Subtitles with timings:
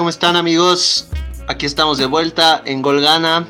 [0.00, 1.08] ¿Cómo están amigos?
[1.46, 3.46] Aquí estamos de vuelta en Golgana.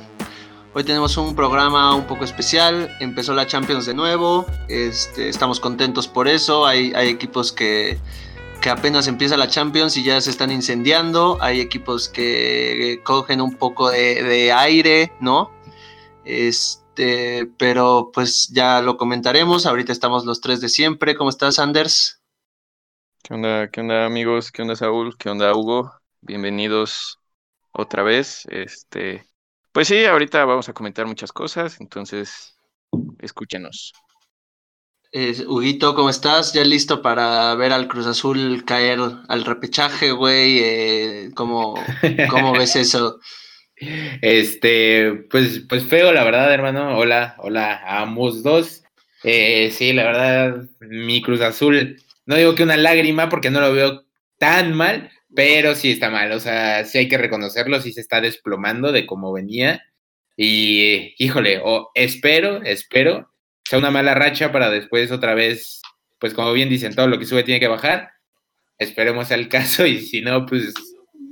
[0.74, 2.90] Hoy tenemos un programa un poco especial.
[2.98, 4.46] Empezó la Champions de nuevo.
[4.66, 6.66] Este, estamos contentos por eso.
[6.66, 8.00] Hay, equipos que,
[8.60, 11.38] que apenas empieza la Champions y ya se están incendiando.
[11.40, 15.52] Hay equipos que cogen un poco de, de aire, ¿no?
[16.24, 19.66] Este, pero pues ya lo comentaremos.
[19.66, 21.14] Ahorita estamos los tres de siempre.
[21.14, 22.20] ¿Cómo estás, Anders?
[23.22, 24.50] ¿Qué onda, qué onda amigos?
[24.50, 25.16] ¿Qué onda Saúl?
[25.16, 25.99] ¿Qué onda Hugo?
[26.22, 27.18] Bienvenidos
[27.72, 28.46] otra vez.
[28.50, 29.24] Este,
[29.72, 32.56] pues sí, ahorita vamos a comentar muchas cosas, entonces
[33.20, 33.92] escúchenos.
[35.12, 36.52] Eh, Huguito, ¿cómo estás?
[36.52, 40.58] ¿Ya listo para ver al Cruz Azul caer al repechaje, güey?
[40.62, 41.74] Eh, ¿cómo,
[42.28, 43.18] ¿Cómo ves eso?
[44.20, 46.98] Este, pues, pues feo, la verdad, hermano.
[46.98, 48.82] Hola, hola a ambos dos.
[49.24, 51.96] Eh, sí, la verdad, mi Cruz Azul,
[52.26, 54.04] no digo que una lágrima porque no lo veo
[54.38, 56.32] tan mal, pero sí está mal.
[56.32, 59.82] O sea, sí hay que reconocerlo, sí se está desplomando de cómo venía.
[60.36, 63.30] Y, híjole, o espero, espero,
[63.64, 65.82] sea una mala racha para después otra vez,
[66.18, 68.10] pues como bien dicen, todo lo que sube tiene que bajar.
[68.78, 70.72] Esperemos al caso y si no, pues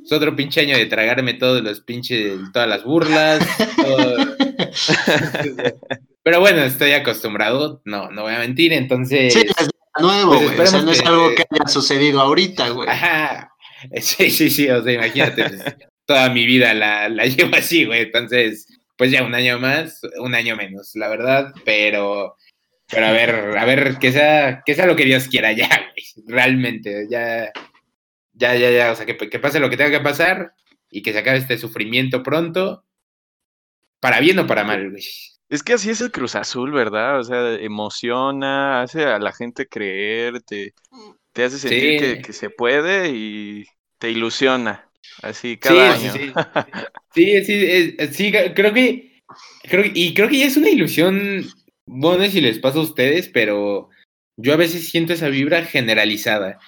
[0.04, 3.40] es otro pinche año de tragarme todos los pinches, todas las burlas.
[6.22, 9.32] Pero bueno, estoy acostumbrado, no, no voy a mentir, entonces...
[9.32, 12.88] Sí, es nuevo, pues o sea, no es algo que haya sucedido ahorita, güey.
[12.88, 13.52] Ajá.
[14.00, 15.62] Sí, sí, sí, o sea, imagínate, pues,
[16.04, 18.02] toda mi vida la, la llevo así, güey.
[18.02, 22.36] Entonces, pues ya un año más, un año menos, la verdad, pero...
[22.90, 26.26] Pero a ver, a ver, que sea, que sea lo que Dios quiera ya, güey.
[26.26, 27.52] Realmente, ya,
[28.32, 30.54] ya, ya, ya, o sea, que, que, pase lo que tenga que pasar
[30.90, 32.86] y que se acabe este sufrimiento pronto,
[34.00, 35.04] para bien o para mal, güey.
[35.50, 37.20] Es que así es el Cruz Azul, ¿verdad?
[37.20, 40.72] O sea, emociona, hace a la gente creer, te,
[41.32, 41.98] te hace sentir sí.
[41.98, 43.66] que, que, se puede y
[43.98, 44.88] te ilusiona,
[45.22, 46.12] así cada sí, año.
[46.12, 46.32] Sí,
[47.14, 49.22] sí, sí, sí, sí, creo que,
[49.62, 51.46] creo que, y creo que ya es una ilusión,
[51.86, 53.88] bueno, no sé si les pasa a ustedes, pero
[54.36, 56.58] yo a veces siento esa vibra generalizada.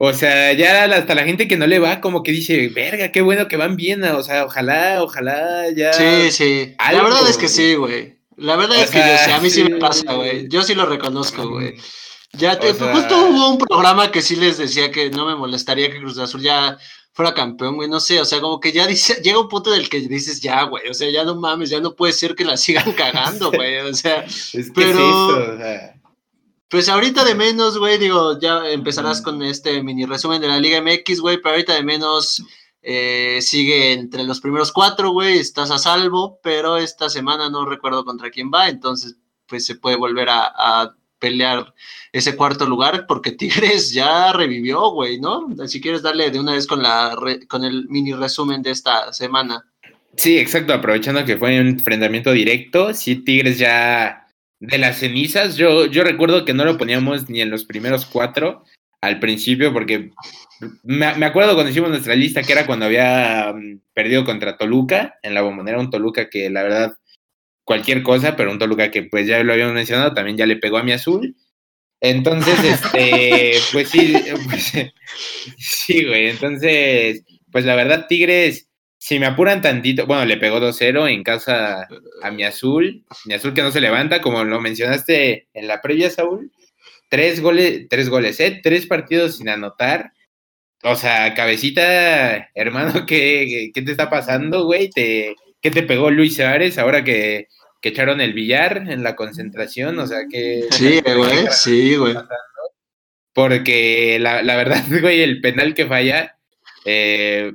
[0.00, 3.20] O sea, ya hasta la gente que no le va, como que dice, verga, qué
[3.20, 5.92] bueno que van bien, o sea, ojalá, ojalá ya.
[5.92, 6.74] Sí, sí.
[6.78, 8.16] Algo, la verdad es que sí, güey.
[8.36, 10.46] La verdad o es que yo, sí, a mí sí, sí me pasa, güey.
[10.48, 11.74] Yo sí lo reconozco, güey.
[12.32, 12.94] Ya te, sea...
[12.94, 16.42] justo hubo un programa que sí les decía que no me molestaría que Cruz Azul
[16.42, 16.78] ya
[17.18, 19.88] fuera campeón, güey, no sé, o sea, como que ya dice, llega un punto del
[19.88, 22.56] que dices, ya, güey, o sea, ya no mames, ya no puede ser que la
[22.56, 25.26] sigan cagando, güey, o sea, es pero...
[25.26, 25.94] O sea...
[26.70, 30.82] Pues ahorita de menos, güey, digo, ya empezarás con este mini resumen de la Liga
[30.82, 32.42] MX, güey, pero ahorita de menos
[32.82, 38.04] eh, sigue entre los primeros cuatro, güey, estás a salvo, pero esta semana no recuerdo
[38.04, 41.74] contra quién va, entonces pues se puede volver a, a pelear
[42.12, 45.48] ese cuarto lugar porque Tigres ya revivió, güey, ¿no?
[45.66, 49.12] Si quieres darle de una vez con, la re, con el mini resumen de esta
[49.12, 49.64] semana.
[50.16, 54.26] Sí, exacto, aprovechando que fue un enfrentamiento directo, sí, Tigres ya
[54.60, 58.64] de las cenizas, yo, yo recuerdo que no lo poníamos ni en los primeros cuatro
[59.00, 60.10] al principio, porque
[60.82, 65.18] me, me acuerdo cuando hicimos nuestra lista que era cuando había um, perdido contra Toluca,
[65.22, 66.96] en la bombonera, un Toluca que la verdad,
[67.68, 70.78] cualquier cosa, pero un Toluca que pues ya lo habíamos mencionado, también ya le pegó
[70.78, 71.36] a mi azul.
[72.00, 74.72] Entonces, este, pues sí, pues,
[75.58, 78.68] sí, güey, entonces, pues la verdad, Tigres
[78.98, 81.86] si me apuran tantito, bueno, le pegó 2-0 en casa
[82.22, 86.10] a mi azul, mi azul que no se levanta, como lo mencionaste en la previa,
[86.10, 86.50] Saúl.
[87.08, 88.60] Tres goles, tres goles, ¿eh?
[88.62, 90.12] Tres partidos sin anotar.
[90.82, 94.90] O sea, cabecita, hermano, ¿qué, qué te está pasando, güey?
[94.90, 97.48] ¿Te, ¿Qué te pegó Luis Suárez ahora que,
[97.80, 99.98] que echaron el billar en la concentración?
[99.98, 100.66] O sea, que...
[100.70, 102.14] Sí, güey, sí, güey.
[103.32, 106.36] Porque la, la verdad, güey, el penal que falla...
[106.84, 107.52] Eh,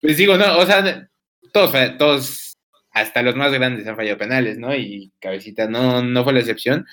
[0.00, 1.08] pues digo, no, o sea,
[1.52, 2.56] todos, todos,
[2.92, 4.74] hasta los más grandes han fallado penales, ¿no?
[4.74, 6.86] Y Cabecita no, no fue la excepción.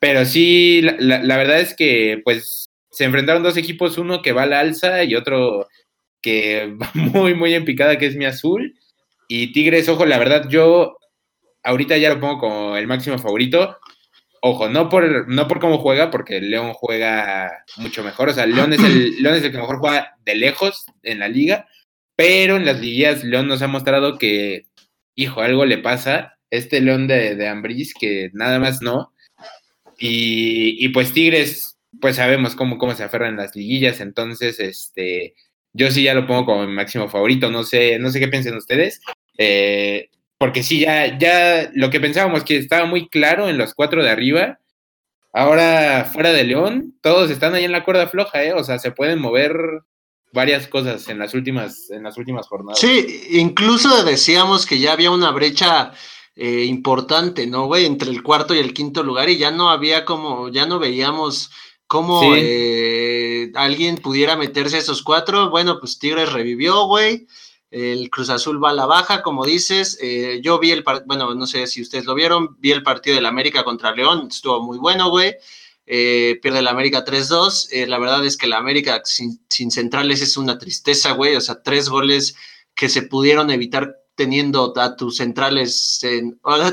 [0.00, 4.32] Pero sí, la, la, la, verdad es que, pues, se enfrentaron dos equipos, uno que
[4.32, 5.68] va a la alza y otro
[6.22, 8.74] que va muy, muy en picada, que es mi azul.
[9.28, 10.96] Y Tigres, ojo, la verdad, yo
[11.66, 13.78] ahorita ya lo pongo como el máximo favorito.
[14.40, 18.30] Ojo, no por, no por cómo juega, porque León juega mucho mejor.
[18.30, 21.28] O sea, León es, el, León es el que mejor juega de lejos en la
[21.28, 21.66] liga
[22.16, 24.66] pero en las liguillas León nos ha mostrado que,
[25.14, 26.38] hijo, algo le pasa.
[26.50, 29.12] Este León de, de que nada más no.
[29.98, 34.00] Y, y, pues Tigres, pues sabemos cómo, cómo se aferran las liguillas.
[34.00, 35.34] Entonces, este,
[35.72, 37.50] yo sí ya lo pongo como mi máximo favorito.
[37.50, 39.00] No sé, no sé qué piensen ustedes.
[39.38, 44.02] Eh, porque sí, ya, ya lo que pensábamos que estaba muy claro en los cuatro
[44.02, 44.58] de arriba.
[45.32, 48.54] Ahora, fuera de León, todos están ahí en la cuerda floja, ¿eh?
[48.54, 49.54] O sea, se pueden mover
[50.32, 52.78] varias cosas en las últimas, en las últimas jornadas.
[52.78, 55.92] Sí, incluso decíamos que ya había una brecha
[56.34, 57.86] eh, importante, ¿no, güey?
[57.86, 61.50] Entre el cuarto y el quinto lugar y ya no había como, ya no veíamos
[61.86, 65.50] cómo eh, alguien pudiera meterse a esos cuatro.
[65.50, 67.26] Bueno, pues Tigres revivió, güey.
[67.70, 69.98] El Cruz Azul va a la baja, como dices.
[70.00, 73.16] Eh, yo vi el partido, bueno, no sé si ustedes lo vieron, vi el partido
[73.16, 75.34] del América contra León, estuvo muy bueno, güey.
[75.86, 77.68] Eh, pierde el América 3-2.
[77.70, 79.40] Eh, la verdad es que la América sin,
[79.70, 81.36] centrales es una tristeza, güey.
[81.36, 82.36] O sea, tres goles
[82.74, 86.00] que se pudieron evitar teniendo a tus centrales,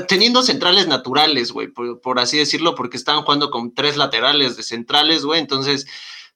[0.08, 5.24] teniendo centrales naturales, güey, por, así decirlo, porque estaban jugando con tres laterales de centrales,
[5.26, 5.40] güey.
[5.40, 5.86] Entonces,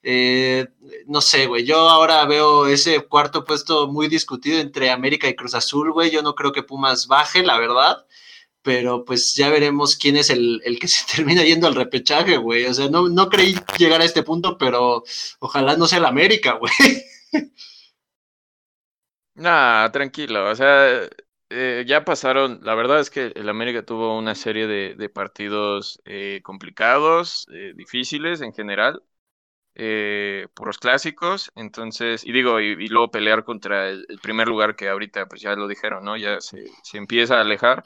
[0.02, 0.66] eh,
[1.06, 5.54] no sé, güey, yo ahora veo ese cuarto puesto muy discutido entre América y Cruz
[5.54, 6.10] Azul, güey.
[6.10, 8.06] Yo no creo que Pumas baje, la verdad
[8.68, 12.66] pero pues ya veremos quién es el, que se termina yendo al repechaje, güey.
[12.66, 15.04] O sea, no, no creí llegar a este punto, pero
[15.40, 16.72] ojalá no sea el América, güey.
[19.34, 21.08] Nah, tranquilo, o sea,
[21.48, 26.40] eh, ya pasaron, la verdad es que el América tuvo una serie de, partidos eh,
[26.42, 27.46] complicados,
[27.76, 29.00] difíciles en general,
[30.54, 35.26] por los clásicos, entonces, y digo, y, luego pelear contra el, primer lugar que ahorita,
[35.26, 36.16] pues ya lo dijeron, ¿no?
[36.16, 37.84] Ya se, se empieza a alejar.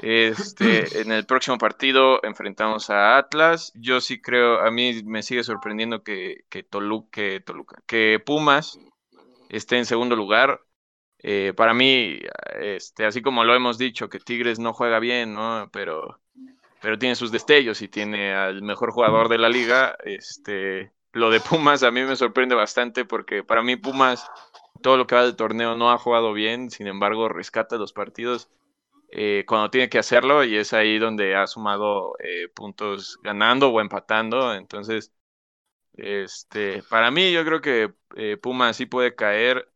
[0.00, 3.72] Este, en el próximo partido enfrentamos a Atlas.
[3.74, 7.22] Yo sí creo, a mí me sigue sorprendiendo que, que, Toluca,
[7.86, 8.78] que Pumas
[9.48, 10.60] esté en segundo lugar.
[11.20, 12.20] Eh, para mí,
[12.60, 15.68] este, así como lo hemos dicho, que Tigres no juega bien, ¿no?
[15.72, 16.20] Pero,
[16.80, 19.96] pero tiene sus destellos y tiene al mejor jugador de la liga.
[20.04, 24.30] Este, lo de Pumas a mí me sorprende bastante porque para mí Pumas
[24.82, 28.50] todo lo que va del torneo no ha jugado bien, sin embargo rescata los partidos
[29.10, 33.80] eh, cuando tiene que hacerlo y es ahí donde ha sumado eh, puntos ganando o
[33.80, 34.54] empatando.
[34.54, 35.12] Entonces,
[35.94, 39.70] este, para mí yo creo que eh, Puma sí puede caer.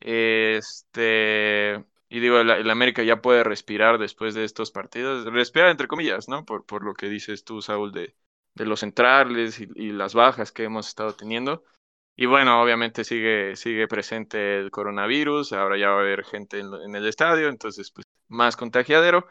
[0.00, 5.26] Este, y digo, el, América ya puede respirar después de estos partidos.
[5.26, 6.44] Respirar entre comillas, ¿no?
[6.44, 8.14] Por, por lo que dices tú, Saúl, de,
[8.54, 11.64] de los centrales y, y, las bajas que hemos estado teniendo.
[12.16, 16.94] Y bueno, obviamente sigue, sigue presente el coronavirus, ahora ya va a haber gente en,
[16.94, 19.26] el estadio, entonces pues más contagiadero.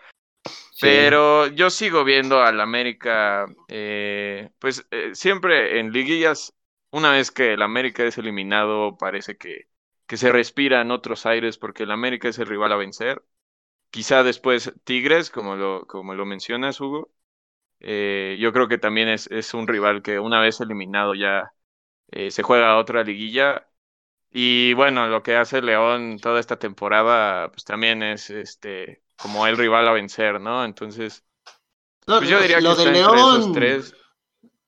[0.81, 6.53] Pero yo sigo viendo al América, eh, pues eh, siempre en liguillas,
[6.91, 9.69] una vez que el América es eliminado, parece que,
[10.05, 13.23] que se respira en otros aires porque el América es el rival a vencer.
[13.91, 17.12] Quizá después Tigres, como lo, como lo mencionas, Hugo.
[17.83, 21.53] Eh, yo creo que también es, es un rival que una vez eliminado ya
[22.11, 23.67] eh, se juega otra liguilla.
[24.31, 29.57] Y bueno, lo que hace León toda esta temporada, pues también es este como el
[29.57, 30.65] rival a vencer, ¿no?
[30.65, 31.25] Entonces,
[32.15, 33.95] pues yo diría lo que de León, tres.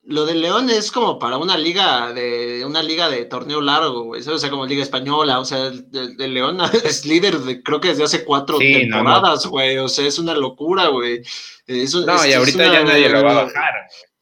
[0.08, 4.26] Lo de León es como para una liga de una liga de torneo largo, güey.
[4.26, 5.40] O sea, como liga española.
[5.40, 9.78] O sea, el, León es líder de, creo que desde hace cuatro temporadas, güey.
[9.78, 11.22] O sea, es una locura, güey.
[11.66, 13.72] no, y ahorita ya nadie lo va a bajar.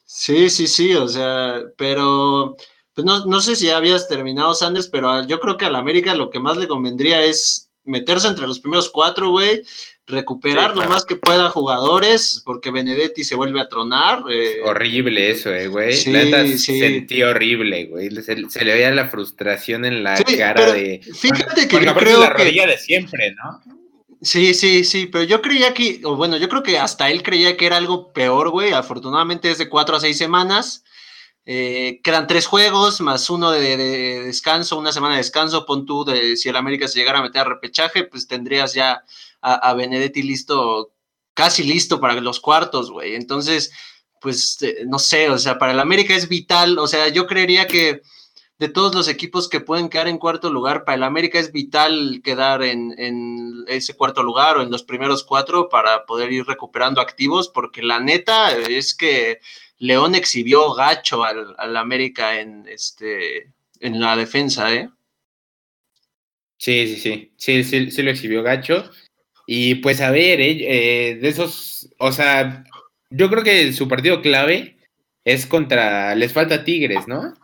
[0.05, 0.95] Sí, sí, sí.
[0.95, 2.57] O sea, pero
[2.95, 6.15] pues no, no sé si habías terminado, Sanders, pero yo creo que a la América
[6.15, 9.63] lo que más le convendría es meterse entre los primeros cuatro, güey,
[10.07, 14.23] recuperar lo más que pueda jugadores, porque Benedetti se vuelve a tronar.
[14.31, 14.61] Eh.
[14.65, 15.93] Horrible eso, eh, güey.
[15.95, 18.11] Sí, Sentí horrible, güey.
[18.23, 21.01] Se, le veía la frustración en la cara de.
[21.15, 23.63] Fíjate que yo creo la rodilla de siempre, ¿no?
[24.21, 27.59] Sí, sí, sí, pero yo creía que, o bueno, yo creo que hasta él creía
[27.59, 28.73] que era algo peor, güey.
[28.73, 30.83] Afortunadamente es de cuatro a seis semanas.
[31.47, 33.77] Eh, quedan tres juegos, más uno de,
[34.25, 35.67] descanso, una semana de descanso.
[35.67, 39.05] Pon tú, de, si el América se llegara a meter a repechaje, pues tendrías ya
[39.43, 40.93] a, Benedetti listo,
[41.35, 43.15] casi listo para los cuartos, güey.
[43.15, 43.73] Entonces,
[44.21, 46.79] pues eh, no sé, o sea, para el América es vital.
[46.79, 48.01] O sea, yo creería que
[48.59, 52.23] de todos los equipos que pueden quedar en cuarto lugar, para el América es vital
[52.25, 57.01] quedar en, en ese cuarto lugar o en los primeros cuatro para poder ir recuperando
[57.03, 59.41] activos, porque la neta es que
[59.79, 64.89] León exhibió gacho al, América en, este, en la defensa, ¿eh?
[66.59, 68.91] Sí, sí, sí, sí, sí, sí lo exhibió gacho.
[69.47, 72.65] Y pues a ver, eh, eh, de esos, o sea,
[73.11, 74.79] yo creo que su partido clave
[75.25, 77.35] es contra, les falta Tigres, ¿no?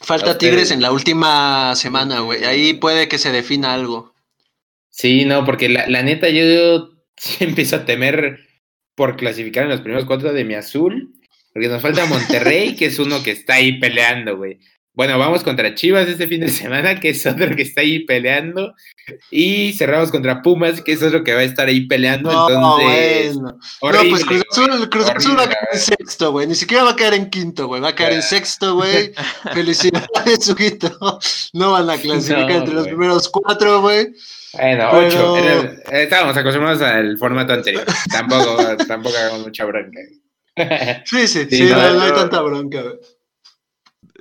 [0.00, 2.44] Falta Tigres en la última semana, güey.
[2.44, 4.14] Ahí puede que se defina algo.
[4.88, 6.90] Sí, no, porque la, la neta yo
[7.40, 8.40] empiezo a temer
[8.94, 11.12] por clasificar en los primeros cuatro de mi azul
[11.52, 14.58] porque nos falta Monterrey, que es uno que está ahí peleando, güey.
[14.94, 18.74] bueno, vamos contra Chivas este fin de semana, que es otro que está ahí peleando.
[19.30, 22.30] Y cerramos contra Pumas, que es otro que va a estar ahí peleando.
[22.30, 23.58] entonces, bueno.
[24.02, 26.46] no, pues Cruz Azul, Cruz Azul va a caer en sexto, güey.
[26.46, 27.82] Ni siquiera va a caer en quinto, güey.
[27.82, 29.12] Va a caer en sexto, güey.
[29.52, 31.18] Felicidades, Sujito.
[31.52, 34.14] No van a clasificar entre los primeros cuatro, güey.
[34.54, 35.36] Bueno, ocho.
[35.90, 37.84] estábamos acostumbrados al formato anterior.
[38.10, 40.00] tampoco, tampoco hagamos mucha bronca.
[41.06, 42.98] sí, sí, sí, no, no, hay tanta bronca, güey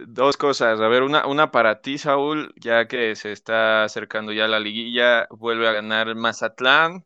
[0.07, 0.79] dos cosas.
[0.79, 5.27] A ver, una, una para ti, Saúl, ya que se está acercando ya la liguilla,
[5.29, 7.05] vuelve a ganar Mazatlán.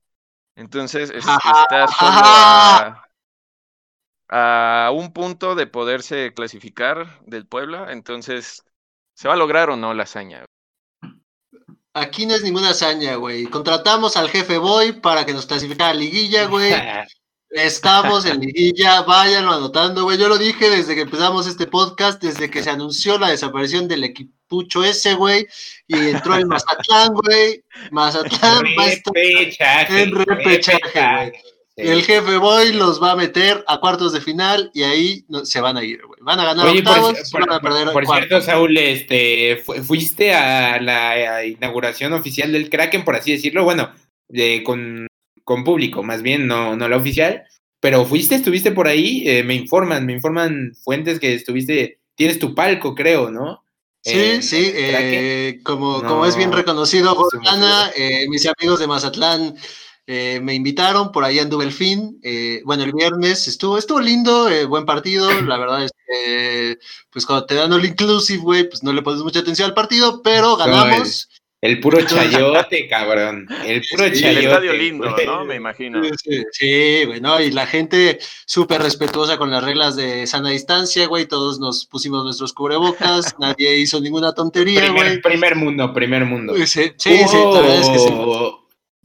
[0.56, 1.40] Entonces, está
[1.88, 3.02] solo
[4.30, 7.92] a, un punto de poderse clasificar del Puebla.
[7.92, 8.64] Entonces,
[9.16, 10.46] ¿se va a lograr o no la hazaña?
[11.94, 13.46] Aquí no es ninguna hazaña, güey.
[13.46, 16.74] Contratamos al jefe Boy para que nos clasificara a liguilla, güey.
[17.56, 20.18] Estamos en liguilla, váyanlo anotando, güey.
[20.18, 24.04] Yo lo dije desde que empezamos este podcast, desde que se anunció la desaparición del
[24.04, 25.48] equipucho ese, güey,
[25.88, 27.64] y entró el Mazatlán, güey.
[27.92, 29.16] Mazatlán va a estar
[29.90, 31.32] en repechaje, güey.
[31.78, 35.78] El jefe Boy los va a meter a cuartos de final y ahí se van
[35.78, 36.20] a ir, güey.
[36.24, 41.46] Van a ganar octavos, por, van a perder Por cierto, Saúl, este, fuiste a la
[41.46, 43.94] inauguración oficial del Kraken, por así decirlo, bueno,
[44.66, 45.08] con
[45.46, 47.44] con público, más bien, no, no la oficial.
[47.80, 52.56] Pero fuiste, estuviste por ahí, eh, me informan, me informan fuentes que estuviste, tienes tu
[52.56, 53.64] palco, creo, ¿no?
[54.02, 57.16] Sí, sí, eh, como, como es bien reconocido,
[57.96, 59.56] eh, mis amigos de Mazatlán
[60.08, 62.20] me invitaron, por ahí anduve el fin,
[62.64, 66.78] bueno, el viernes estuvo, estuvo lindo, buen partido, la verdad es que,
[67.12, 70.22] pues cuando te dan el inclusive, güey, pues no le pones mucha atención al partido,
[70.24, 71.30] pero ganamos.
[71.62, 73.48] El puro chayote, cabrón.
[73.66, 74.30] El puro chayote.
[74.30, 75.46] El estadio lindo, ¿no?
[75.46, 76.02] Me imagino.
[76.52, 77.40] Sí, güey, ¿no?
[77.42, 81.26] Y la gente súper respetuosa con las reglas de sana distancia, güey.
[81.26, 85.22] Todos nos pusimos nuestros cubrebocas, nadie hizo ninguna tontería, güey.
[85.22, 86.56] Primer, mundo, primer mundo.
[86.58, 88.14] Sí, sí, sí, la verdad es que sí.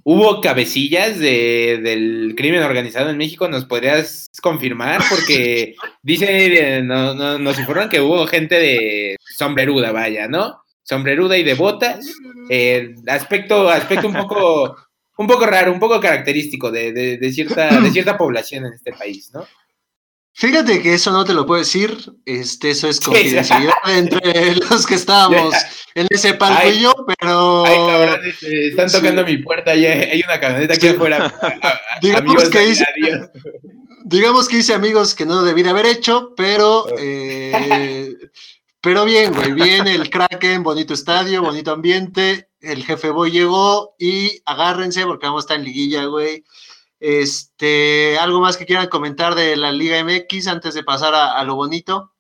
[0.03, 5.03] Hubo cabecillas de, del crimen organizado en México, ¿nos podrías confirmar?
[5.09, 10.63] Porque dice, no, no, nos informan que hubo gente de sombreruda, vaya, ¿no?
[10.91, 12.05] Sombreruda y de botas.
[12.49, 14.77] Eh, aspecto, aspecto un poco,
[15.19, 19.31] un poco raro, un poco característico de, de, cierta, de cierta población en este país,
[19.33, 19.47] ¿no?
[20.33, 24.95] Fíjate que eso no te lo puedo decir, este, eso es confidencialidad entre los que
[24.95, 25.55] estábamos
[25.95, 27.65] en ese palco y yo, pero...
[27.67, 31.33] Ay, cabrón, este, están tocando mi puerta y hay una camioneta aquí afuera.
[32.03, 32.85] digamos, que hice,
[34.05, 38.10] digamos que hice amigos que no debí haber hecho, pero eh,
[38.81, 42.49] pero bien, güey, bien el Kraken, bonito estadio, bonito ambiente.
[42.61, 46.45] El jefe Boy llegó y agárrense porque vamos a estar en liguilla, güey.
[46.99, 51.57] Este, ¿algo más que quieran comentar de la Liga MX antes de pasar a, lo
[51.57, 52.13] bonito?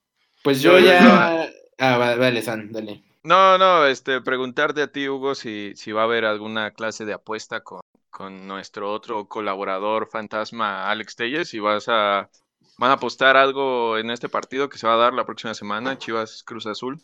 [0.42, 1.48] Pues yo ya.
[1.78, 3.02] Ah, vale, San, dale.
[3.22, 7.12] No, no, este, preguntarte a ti, Hugo, si, si va a haber alguna clase de
[7.14, 12.30] apuesta con, con nuestro otro colaborador fantasma, Alex Telles, si vas a
[12.80, 15.98] ¿Van a apostar algo en este partido que se va a dar la próxima semana,
[15.98, 16.98] Chivas Cruz Azul?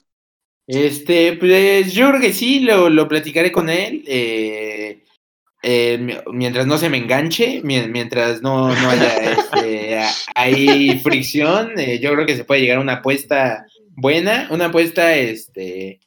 [0.67, 4.03] Este, pues yo creo que sí, lo, lo platicaré con él.
[4.07, 5.05] Eh,
[5.63, 10.01] eh, mientras no se me enganche, mientras no, no haya este,
[10.35, 15.15] hay fricción, eh, yo creo que se puede llegar a una apuesta buena, una apuesta
[15.15, 16.01] este,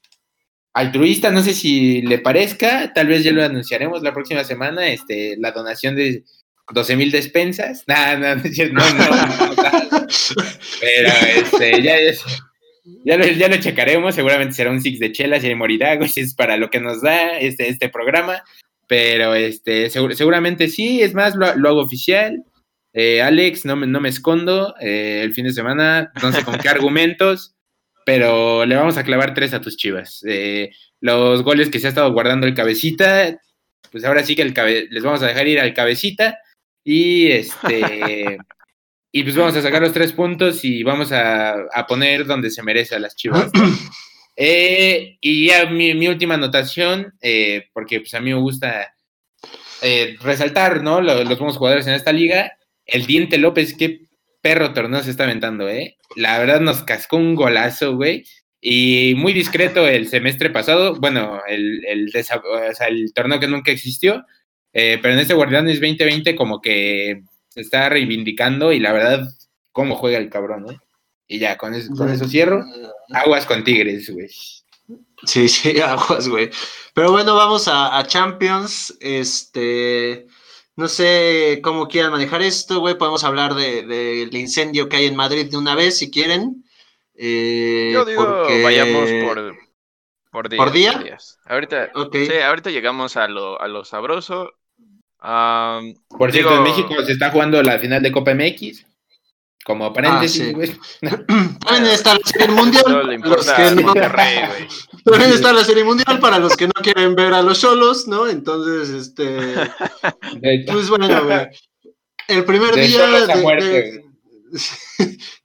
[0.74, 5.38] altruista, no sé si le parezca, tal vez ya lo anunciaremos la próxima semana, este,
[5.38, 6.24] la donación de
[6.72, 7.84] 12 mil despensas.
[7.88, 8.44] no, no, no,
[10.80, 11.98] Pero este, ya,
[13.06, 14.16] ya, lo, ya lo checaremos.
[14.16, 17.38] Seguramente será un six de chelas y de morirá, es para lo que nos da
[17.40, 18.44] este, este programa.
[18.88, 22.44] Pero este, seguramente sí, es más, lo, hago oficial.
[22.94, 24.76] Eh, Alex, no me, no me escondo.
[24.80, 27.56] Eh, el fin de semana, no sé con qué argumentos,
[28.06, 30.24] pero le vamos a clavar tres a tus chivas.
[30.28, 30.72] Eh,
[31.02, 33.40] los goles que se ha estado guardando el cabecita,
[33.92, 34.54] pues ahora sí que el
[34.90, 36.40] les vamos a dejar ir al cabecita
[36.92, 38.40] y este.
[39.12, 42.96] y pues vamos a sacar los tres puntos y vamos a, poner donde se merece
[42.96, 43.52] a las chivas.
[44.42, 48.96] Eh, y ya mi, última anotación, eh, porque pues a mí me gusta
[49.82, 51.02] eh, resaltar, ¿no?
[51.02, 52.54] Los, los buenos jugadores en esta liga.
[52.86, 54.08] El Diente López, qué
[54.42, 55.98] perro torneo se está aventando, ¿eh?
[56.16, 58.24] La verdad nos cascó un golazo, güey.
[58.62, 64.24] Y muy discreto el semestre pasado, bueno, el, el, el torneo que nunca existió,
[64.74, 69.28] eh, pero en este Guardianes 2020 como que se está reivindicando y la verdad,
[69.72, 70.78] cómo juega el cabrón, ¿eh?
[71.28, 72.66] Y ya, con eso, con eso cierro.
[73.14, 74.28] Aguas con Tigres, güey.
[75.26, 76.50] Sí, sí, aguas, güey.
[76.94, 78.98] Pero bueno, vamos a, Champions.
[79.00, 80.26] Este,
[80.76, 82.98] no sé cómo quieran manejar esto, güey.
[82.98, 86.66] Podemos hablar del de, incendio que hay en Madrid de una vez, si quieren.
[87.16, 89.56] Eh, Yo digo, porque- vayamos por,
[90.32, 90.92] por, días, ¿Por día?
[91.00, 91.38] días.
[91.46, 94.52] Ahorita, sí, ahorita llegamos a lo, a lo sabroso.
[95.22, 98.86] Por cierto, en México se está jugando la final de Copa MX.
[99.66, 100.54] Como paréntesis, Ah, sí.
[100.54, 100.80] güey.
[101.60, 103.08] También está la serie mundial.
[103.08, 104.68] Le para los que no- Monterrey, güey.
[105.04, 108.28] también está la serie mundial para los que no quieren ver a los solos, ¿no?
[108.28, 109.26] Entonces, este,
[110.72, 111.48] pues bueno, güey.
[112.30, 114.09] El primer De día solos a de, muerte, de-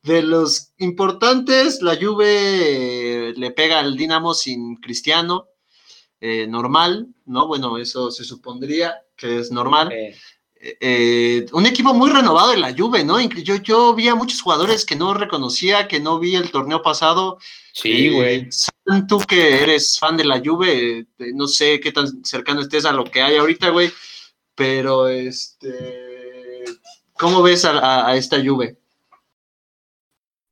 [0.03, 5.49] de los importantes, la Juve eh, le pega al Dinamo sin Cristiano,
[6.21, 7.47] eh, normal, ¿no?
[7.47, 9.93] Bueno, eso se supondría que es normal.
[9.93, 13.21] eh, eh, un equipo muy renovado de la Juve, ¿no?
[13.21, 17.39] Yo, yo vi a muchos jugadores que no reconocía, que no vi el torneo pasado.
[17.75, 18.49] sí, güey.
[19.09, 23.05] Tú que eres fan de la Juve, no sé qué tan cercano estés a lo
[23.05, 23.93] que hay ahorita, güey,
[24.55, 26.65] pero este,
[27.19, 28.79] ¿cómo ves a, a- a esta Juve?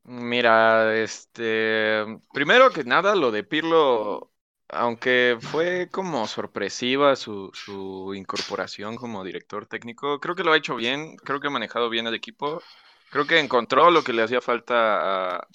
[0.05, 4.33] Mira, este, primero que nada, lo de Pirlo,
[4.69, 10.75] aunque fue como sorpresiva su, su incorporación como director técnico, creo que lo ha hecho
[10.75, 12.67] bien, creo que ha manejado bien el equipo,
[13.11, 15.49] creo que encontró lo que le hacía falta a-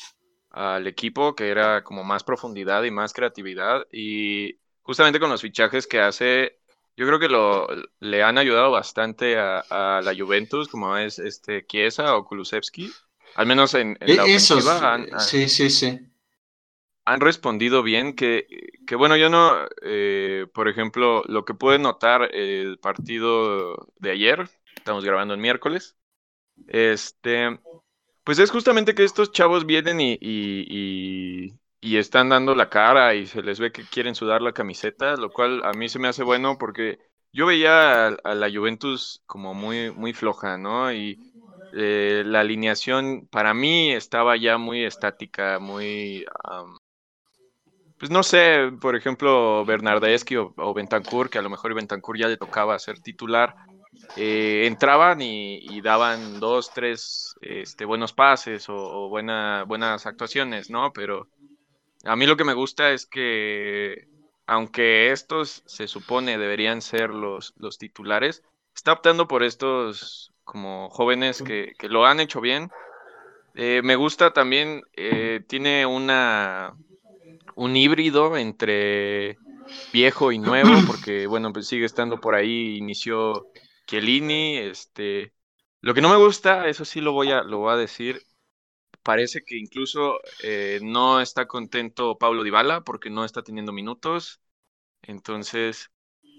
[0.52, 5.88] al equipo, que era como más profundidad y más creatividad, y justamente con los fichajes
[5.88, 6.60] que hace,
[6.96, 7.68] yo creo que lo,
[8.00, 12.98] le han ayudado bastante a, a la Juventus, como es este Chiesa o Kulusevski.
[13.36, 16.00] Al menos en, en la Eh, Esos, han- sí, sí, sí.
[17.06, 18.16] han respondido bien.
[18.16, 18.48] Que,
[18.86, 24.50] que bueno, yo no, eh, por ejemplo, lo que pude notar el partido de ayer,
[24.76, 25.98] estamos grabando el miércoles,
[26.68, 27.60] este,
[28.24, 33.16] pues es justamente que estos chavos vienen y, y, y- y están dando la cara
[33.16, 36.08] y se les ve que quieren sudar la camiseta, lo cual a mí se me
[36.10, 37.00] hace bueno porque
[37.34, 40.92] yo veía a, a la Juventus como muy, muy floja, ¿no?
[40.94, 41.27] Y
[41.74, 46.26] eh, la alineación para mí estaba ya muy estática, muy...
[47.98, 50.74] pues no sé, por ejemplo, Bernardeschi o, o
[51.30, 53.56] que a lo mejor Bentancur ya le tocaba ser titular,
[54.16, 60.94] eh, entraban y, daban dos, tres este, buenos pases o, o buena- buenas actuaciones, ¿no?
[60.94, 61.28] Pero
[62.06, 64.08] a mí lo que me gusta es que,
[64.48, 68.44] aunque estos se supone deberían ser los, los titulares,
[68.76, 72.72] está optando por estos como jóvenes que, que lo han hecho bien.
[73.56, 76.76] Eh, me gusta también, eh, tiene una
[77.56, 79.38] un híbrido entre
[79.94, 83.48] viejo y nuevo, porque bueno, pues sigue estando por ahí, inició
[83.88, 85.34] Chiellini, este,
[85.82, 88.22] lo que no me gusta, eso sí lo voy a, lo voy a decir,
[89.04, 94.42] parece que incluso eh, no está contento Pablo Dybala porque no está teniendo minutos,
[95.04, 95.92] entonces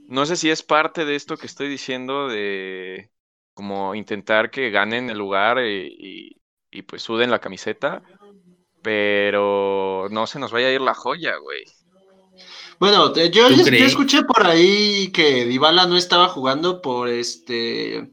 [0.08, 3.10] no sé si es parte de esto que estoy diciendo de
[3.58, 6.36] como intentar que ganen el lugar y, y-
[6.70, 8.04] y, pues suden la camiseta,
[8.82, 11.64] pero no se nos vaya a ir la joya, güey.
[12.78, 18.08] Bueno, te- yo, ¿Tú yo escuché por ahí que Dybala no estaba jugando por este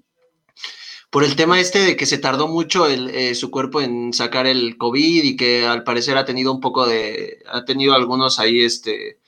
[1.11, 4.47] por el tema este de que se tardó mucho el, eh, su cuerpo en sacar
[4.47, 8.61] el COVID y que al parecer ha tenido un poco de ha tenido algunos ahí
[8.61, 9.19] este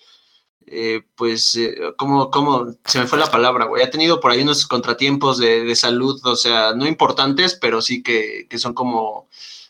[0.67, 4.41] eh, pues eh, como como se me fue la palabra, güey, ha tenido por ahí
[4.41, 9.30] unos contratiempos de, de salud, o sea, no importantes, pero sí que, que son como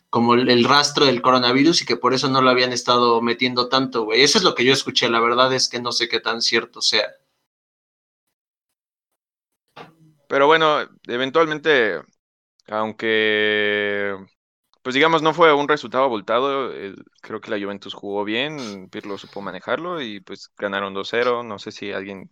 [0.10, 3.70] como el, el rastro del coronavirus y que por eso no lo habían estado metiendo
[3.70, 4.22] tanto, güey.
[4.24, 6.82] Eso es lo que yo escuché, la verdad es que no sé qué tan cierto
[6.82, 7.08] sea.
[10.28, 12.02] Pero bueno, eventualmente,
[12.68, 14.16] aunque,
[14.88, 19.17] pues digamos, no fue un resultado abultado, el- creo que la Juventus jugó bien, Pirlo
[19.17, 21.43] supo manejarlo y pues ganaron 2-0.
[21.43, 22.32] No sé si alguien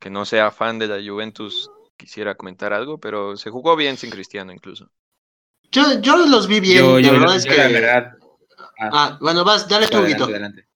[0.00, 4.10] que no sea fan de la Juventus quisiera comentar algo, pero se jugó bien sin
[4.10, 4.90] Cristiano incluso.
[5.70, 7.56] Yo, yo los vi bien, yo, la yo- verdad yo es que...
[7.56, 8.12] la verdad.
[8.80, 10.66] ah, Ah, bueno, vas, dale tu adelante.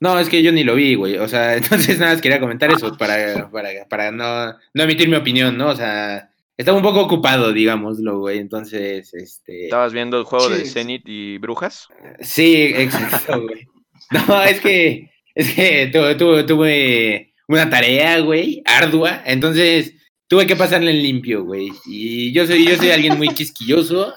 [0.00, 1.16] No, es que yo ni lo vi, güey.
[1.18, 5.14] O sea, entonces nada más quería comentar eso para, para, para no, no emitir mi
[5.14, 5.68] opinión, ¿no?
[5.68, 8.38] O sea, estaba un poco ocupado, digámoslo, güey.
[8.38, 9.64] Entonces, este.
[9.64, 10.70] ¿Estabas viendo el juego de Sí.
[10.72, 11.88] Zenit y Brujas?
[12.20, 13.66] Sí, exacto, güey.
[14.10, 19.94] No, es que, es que tu- tu- tuve una tarea, güey, ardua, entonces
[20.28, 21.70] tuve que pasarla en limpio, güey.
[21.86, 24.12] Y yo soy, yo soy alguien muy quisquilloso,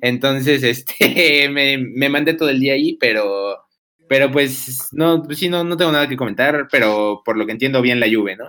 [0.00, 3.58] entonces, este, me, me mandé todo el día ahí, pero,
[4.08, 7.52] pero pues, no, pues sí, no, no tengo nada que comentar, pero por lo que
[7.52, 8.46] entiendo bien la lluvia, ¿no?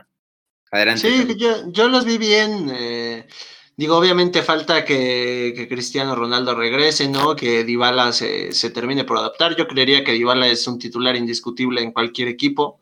[0.71, 1.08] Adelante.
[1.08, 2.69] Sí, yo, yo los vi bien.
[2.73, 3.28] eh,
[3.75, 7.36] digo, obviamente falta que, que Cristiano Ronaldo regrese, ¿no?
[7.36, 9.56] Que Dybala se, se termine por adaptar.
[9.56, 12.80] Yo creería que Dybala es un titular indiscutible en cualquier equipo.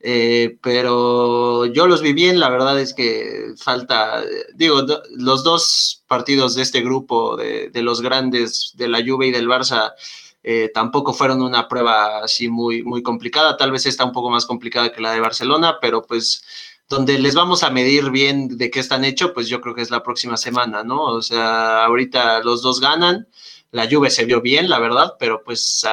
[0.00, 4.22] eh, pero yo los vi bien, la verdad es que falta,
[4.54, 9.28] digo, do- los dos partidos de este grupo de, de los grandes, de la Juve
[9.28, 9.94] y del Barça,
[10.42, 14.46] eh, tampoco fueron una prueba así muy, muy complicada, tal vez está un poco más
[14.46, 16.42] complicada que la de Barcelona, pero pues
[16.90, 19.90] donde les vamos a medir bien de qué están hechos, pues yo creo que es
[19.92, 21.04] la próxima semana, ¿no?
[21.04, 23.28] O sea, ahorita los dos ganan,
[23.70, 25.86] la Juve se vio bien, la verdad, pero pues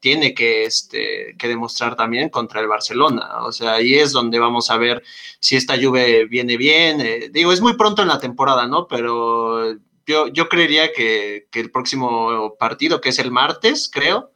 [0.00, 3.44] tiene que, este, que demostrar también contra el Barcelona.
[3.44, 5.02] O sea, ahí es donde vamos a ver
[5.40, 7.00] si esta Juve viene bien.
[7.00, 8.86] Eh, digo, es muy pronto en la temporada, ¿no?
[8.86, 9.72] Pero
[10.06, 14.32] yo, yo creería que, que, el próximo partido, que es el martes, creo,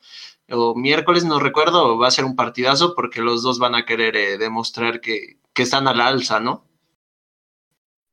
[0.48, 4.16] o miércoles, no recuerdo, va a ser un partidazo porque los dos van a querer
[4.16, 6.68] eh, demostrar que, que, están a la alza, ¿no?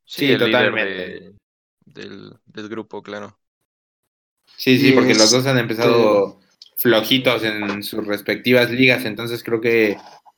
[0.05, 1.33] Sí, totalmente.
[1.85, 3.37] del, del grupo, claro.
[4.57, 6.39] Sí, sí, porque los dos han empezado
[6.77, 9.97] flojitos en sus respectivas ligas, entonces creo que,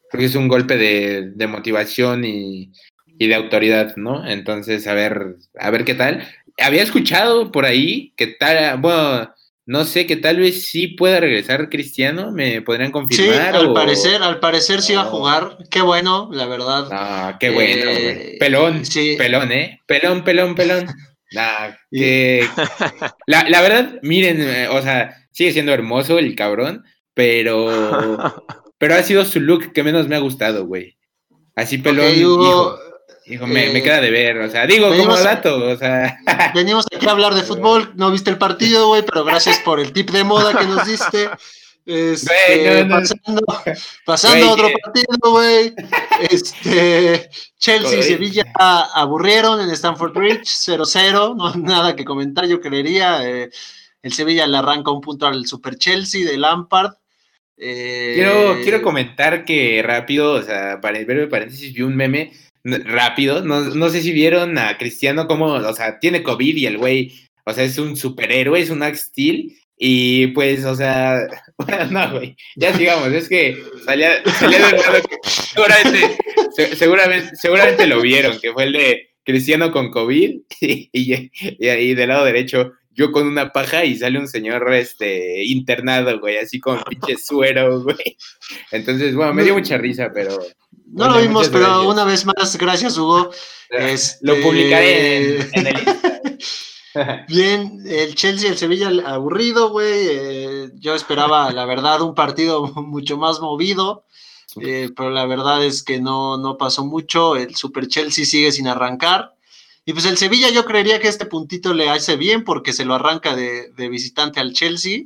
[0.10, 2.72] creo que es un golpe de, de motivación y,
[3.06, 4.28] y, de autoridad, ¿no?
[4.28, 6.28] Entonces, a ver, a ver qué tal.
[6.58, 9.34] Había escuchado por ahí que tal, bueno,
[9.67, 13.51] no sé, que tal vez sí pueda regresar Cristiano, ¿me podrían confirmar?
[13.51, 16.88] Sí, al parecer, al parecer sí va a jugar, qué bueno, la verdad.
[16.91, 19.15] Ah, qué bueno, eh, pelón, sí.
[19.17, 19.82] pelón, ¿eh?
[19.88, 20.86] Pelón, pelón, pelón.
[21.91, 22.47] que...
[23.28, 26.84] la, la, verdad, miren, eh, o sea, sigue siendo hermoso el cabrón,
[27.15, 28.17] pero,
[28.78, 30.97] pero ha sido su look que menos me ha gustado, güey.
[31.56, 32.13] Así pelón,
[33.27, 36.19] me, me, eh, queda de ver, o sea, digo como dato, o sea.
[36.53, 39.91] Venimos aquí a hablar de fútbol, no viste el partido, güey, pero gracias por el
[39.91, 41.29] tip de moda que nos diste.
[41.88, 43.43] Este, pasando,
[44.05, 45.73] pasando a otro partido, güey.
[46.31, 48.45] Este, Chelsea y Sevilla
[48.95, 53.27] aburrieron en Stamford Bridge, 0-0, no nada que comentar, yo creería.
[53.27, 53.49] Eh,
[54.01, 56.93] el Sevilla le arranca un punto al Super Chelsea de Lampard.
[57.57, 62.33] Eh, quiero, quiero comentar que rápido, o sea, para breve paréntesis, vi un meme
[62.65, 63.43] rápido.
[63.43, 67.13] No, no sé si vieron a Cristiano como, o sea, tiene COVID y el güey,
[67.45, 72.12] o sea, es un superhéroe, es un Axe Steel y pues, o sea, bueno, no,
[72.12, 78.63] güey, ya sigamos, es que salía, salía de seguramente, seguramente, seguramente lo vieron, que fue
[78.63, 83.51] el de Cristiano con COVID y, y, y, ahí del lado derecho yo con una
[83.51, 88.17] paja y sale un señor este internado, güey, así con pinche suero, güey.
[88.71, 90.39] Entonces, bueno, me dio mucha risa, pero...
[90.95, 93.31] No lo vimos, pero una vez más, gracias, Hugo.
[93.69, 94.25] Este...
[94.25, 96.39] Lo publicaré en, en el
[97.27, 100.08] Bien, el Chelsea, el Sevilla aburrido, güey.
[100.10, 104.05] Eh, yo esperaba, la verdad, un partido mucho más movido,
[104.62, 107.36] eh, pero la verdad es que no, no pasó mucho.
[107.36, 109.36] El Super Chelsea sigue sin arrancar.
[109.86, 112.95] Y pues el Sevilla yo creería que este puntito le hace bien porque se lo
[112.95, 115.03] arranca de, visitante al Chelsea.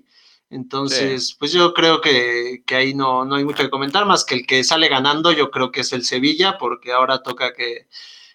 [0.50, 4.36] Entonces, pues yo creo que, que ahí no, no hay mucho que comentar, más que
[4.36, 7.88] el que sale ganando, yo creo que es el Sevilla, porque ahora toca que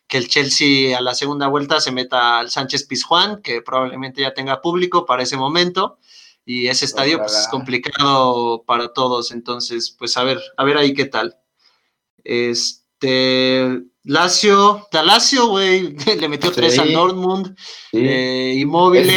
[0.06, 4.34] que el Chelsea a la segunda vuelta se meta al Sánchez Pizjuán, que probablemente ya
[4.34, 5.98] tenga público para ese momento.
[6.46, 9.32] Y ese estadio pues, es complicado para todos.
[9.32, 11.38] Entonces, pues a ver, a ver ahí qué tal.
[12.22, 12.83] Este.
[14.04, 17.56] Lazio, da Lazio, güey, le metió tres al Dortmund.
[17.92, 18.62] Eh,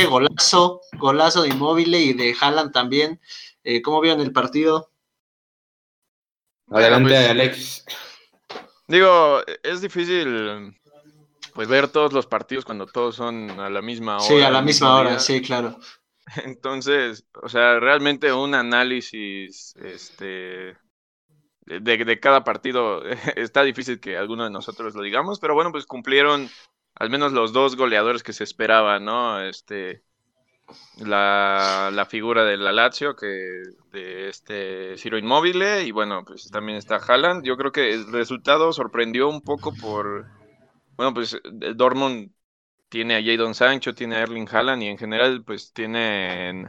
[0.10, 3.19] golazo, golazo de Inmóvil y de Haaland también.
[3.63, 4.91] Eh, ¿Cómo vieron el partido?
[6.69, 7.86] Adelante, pues, Alex.
[8.88, 10.73] Digo, es difícil
[11.54, 14.26] pues ver todos los partidos cuando todos son a la misma hora.
[14.26, 15.78] Sí, a la misma hora, sí, claro.
[16.45, 20.78] Entonces, o sea, realmente un análisis este,
[21.67, 23.03] de, de, cada partido
[23.36, 26.49] está difícil que alguno de nosotros lo digamos, pero bueno, pues cumplieron
[26.95, 29.41] al menos los dos goleadores que se esperaban, ¿no?
[29.41, 30.03] Este,
[30.97, 33.27] la, la figura de la Lazio, que
[33.91, 37.43] de este Ciro Inmóvil, y bueno, pues también está Haaland.
[37.45, 40.25] Yo creo que el resultado sorprendió un poco por,
[40.95, 41.39] bueno, pues
[41.75, 42.32] Dortmund
[42.89, 46.67] tiene a Jadon Sancho, tiene a Erling Haaland y en general pues tienen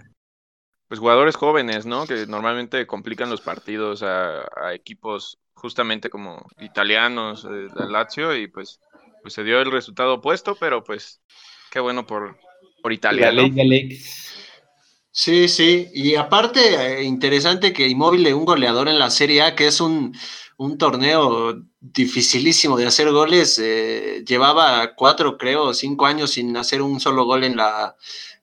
[0.88, 2.06] pues jugadores jóvenes, ¿no?
[2.06, 8.48] Que normalmente complican los partidos a, a equipos justamente como italianos, eh, la Lazio y
[8.48, 8.80] pues,
[9.22, 11.20] pues se dio el resultado opuesto, pero pues
[11.70, 12.38] qué bueno por,
[12.82, 13.30] por Italia.
[15.10, 19.66] Sí, sí, y aparte, eh, interesante que Inmóvil, un goleador en la Serie A, que
[19.66, 20.14] es un,
[20.58, 27.00] un torneo dificilísimo de hacer goles, eh, llevaba cuatro, creo, cinco años sin hacer un
[27.00, 27.96] solo gol en la,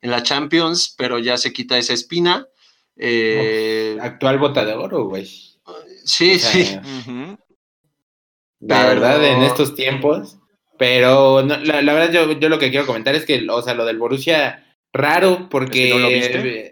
[0.06, 2.48] en la Champions, pero ya se quita esa espina.
[2.96, 5.26] Eh, actual bota de oro, güey.
[6.06, 6.78] Sí, sí.
[8.60, 10.38] La verdad, en estos tiempos,
[10.78, 13.98] pero la, verdad yo, yo, lo que quiero comentar es que, o sea, lo del
[13.98, 14.64] Borussia,
[14.94, 16.72] raro, porque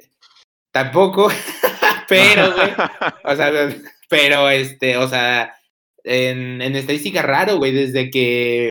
[0.71, 1.29] tampoco,
[2.07, 2.71] pero, güey,
[3.23, 3.75] o sea,
[4.09, 5.55] pero, este, o sea,
[6.03, 8.69] en, en estadística raro, güey, desde que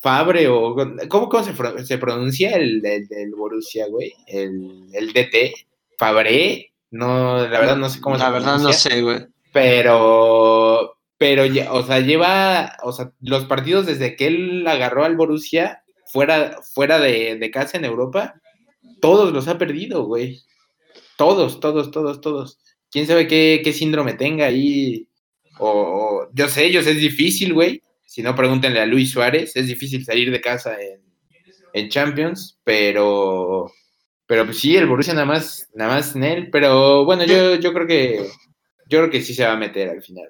[0.00, 0.74] Fabre o,
[1.08, 4.14] ¿cómo, cómo se, se, pronuncia el, del Borussia, güey?
[4.26, 5.66] El, el DT,
[5.98, 9.26] Fabre, No, la verdad no sé cómo La verdad no sé, güey.
[9.52, 15.16] Pero, pero, ya, o sea, lleva, o sea, los partidos desde que él agarró al
[15.16, 18.40] Borussia fuera, fuera de, de casa en Europa,
[19.02, 20.40] todos los ha perdido, güey.
[21.18, 22.58] Todos, todos, todos, todos.
[22.90, 25.06] ¿Quién sabe qué, qué síndrome tenga ahí?
[25.58, 27.82] O, yo sé, yo sé, es difícil, güey.
[28.10, 29.54] Si no, pregúntenle a Luis Suárez.
[29.54, 31.00] Es difícil salir de casa en,
[31.72, 33.70] en Champions, pero
[34.26, 36.50] pero pues sí, el Borussia nada más, nada más en él.
[36.50, 38.28] Pero bueno, yo, yo creo que
[38.88, 40.28] yo creo que sí se va a meter al final.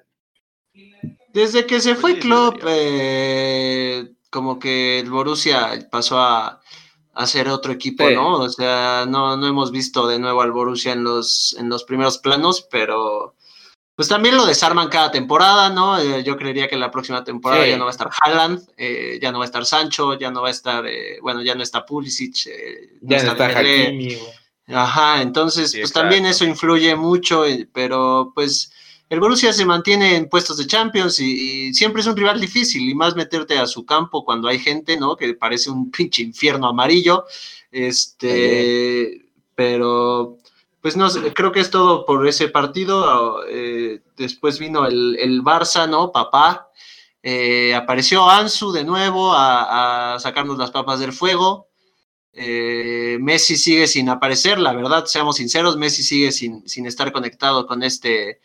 [1.33, 6.61] Desde que se fue Klopp, eh, como que el Borussia pasó a,
[7.15, 8.41] a ser otro equipo, ¿no?
[8.41, 12.19] O sea, no, no hemos visto de nuevo al Borussia en los, en los primeros
[12.19, 13.33] planos, pero
[14.01, 15.99] pues también lo desarman cada temporada, ¿no?
[15.99, 19.31] Eh, yo creería que la próxima temporada ya no va a estar Haaland, eh, ya
[19.31, 21.85] no va a estar Sancho, ya no va a estar, eh, bueno, ya no está
[21.85, 22.33] Pulisic,
[22.99, 24.17] ya no está Hakimi.
[24.69, 28.73] Ajá, entonces, pues también eso influye mucho, pero pues
[29.07, 32.95] el Borussia se mantiene en puestos de Champions y, siempre es un rival difícil y
[32.95, 35.15] más meterte a su campo cuando hay gente, ¿no?
[35.15, 37.23] Que parece un pinche infierno amarillo,
[37.71, 40.39] este, pero
[40.81, 43.05] pues no creo que es todo por ese partido.
[43.07, 46.11] Ah, eh, después vino el, el, Barça, ¿no?
[46.11, 46.69] Papá.
[47.21, 51.67] Eh, apareció Ansu de nuevo a, sacarnos las papas del fuego.
[52.33, 57.67] Eh, Messi sigue sin aparecer, la verdad, seamos sinceros, Messi sigue sin, sin estar conectado
[57.67, 58.39] con este,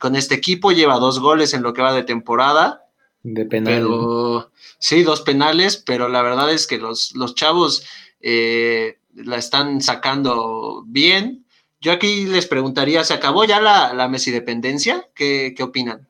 [0.00, 0.72] con este equipo.
[0.72, 2.82] Lleva dos goles en lo que va de temporada.
[3.22, 4.48] De penal.
[4.78, 7.84] sí, dos penales, pero la verdad es que los, los chavos
[8.20, 11.45] la están sacando bien.
[11.86, 15.06] Yo aquí les preguntaría, ¿se acabó ya la, la Messi dependencia?
[15.14, 16.08] ¿Qué, qué opinan?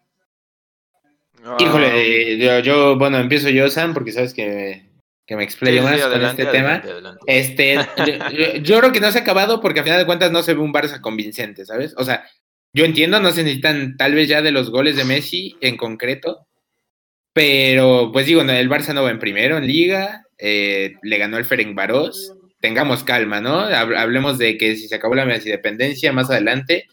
[1.45, 4.87] Ah, Híjole, yo, bueno, empiezo yo, Sam, porque sabes que,
[5.27, 6.83] que me explayo más con este tema.
[7.27, 7.77] Este,
[8.63, 10.61] yo, creo que no se ha acabado porque a final de cuentas no se ve
[10.61, 11.93] un Barça convincente, ¿sabes?
[11.99, 12.25] O sea,
[12.73, 16.47] yo entiendo, no se necesitan tal vez ya de los goles de Messi en concreto,
[17.35, 21.45] pero pues digo, el Barça no va en primero en liga, eh, le ganó el
[21.45, 23.61] Ferencváros tengamos calma, ¿no?
[23.61, 26.89] Hablemos de que si se acabó la dependencia más adelante,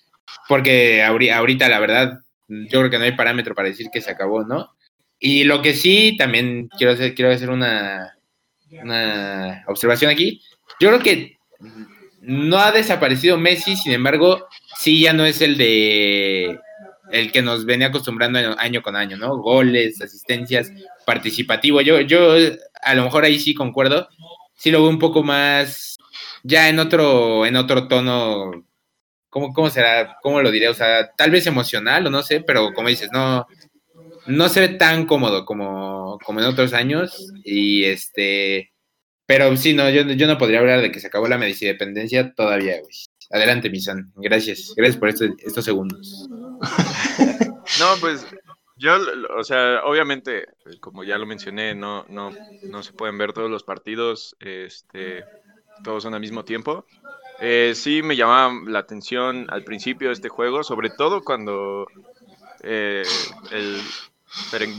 [0.47, 4.43] porque ahorita la verdad, yo creo que no hay parámetro para decir que se acabó,
[4.43, 4.69] ¿no?
[5.19, 8.17] Y lo que sí, también quiero hacer, quiero hacer una,
[8.81, 10.41] una observación aquí.
[10.79, 11.37] Yo creo que
[12.21, 14.47] no ha desaparecido Messi, sin embargo,
[14.79, 16.59] sí ya no es el de
[17.11, 19.37] el que nos venía acostumbrando año, con año, ¿no?
[19.37, 20.71] Goles, asistencias,
[21.05, 21.79] participativo.
[21.81, 22.33] Yo, yo
[22.81, 24.09] a lo mejor ahí sí concuerdo
[24.55, 25.97] sí lo veo un poco más,
[26.43, 28.51] ya en otro, en otro tono,
[29.29, 30.17] ¿cómo, cómo será?
[30.21, 30.69] ¿Cómo lo diré?
[30.69, 33.47] O sea, tal vez emocional o no sé, pero como dices, no,
[34.27, 38.71] no se ve tan cómodo como, como en otros años y este...
[39.25, 42.81] Pero sí, no, yo, yo no podría hablar de que se acabó la dependencia todavía,
[42.81, 42.93] güey.
[43.31, 44.11] Adelante, Misan.
[44.15, 44.73] Gracias.
[44.75, 46.27] Gracias por estos segundos.
[47.79, 48.25] no, pues
[48.83, 48.97] yo,
[49.37, 52.31] o sea, obviamente, pues, como ya lo mencioné, no, no,
[52.63, 55.23] no se pueden ver todos los partidos, este,
[55.85, 56.85] todos son al mismo tiempo.
[57.39, 61.87] Eh, sí me llamaba la atención al principio de este juego, sobre todo cuando
[62.61, 63.03] eh,
[63.51, 63.79] el
[64.25, 64.77] Ferenc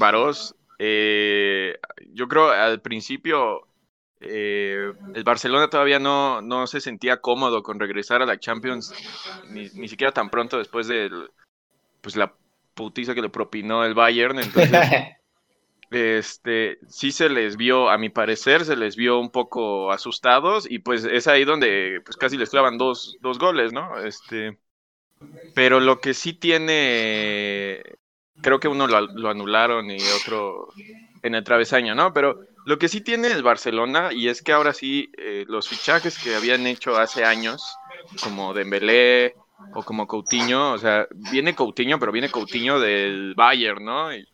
[0.79, 1.79] eh,
[2.12, 3.67] yo creo al principio
[4.21, 8.95] el Barcelona todavía no, no se sentía cómodo con regresar a la Champions,
[9.51, 11.11] ni, ni siquiera tan pronto después de
[12.01, 12.35] pues la
[12.75, 14.71] putiza que le propinó el Bayern, entonces
[15.91, 20.81] este sí se les vio, a mi parecer, se les vio un poco asustados y
[20.81, 23.99] pues es ahí donde pues casi les clavan dos, dos goles, ¿no?
[23.99, 24.59] Este,
[25.55, 27.83] pero lo que sí tiene,
[28.43, 30.69] creo que uno lo, anularon y otro
[31.23, 32.13] en el travesaño, ¿no?
[32.13, 36.19] Pero lo que sí tiene el Barcelona y es que ahora sí eh, los fichajes
[36.19, 37.77] que habían hecho hace años,
[38.23, 39.35] como Dembélé,
[39.75, 44.14] o como Coutinho, o sea, viene Coutinho, pero viene Coutinho del Bayern, ¿no?
[44.14, 44.27] Y,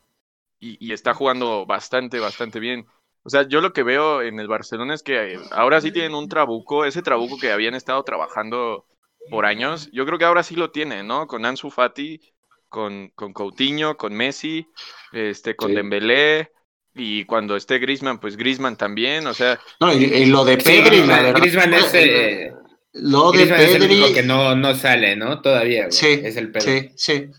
[0.60, 2.86] y, está jugando bastante, bastante bien.
[3.22, 6.28] O sea, yo lo que veo en el Barcelona es que ahora sí tienen un
[6.28, 8.86] trabuco, ese trabuco que habían estado trabajando
[9.30, 11.26] por años, yo creo que ahora sí lo tienen, ¿no?
[11.26, 12.20] Con Ansu Fati,
[12.68, 14.66] con, con Coutinho, con Messi,
[15.12, 16.52] este, con Dembélé,
[16.94, 19.60] y cuando esté Griezmann, pues Griezmann también, o sea...
[19.80, 21.94] No, y, lo de Pedri, Griezmann es...
[21.94, 22.52] Eh,
[22.92, 24.04] lo de Pedri.
[24.04, 25.40] Es que no, no sale, ¿no?
[25.40, 25.90] Todavía.
[25.90, 26.20] Sí.
[26.22, 26.66] Es el Pedro.
[26.66, 27.30] Sí, sí.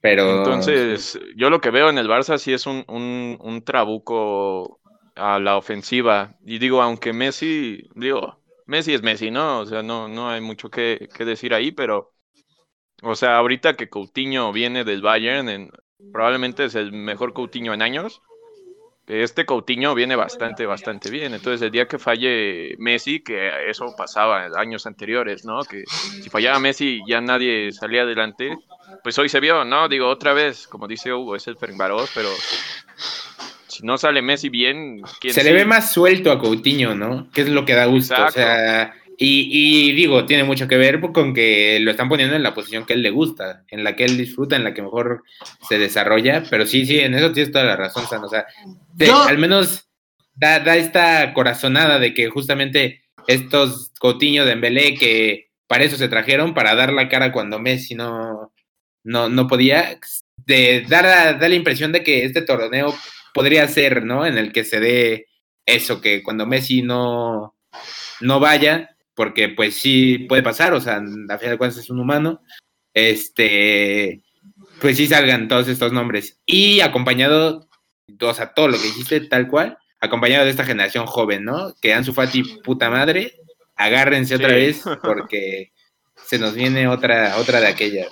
[0.00, 0.38] Pero.
[0.38, 4.80] Entonces, yo lo que veo en el Barça sí es un, un, un trabuco
[5.14, 6.36] a la ofensiva.
[6.44, 9.60] Y digo, aunque Messi, digo, Messi es Messi, ¿no?
[9.60, 12.12] O sea, no, no hay mucho que, que decir ahí, pero.
[13.02, 15.70] O sea, ahorita que Coutinho viene del Bayern, en,
[16.12, 18.22] probablemente es el mejor Coutinho en años.
[19.06, 21.32] Este Coutinho viene bastante, bastante bien.
[21.32, 25.62] Entonces, el día que falle Messi, que eso pasaba en años anteriores, ¿no?
[25.62, 28.56] Que si fallaba Messi ya nadie salía adelante,
[29.02, 29.88] pues hoy se vio, ¿no?
[29.88, 32.30] Digo, otra vez, como dice Hugo, es el Ferencváros, pero
[33.68, 37.30] si no sale Messi bien, ¿quién Se le ve más suelto a Coutinho, ¿no?
[37.30, 38.14] Que es lo que da gusto.
[38.14, 42.54] O sea, y, digo, tiene mucho que ver con que lo están poniendo en la
[42.54, 45.22] posición que él le gusta, en la que él disfruta, en la que mejor
[45.68, 46.44] se desarrolla.
[46.50, 48.22] Pero sí, sí, en eso tienes toda la razón, San.
[48.24, 48.46] O sea,
[49.26, 49.88] al menos
[50.34, 56.54] da, esta corazonada de que justamente estos Coutinho de Embelé que para eso se trajeron,
[56.54, 58.52] para dar la cara cuando Messi no,
[59.02, 59.98] no, no podía,
[60.44, 62.94] de dar, dar la impresión de que este torneo
[63.32, 64.26] podría ser, ¿no?
[64.26, 65.26] En el que se dé
[65.64, 67.56] eso, que cuando Messi no,
[68.20, 71.98] no vaya, porque pues sí puede pasar, o sea, a final de cuentas es un
[71.98, 72.42] humano,
[72.94, 74.22] este,
[74.80, 76.38] pues sí salgan todos estos nombres.
[76.44, 77.66] Y acompañado,
[78.20, 81.74] o sea, todo lo que dijiste tal cual, acompañado de esta generación joven, ¿no?
[81.80, 83.40] Que Ansu Fati, puta madre,
[83.74, 85.72] agárrense otra vez porque
[86.26, 88.08] se nos viene otra, otra de aquellas.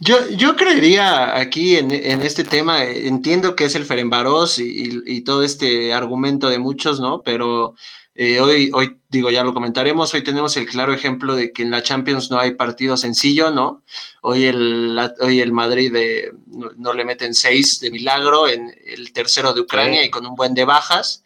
[0.00, 5.44] Yo, yo creería aquí en, este tema, entiendo que es el Ferenbaros y, y, todo
[5.44, 7.22] este argumento de muchos, ¿no?
[7.22, 7.74] Pero
[8.20, 11.70] eh, hoy, hoy, digo, ya lo comentaremos, hoy tenemos el claro ejemplo de que en
[11.70, 13.84] la Champions no hay partido sencillo, ¿no?
[14.22, 19.52] Hoy el, hoy el Madrid de, no, le meten seis de milagro en el tercero
[19.52, 21.22] de Ucrania y con un buen de bajas,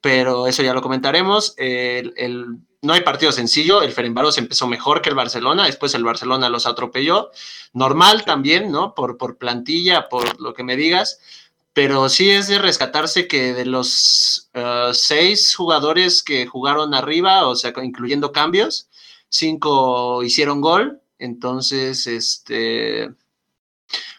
[0.00, 1.54] pero eso ya lo comentaremos.
[1.58, 2.46] El, el,
[2.80, 6.66] no hay partido sencillo, el Ferenbaros empezó mejor que el Barcelona, después el Barcelona los
[6.66, 7.30] atropelló,
[7.72, 8.96] normal también, ¿no?
[8.96, 11.20] Por, por plantilla, por lo que me digas
[11.72, 17.56] pero sí es de rescatarse que de los uh, seis jugadores que jugaron arriba, o
[17.56, 18.88] sea, incluyendo cambios,
[19.28, 23.14] cinco hicieron gol, entonces, este,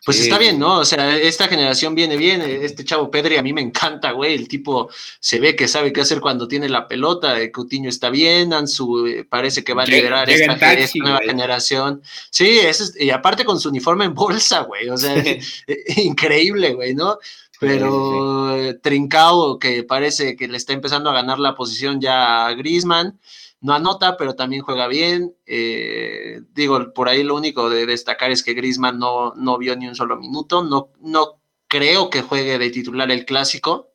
[0.06, 0.80] pues está bien, ¿no?
[0.80, 2.42] O sea, esta generación viene bien.
[2.42, 4.34] Este chavo Pedri a mí me encanta, güey.
[4.34, 4.90] El tipo
[5.20, 7.36] se ve que sabe qué hacer cuando tiene la pelota.
[7.52, 10.58] Coutinho está bien, Ansu eh, parece que va a liderar esta,
[10.96, 12.02] nueva generación.
[12.30, 14.90] Sí, es, y aparte con su uniforme en bolsa, güey.
[14.90, 15.24] O sea,
[15.98, 17.18] increíble, güey, ¿no?
[17.60, 23.18] Pero Trincao, que parece que le está empezando a ganar la posición ya a Grisman
[23.64, 25.34] no anota, pero también juega bien.
[25.46, 29.88] Eh, digo, por ahí lo único de destacar es que Grisman no, no vio ni
[29.88, 30.66] un solo minuto.
[30.66, 33.94] No, no creo que juegue de titular el clásico.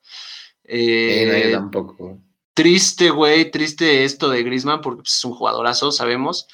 [0.65, 2.19] Eh, tampoco.
[2.55, 6.49] Triste, güey, triste esto de Grisman, porque pues, es un jugadorazo, sabemos.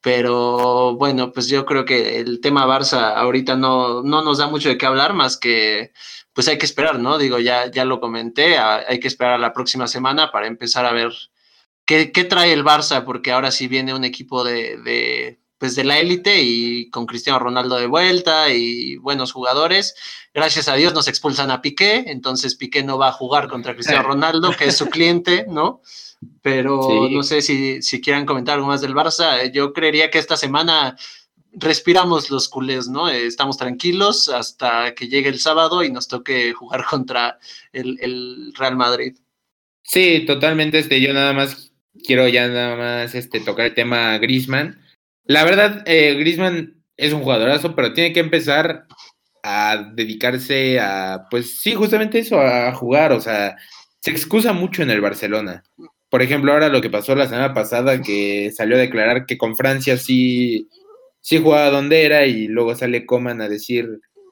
[0.00, 4.68] Pero bueno, pues yo creo que el tema Barça ahorita no, no nos da mucho
[4.68, 5.90] de qué hablar, más que
[6.32, 7.18] pues hay que esperar, ¿no?
[7.18, 10.92] Digo, ya, ya lo comenté, hay que esperar a la próxima semana para empezar a
[10.92, 11.12] ver
[11.90, 13.04] ¿Qué, trae el Barça?
[13.04, 17.74] Porque ahora sí viene un equipo de, pues de la élite y con Cristiano Ronaldo
[17.80, 19.96] de vuelta y buenos jugadores.
[20.32, 24.04] Gracias a Dios nos expulsan a Piqué, entonces Piqué no va a jugar contra Cristiano
[24.04, 25.82] Ronaldo, que es su cliente, ¿no?
[26.42, 29.50] Pero no sé si, si quieran comentar algo más del Barça.
[29.50, 30.96] Yo creería que esta semana
[31.50, 33.08] respiramos los culés, ¿no?
[33.08, 37.40] Estamos tranquilos hasta que llegue el sábado y nos toque jugar contra
[37.72, 39.16] el, el Real Madrid.
[39.82, 40.78] Sí, totalmente.
[40.78, 41.69] Este, yo nada más
[42.04, 44.80] quiero ya nada más este, tocar el tema Grisman.
[45.24, 48.86] La verdad, eh, Grisman es un jugadorazo, pero tiene que empezar
[49.42, 53.12] a dedicarse a, pues sí, justamente eso, a jugar.
[53.12, 53.56] O sea,
[54.00, 55.62] se excusa mucho en el Barcelona.
[56.08, 59.56] Por ejemplo, ahora lo que pasó la semana pasada, que salió a declarar que con
[59.56, 60.68] Francia sí,
[61.20, 63.88] sí jugaba donde era y luego sale Coman a decir,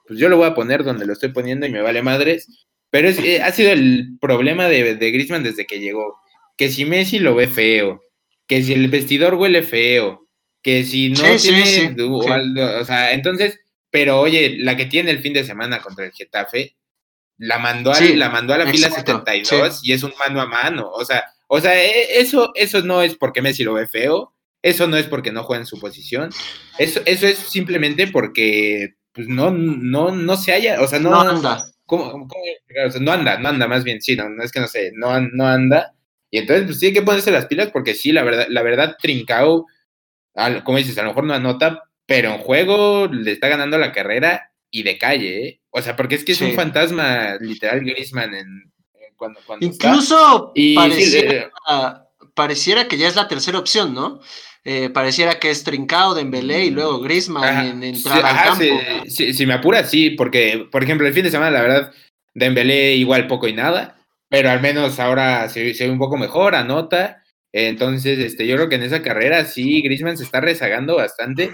[0.07, 2.66] pues yo lo voy a poner donde lo estoy poniendo y me vale madres.
[2.90, 6.16] Pero eh, ha sido el problema de, de desde que llegó
[6.59, 8.03] que si Messi lo ve feo,
[8.47, 10.27] que si el vestidor huele feo,
[10.61, 15.44] que si no tiene, o sea, entonces, pero oye, la que tiene el fin de
[15.44, 16.77] semana contra el Getafe,
[17.38, 20.90] la mandó a, la mandó a la fila 72 y es un mano a mano,
[20.90, 24.88] o sea, o sea, e, eso, eso no es porque Messi lo ve feo, eso
[24.88, 26.31] no es porque no juega en su posición,
[26.79, 31.64] eso, eso es simplemente porque pues no, no, no se haya, o sea, no, anda.
[31.88, 35.47] no anda, no anda, más bien, sí, no, no es que no sé, no, no
[35.47, 35.94] anda,
[36.31, 39.67] y entonces, pues tiene que ponerse las pilas porque sí, la verdad, la verdad, Trincao,
[40.64, 44.52] como dices, a lo mejor no anota, pero en juego le está ganando la carrera
[44.71, 45.61] y de calle, ¿eh?
[45.71, 48.73] O sea, porque es que es un fantasma literal Griezmann en,
[49.17, 50.52] cuando, Incluso
[52.35, 54.21] pareciera, que ya es la tercera opción, ¿no?
[54.65, 58.65] Eh, pareciera que es Trincao, Dembélé y luego Griezmann en entrar al campo.
[59.09, 61.92] Si, me apura, sí, porque, por ejemplo, el fin de semana, la verdad,
[62.35, 63.98] Dembélé igual poco y nada
[64.29, 67.22] pero al menos ahora se, ve un poco mejor, anota.
[67.52, 71.50] Entonces, este, yo creo que en esa carrera sí, Grisman se está rezagando bastante.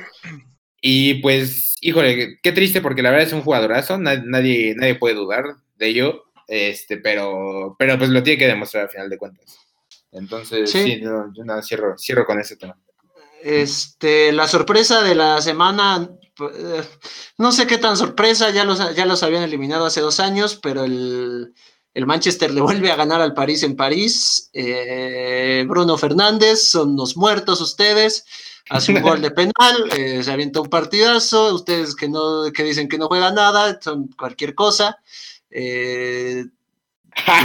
[0.80, 5.44] Y pues, híjole, qué triste porque la verdad es un jugadorazo, nadie, nadie puede dudar
[5.76, 6.24] de ello.
[6.46, 9.56] este, pero, pero pues lo tiene que demostrar al final de cuentas.
[10.12, 10.82] Entonces, Sí.
[10.82, 12.76] sí, no, yo nada, cierro, cierro con ese tema.
[13.42, 16.08] Este, la sorpresa de la semana,
[16.40, 16.82] eh,
[17.38, 20.84] no sé qué tan sorpresa, ya los, ya los habían eliminado hace dos años, pero
[20.84, 21.52] el,
[21.94, 24.50] el Manchester le vuelve a ganar al París en París.
[24.52, 28.24] Eh, Bruno Fernández, son unos muertos ustedes.
[28.68, 31.54] Hace un gol de penal, eh, se avienta un partidazo.
[31.54, 34.98] Ustedes que no, que dicen que no juega nada, son cualquier cosa.
[35.50, 36.44] Eh,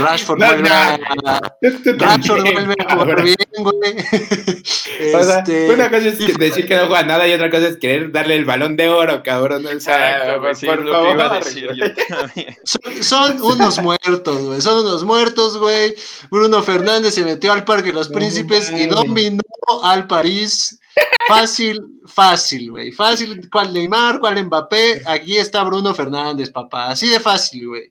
[0.00, 0.74] Rashford No, vuelve no.
[0.74, 5.14] a, Tú Rashford también, vuelve a jugar bien, güey.
[5.14, 7.76] O sea, Este, una cosa es decir que no juega nada y otra cosa es
[7.76, 9.64] querer darle el balón de oro, cabrón.
[9.66, 12.56] O sea, Exacto, güey, sí, por es lo que iba a decir yo también.
[12.64, 14.60] Son, son unos muertos, güey.
[14.60, 15.94] Son unos muertos, güey.
[16.30, 19.40] Bruno Fernández se metió al Parque de los No Príncipes y dominó
[19.82, 20.78] al París.
[21.28, 22.92] Fácil, fácil, güey.
[22.92, 23.48] Fácil.
[23.50, 24.18] ¿Cuál Neymar?
[24.20, 25.02] ¿Cuál Mbappé?
[25.06, 26.88] Aquí está Bruno Fernández, papá.
[26.90, 27.90] Así de fácil, güey.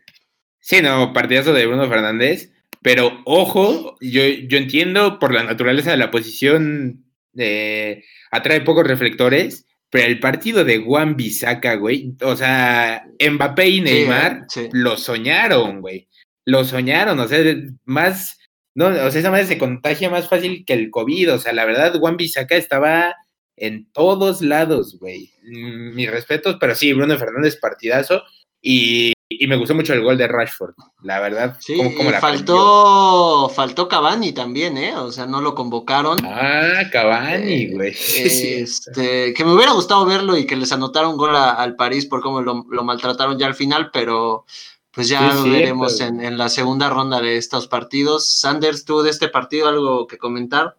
[0.60, 2.51] Sí, no, partidazo de Bruno Fernández,
[2.82, 7.05] pero ojo, yo, yo entiendo por la naturaleza de la posición,
[7.38, 13.82] eh, atrae pocos reflectores, pero el partido de Juan Bisaca, güey, o sea, Mbappé y
[13.82, 14.70] Neymar Sí, sí.
[14.74, 16.07] lo soñaron, güey,
[16.45, 17.39] lo soñaron, o sea,
[17.86, 18.38] más,
[18.76, 21.66] no, o sea, esa madre se contagia más fácil que el COVID, o sea, la
[21.66, 23.16] verdad, Juan Bisaca estaba
[23.55, 28.24] en todos lados, güey, Mm, mis respetos, pero sí, Bruno Fernández partidazo,
[28.62, 30.73] y, y me gustó mucho el gol de Rashford,
[31.03, 31.57] la verdad.
[31.59, 34.95] Sí, cómo- la faltó, faltó Cavani también, ¿eh?
[34.97, 36.17] O sea, no lo convocaron.
[36.25, 37.93] Ah, Cavani, Eh, güey.
[37.95, 41.75] Sí, Este, que me hubiera gustado verlo y que les anotara un gol a- al
[41.75, 44.45] París por cómo lo, lo maltrataron ya al final, pero
[44.91, 45.51] pues ya Sí, lo cierto.
[45.51, 48.27] veremos en, en la segunda ronda de estos partidos.
[48.27, 50.75] Sanders, ¿tú de este partido algo que comentar?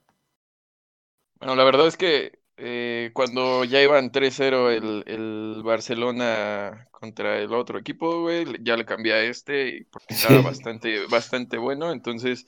[1.39, 7.53] Bueno, la verdad es que eh, cuando ya iban 3-0 el, el Barcelona contra el
[7.55, 10.43] otro equipo, güey, ya le cambié a este porque estaba Sí.
[10.43, 11.93] bastante, bastante bueno.
[11.93, 12.47] Entonces,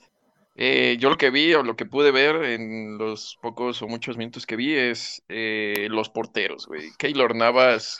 [0.55, 4.17] eh, yo lo que vi o lo que pude ver en los pocos o muchos
[4.17, 6.91] minutos que vi es eh, los porteros, güey.
[6.97, 7.99] Keylor Navas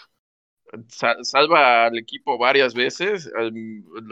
[0.89, 3.53] sa- salva al equipo varias veces, al,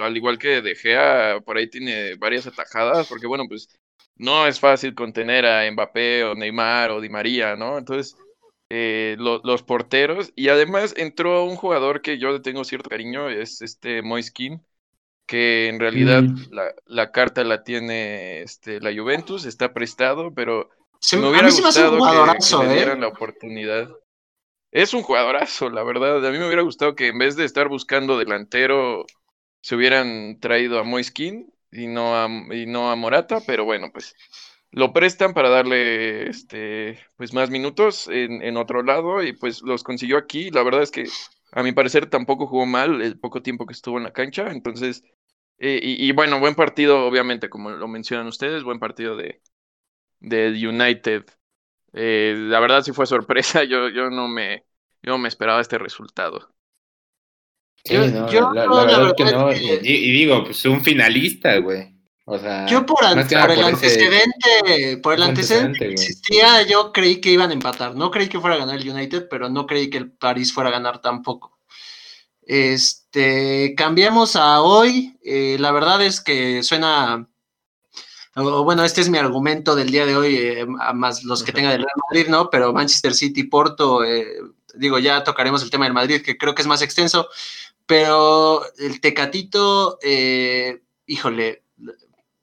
[0.01, 3.69] al igual que De Gea, por ahí tiene varias atajadas, porque bueno, pues
[4.21, 7.77] no es fácil contener a Mbappé o Neymar o Di María, ¿no?
[7.77, 8.17] Entonces,
[8.69, 13.29] eh, lo- los porteros, y además entró un jugador que yo le tengo cierto cariño,
[13.29, 14.63] es este Moiskin,
[15.27, 16.51] que en realidad Mm.
[16.51, 20.69] la, la carta la tiene este, la Juventus, está prestado, pero
[20.99, 22.75] Se- me a hubiera mí se me hace un gustado que- que, le ¿eh?
[22.75, 23.89] dieran la oportunidad.
[24.71, 26.25] Es un jugadorazo, la verdad.
[26.25, 29.05] A mí me hubiera gustado que en vez de estar buscando delantero,
[29.61, 34.15] se hubieran traído a Moiskin y no a, y no a Morata, pero bueno, pues
[34.71, 39.83] lo prestan para darle este pues más minutos en, en otro lado y pues los
[39.83, 40.49] consiguió aquí.
[40.51, 41.05] La verdad es que
[41.51, 44.51] a mi parecer tampoco jugó mal el poco tiempo que estuvo en la cancha.
[44.51, 45.03] Entonces,
[45.59, 49.41] eh, y, y bueno, buen partido, obviamente, como lo mencionan ustedes, buen partido de,
[50.19, 51.25] de United.
[51.93, 54.65] Eh, la verdad sí fue sorpresa, yo, yo no me,
[55.03, 56.53] yo no me esperaba este resultado.
[57.83, 59.49] Sí, Yo- no, yo, la, la la verdad que verdad no.
[59.49, 61.89] es que- Y, digo, pues un finalista, güey.
[62.25, 65.93] O sea, Yo por, an- el antecedente, por el antecedente que güey.
[65.95, 67.95] existía, yo creí que iban a empatar.
[67.95, 70.69] No creí que fuera a ganar el United, pero no creí que el París fuera
[70.69, 71.57] a ganar tampoco.
[72.43, 75.17] Este, cambiamos a hoy.
[75.23, 77.27] eh, la verdad es que suena.
[78.35, 81.71] o bueno, este es mi argumento del día de hoy, eh, más los que tenga
[81.71, 82.49] del Real Madrid, ¿no?
[82.49, 84.25] Pero Manchester City, Porto, eh,
[84.75, 87.27] digo, ya tocaremos el tema del Madrid, que creo que es más extenso,
[87.91, 91.65] pero el Tecatito, eh, híjole,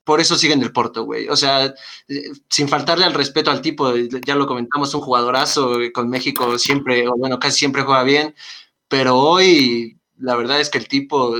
[0.04, 1.26] por eso siguen el Porto, güey.
[1.30, 1.64] O sea,
[2.06, 6.58] eh, sin faltarle al respeto al tipo, ya lo comentamos, un jugadorazo eh, con México
[6.58, 8.34] siempre, o bueno, casi siempre juega bien,
[8.88, 11.34] pero hoy la verdad es que el tipo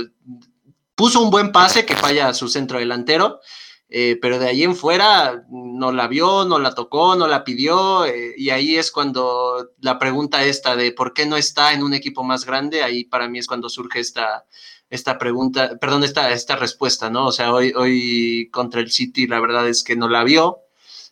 [0.95, 3.41] puso un buen pase que falla a su centro delantero,
[3.89, 8.05] eh, pero de ahí en fuera no la vio, no la tocó, no la pidió,
[8.05, 11.95] eh, y ahí es cuando la pregunta esta de por qué no está en un
[11.95, 14.45] equipo más grande, ahí para mí es cuando surge esta,
[14.91, 17.27] esta pregunta, perdón, esta, esta respuesta, ¿no?
[17.27, 20.59] O sea, hoy, hoy contra el City la verdad es que no la vio,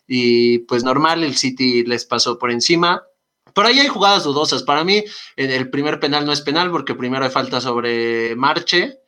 [0.06, 3.04] y pues normal, el City les pasó por encima.
[3.54, 4.62] Por ahí hay jugadas dudosas.
[4.62, 5.04] Para mí,
[5.36, 9.00] el el primer penal no es penal porque primero hay falta sobre Marche.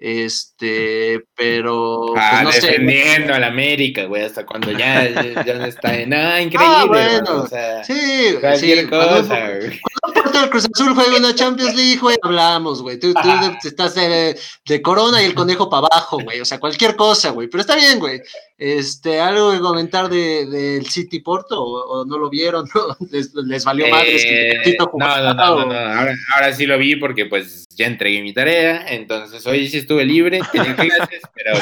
[0.00, 2.60] Este, pero pues, Ah, no sé.
[2.60, 6.14] defendiendo al América, güey, hasta cuando ya, ya, ya no está en.
[6.14, 6.74] Ah, increíble.
[6.76, 8.86] Ah, bueno, o sea, Sí, cualquier sí.
[8.86, 9.66] Cuando cosa, güey.
[10.06, 12.98] un portero del Cruz Azul juega una Champions League, güey, hablamos, güey.
[12.98, 13.20] Tú, tú
[13.68, 16.40] estás de, de corona y el conejo para abajo, güey.
[16.40, 17.48] O sea, cualquier cosa, güey.
[17.48, 18.20] Pero está bien, güey.
[18.58, 21.62] Este, ¿algo que comentar del de, del City Porto?
[21.62, 22.68] ¿O, o no lo vieron?
[22.74, 22.96] ¿no?
[23.08, 25.74] ¿Les, les valió madres que Eh, el Tecatito no, no, no, no.
[25.74, 30.04] Ahora, ahora sí lo vi porque pues ya entregué mi tarea, entonces hoy sí estuve
[30.04, 31.56] libre, tenía clases, pero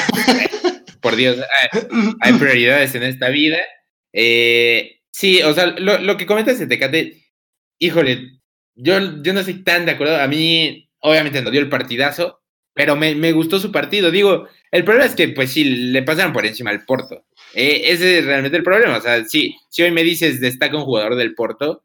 [0.99, 1.37] por Dios,
[2.19, 3.59] hay, prioridades en esta vida.
[4.11, 7.27] Eh, sí, o sea, lo, que comentas de Tecate,
[7.77, 8.39] híjole,
[8.73, 10.19] yo, yo no estoy tan de acuerdo.
[10.19, 12.41] A mí, obviamente, no dio el partidazo,
[12.77, 14.11] pero me, me, gustó su partido.
[14.11, 17.25] Digo, el problema es que, pues sí, le pasaron por encima al Porto.
[17.53, 18.97] Eh, ese es realmente el problema.
[18.97, 21.83] O sea, sí, si hoy me dices destaca un jugador del Porto,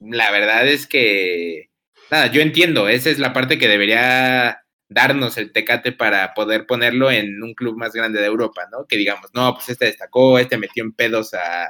[0.00, 1.70] la verdad es que,
[2.10, 7.10] nada, yo entiendo, esa es la parte que debería darnos el Tecate para poder ponerlo
[7.10, 8.86] en un club más grande de Europa, ¿no?
[8.86, 11.66] Que digamos, no, pues este destacó, este metió en pedos a,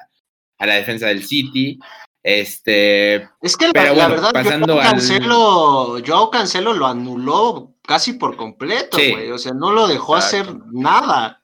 [0.59, 1.79] a la defensa del City.
[2.23, 3.29] Este.
[3.41, 9.31] Es que la, verdad, pasando Joao Cancelo, Joao Cancelo lo anuló casi por completo, güey.
[9.31, 11.43] O sea, no lo dejó hacer nada.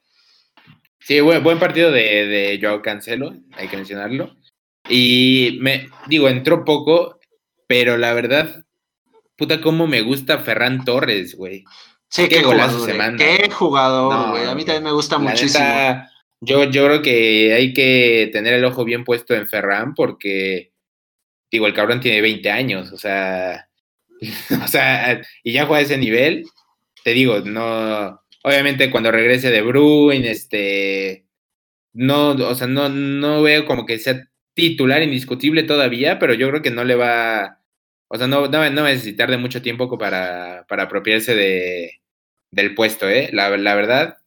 [1.00, 4.36] Sí, buen, buen partido de, de Joao Cancelo, hay que mencionarlo.
[4.88, 7.18] Y me digo, entró poco,
[7.66, 8.64] pero la verdad,
[9.36, 11.64] puta, cómo me gusta Ferran Torres, güey.
[12.08, 13.24] Sí, qué, golazo se manda.
[13.24, 14.44] Qué jugador, güey.
[14.44, 15.64] a mí también me gusta muchísimo.
[16.44, 20.72] Yo, yo creo que hay que tener el ojo bien puesto en Ferran porque,
[21.50, 23.68] digo, el cabrón tiene 20 años, o sea,
[24.64, 26.44] o sea, y ya juega a ese nivel,
[27.04, 31.26] te digo, no, obviamente cuando regrese de Bruin, este,
[31.92, 36.62] no, o sea, no, no veo como que sea titular indiscutible todavía, pero yo creo
[36.62, 37.60] que no le va,
[38.08, 42.00] o sea, no, no, va a necesitar de mucho tiempo para, para apropiarse de,
[42.54, 43.30] del puesto, ¿eh?
[43.32, 44.18] La, verdad,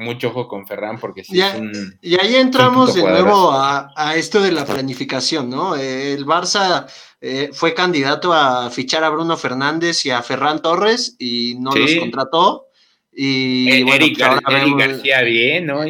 [0.00, 4.40] mucho ojo con Ferran porque sí es un, Y ahí entramos de nuevo a, esto
[4.40, 5.76] de la planificación, ¿no?
[5.76, 6.86] el Barça
[7.20, 11.94] eh, fue candidato a fichar a Bruno Fernández y a Ferran Torres y no los
[11.96, 12.66] contrató.
[13.12, 15.82] Y eh, Eric, pues García bien, ¿no?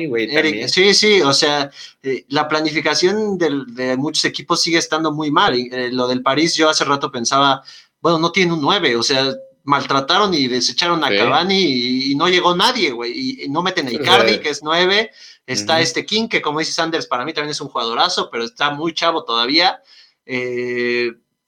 [0.68, 1.70] sí, sí, o sea,
[2.02, 5.54] eh, la planificación de muchos equipos sigue estando muy mal.
[5.54, 7.62] Eh, lo del París, yo hace rato pensaba,
[8.00, 9.32] bueno, no tiene un 9, o sea,
[9.70, 13.44] maltrataron y desecharon a Cavani y, no llegó nadie, güey.
[13.44, 15.10] Y, no meten a Icardi, que es 9.
[15.46, 18.70] Está este King, que como dice Sanders, para mí también es un jugadorazo, pero está
[18.70, 19.80] muy chavo todavía.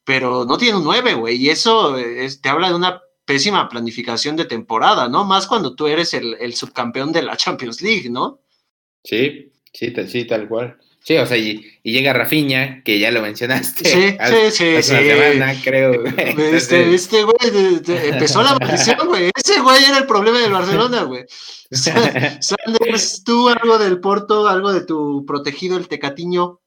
[0.05, 1.37] pero no tiene un 9, güey.
[1.37, 1.97] Y eso
[2.41, 5.25] te habla de una pésima planificación de temporada, ¿no?
[5.25, 8.41] Más cuando tú eres el, subcampeón de la Champions League, ¿no?
[9.05, 10.79] Sí, sí, sí, tal cual.
[11.05, 13.85] Sí, o sea, y, llega Rafinha, que ya lo mencionaste.
[13.85, 14.17] Sí,
[14.51, 14.97] sí, sí, sí.
[14.97, 16.05] semana, creo.
[16.05, 19.31] Este, este güey empezó la maldición, güey.
[19.35, 21.25] Ese güey era el problema del Barcelona, güey.
[21.71, 26.61] Sanders, tú algo del Porto, algo de tu protegido, el Tecatiño.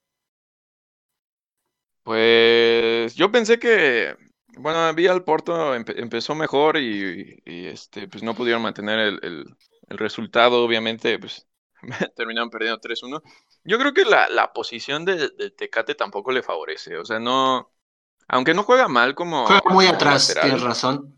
[2.04, 4.16] Pues yo pensé que
[4.58, 9.46] bueno, vi al Porto empezó mejor y, este, pues no pudieron mantener el,
[9.88, 11.48] resultado, obviamente, pues
[12.16, 13.22] terminaron perdiendo 3-1.
[13.66, 17.72] Yo creo que la, posición del de Tecate tampoco le favorece, o sea, no,
[18.28, 19.48] aunque no juega mal como...
[19.48, 21.16] Juega muy atrás, tienes razón.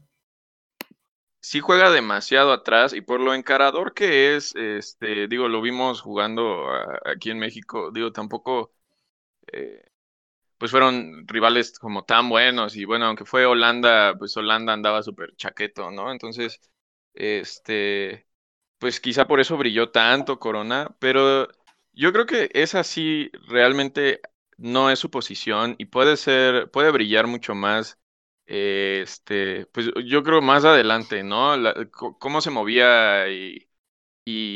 [1.41, 6.67] Sí juega demasiado atrás y por lo encarador que es, este, digo, lo vimos jugando
[7.05, 8.71] aquí en México, digo, tampoco...
[9.51, 9.83] Eh,
[10.57, 15.35] pues fueron rivales como tan buenos y bueno, aunque fue Holanda, pues Holanda andaba súper
[15.35, 16.11] chaqueto, ¿no?
[16.11, 16.59] Entonces,
[17.13, 18.27] este,
[18.79, 21.47] pues quizá por eso brilló tanto Corona, pero
[21.97, 24.21] yo creo que es así, realmente
[24.57, 27.99] no es su posición y puede ser, puede brillar mucho más,
[28.45, 31.55] este, pues yo creo más adelante, ¿no?
[32.19, 33.63] cómo se movía y,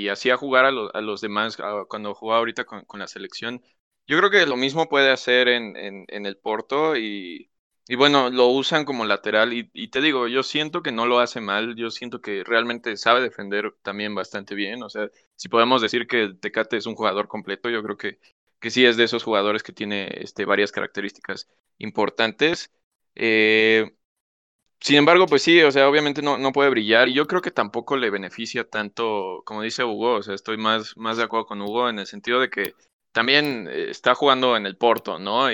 [0.10, 0.72] hacía jugar a,
[1.02, 3.62] los demás cuando jugaba ahorita con, la selección
[4.08, 7.51] yo creo que lo mismo puede hacer en, el Porto y,
[7.92, 11.20] y, bueno, lo usan como lateral y, y, te digo, yo siento que no lo
[11.20, 15.82] hace mal, yo siento que realmente sabe defender también bastante bien, o sea, si podemos
[15.82, 18.20] decir que Tecate es un jugador completo, yo creo que,
[18.60, 22.72] que sí es de esos jugadores que tiene este, varias características importantes.
[23.16, 23.92] Eh,
[24.80, 27.52] sin embargo, pues sí, o sea, obviamente no, no puede brillar y yo creo que
[27.52, 31.62] tampoco le beneficia tanto, como dice Hugo, o sea, estoy más, más de acuerdo con
[31.62, 32.74] Hugo en el sentido de que
[33.12, 35.52] también eh, está jugando en el Porto, ¿no?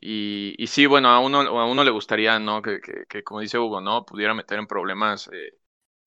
[0.00, 2.62] Y, sí, bueno, a uno, a uno le gustaría, ¿no?
[2.62, 4.04] Que, que, como dice Hugo, ¿no?
[4.04, 5.58] Pudiera meter en problemas eh,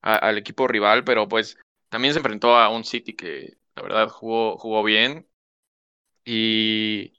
[0.02, 1.58] al equipo rival, pero pues
[1.90, 5.28] también se enfrentó a un City que la verdad jugó, jugó bien.
[6.24, 7.14] Y,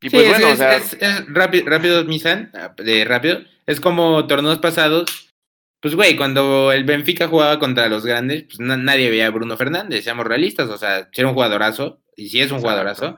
[0.00, 0.80] y pues bueno, o sea...
[1.28, 3.40] rápido, rápido, Misan, de rápido.
[3.66, 5.34] Es como torneos pasados.
[5.80, 10.02] Pues güey, cuando el Benfica jugaba contra los grandes, pues nadie veía a Bruno Fernández,
[10.02, 13.16] seamos realistas, o sea, era un jugadorazo, y sí es un jugadorazo,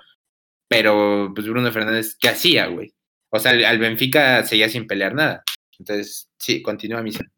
[0.71, 2.95] pero pues Bruno Fernández, ¿qué hacía, güey?
[3.31, 5.43] O sea, al, Benfica seguía sin pelear nada.
[5.77, 7.29] Entonces, sí, continúa misión.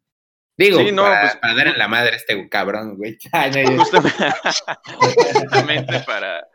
[0.55, 3.17] Digo, para, pues, dar en la madre a este cabrón, güey.
[5.33, 6.47] Justamente, para,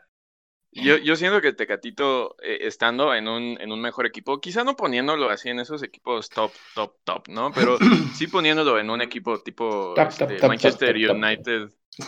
[0.72, 4.76] Yo, yo siento que Tecatito, eh, estando en un, en un mejor equipo, quizá no
[4.76, 7.50] poniéndolo así en esos equipos top, top, top, ¿no?
[7.52, 7.78] Pero
[8.14, 11.16] sí poniéndolo en un equipo tipo Top, este, top, Manchester top, top.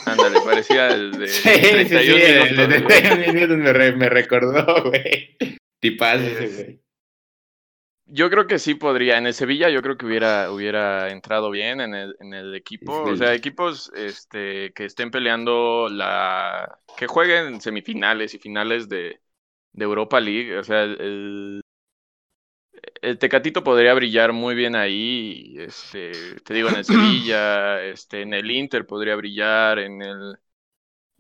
[0.07, 3.03] Ándale, parecía el de Sí, sí, sí, 31 el de minutos, güey.
[3.03, 5.37] 31 minutos me, re- me recordó, güey.
[5.81, 6.81] Tipazo ese, güey.
[8.13, 9.19] Yo creo que sí podría.
[9.19, 12.93] En el Sevilla yo creo que hubiera, hubiera entrado bien en el, en el equipo.
[13.05, 16.81] O sea, equipos este, que estén peleando la...
[16.97, 19.21] que jueguen semifinales y finales de,
[19.73, 20.59] de Europa League.
[20.59, 21.63] O sea, el,
[23.03, 25.55] el Tecatito podría brillar muy bien ahí.
[25.59, 30.35] Este, te digo, en el Sevilla, este, en el Inter podría brillar, en el,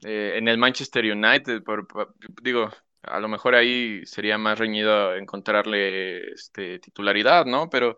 [0.04, 2.70] eh, en el Manchester United, por, por- digo,
[3.02, 7.70] a lo mejor ahí sería más reñido encontrarle este, titularidad, ¿no?
[7.70, 7.96] Pero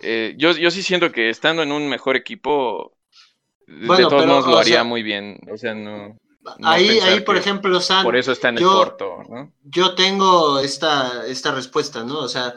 [0.00, 2.96] eh, yo, yo sí siento que estando en un mejor equipo,
[3.66, 5.38] de Bueno, todos pero, modos lo haría sea, muy bien.
[5.52, 6.16] O sea, no.
[6.58, 9.52] no ahí, ahí, por ejemplo, San, Por eso está en el yo- Porto, ¿no?
[9.62, 12.18] yo tengo esta, esta respuesta, ¿no?
[12.20, 12.54] O sea,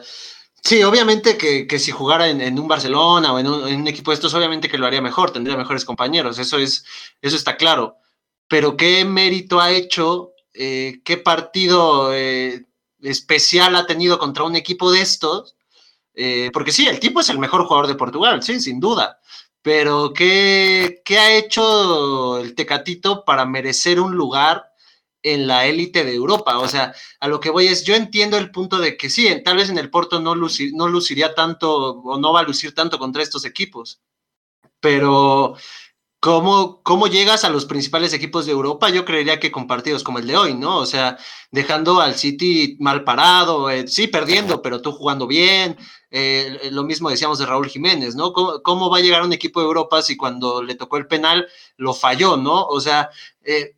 [0.62, 3.88] sí, obviamente que, que si jugara en, en un Barcelona o en un, en un
[3.88, 6.84] equipo de estos, obviamente que lo haría mejor, tendría mejores compañeros, eso es,
[7.22, 7.96] eso está claro.
[8.48, 12.66] Pero qué mérito ha hecho, eh, qué partido eh,
[13.00, 15.54] especial ha tenido contra un equipo de estos,
[16.20, 19.20] Eh, porque sí, el tipo es el mejor jugador de Portugal, sí, sin duda.
[19.62, 24.64] Pero ¿qué, qué ha hecho el Tecatito para merecer un lugar
[25.22, 26.58] en la élite de Europa?
[26.58, 29.56] O sea, a lo que voy es, yo entiendo el punto de que sí, tal
[29.58, 31.70] vez en el Porto no, lucir, no luciría tanto
[32.02, 34.00] o no va a lucir tanto contra estos equipos,
[34.80, 35.56] pero
[36.20, 38.90] ¿cómo, ¿cómo llegas a los principales equipos de Europa?
[38.90, 40.78] Yo creería que con partidos como el de hoy, ¿no?
[40.78, 41.18] O sea,
[41.50, 45.76] dejando al City mal parado, eh, sí, perdiendo, pero tú jugando bien.
[46.10, 48.32] Eh, lo mismo decíamos de Raúl Jiménez, ¿no?
[48.32, 51.46] ¿Cómo, ¿Cómo, va a llegar un equipo de Europa si cuando le tocó el penal
[51.76, 52.64] lo falló, ¿no?
[52.66, 53.10] O sea,
[53.44, 53.76] eh,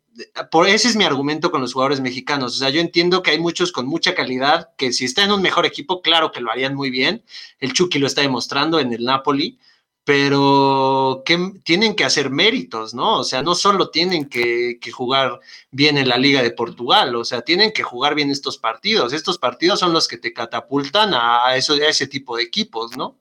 [0.49, 2.55] por ese es mi argumento con los jugadores mexicanos.
[2.55, 5.41] O sea, yo entiendo que hay muchos con mucha calidad que si está en un
[5.41, 7.23] mejor equipo, claro que lo harían muy bien.
[7.59, 9.59] El Chucky lo está demostrando en el Napoli,
[10.03, 13.19] pero que tienen que hacer méritos, ¿no?
[13.19, 15.39] O sea, no solo tienen que, que, jugar
[15.69, 19.13] bien en la Liga de Portugal, o sea, tienen que jugar bien estos partidos.
[19.13, 23.19] Estos partidos son los que te catapultan a, eso, a ese tipo de equipos, ¿no?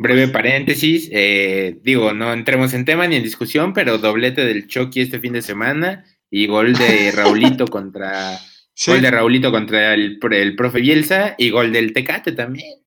[0.00, 5.00] Breve paréntesis, eh, digo, no entremos en tema ni en discusión, pero doblete del Chucky
[5.00, 8.38] este fin de semana y gol de Raulito contra
[8.74, 8.92] sí.
[8.92, 12.78] gol de Raulito contra el, el profe Bielsa y gol del Tecate también.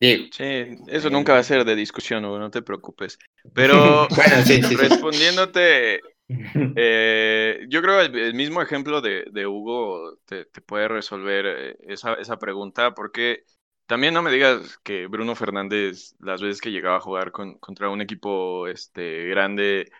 [0.00, 0.26] Diego.
[0.32, 0.44] Sí,
[0.86, 3.18] eso nunca va a ser de discusión, Hugo, no te preocupes.
[3.54, 6.00] Pero bueno, sí, sí, respondiéndote,
[6.76, 11.76] eh, yo creo el, el mismo ejemplo de, de Hugo te, te, puede resolver eh,
[11.88, 13.44] esa, esa pregunta, porque
[13.86, 17.88] también no me digas que Bruno Fernández, las veces que llegaba a jugar con, contra
[17.88, 19.90] un equipo este, grande,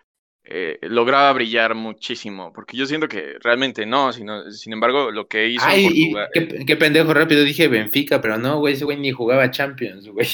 [0.51, 5.47] eh, lograba brillar muchísimo, porque yo siento que realmente no, sino, sin embargo, lo que
[5.47, 6.29] hizo Ay, en Portugal...
[6.33, 10.27] Qué, qué, pendejo rápido dije Benfica, pero no, güey, ese güey ni jugaba Champions, güey.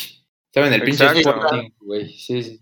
[0.47, 2.07] Estaba en el pinche Sporting, güey.
[2.13, 2.61] Sí, sí.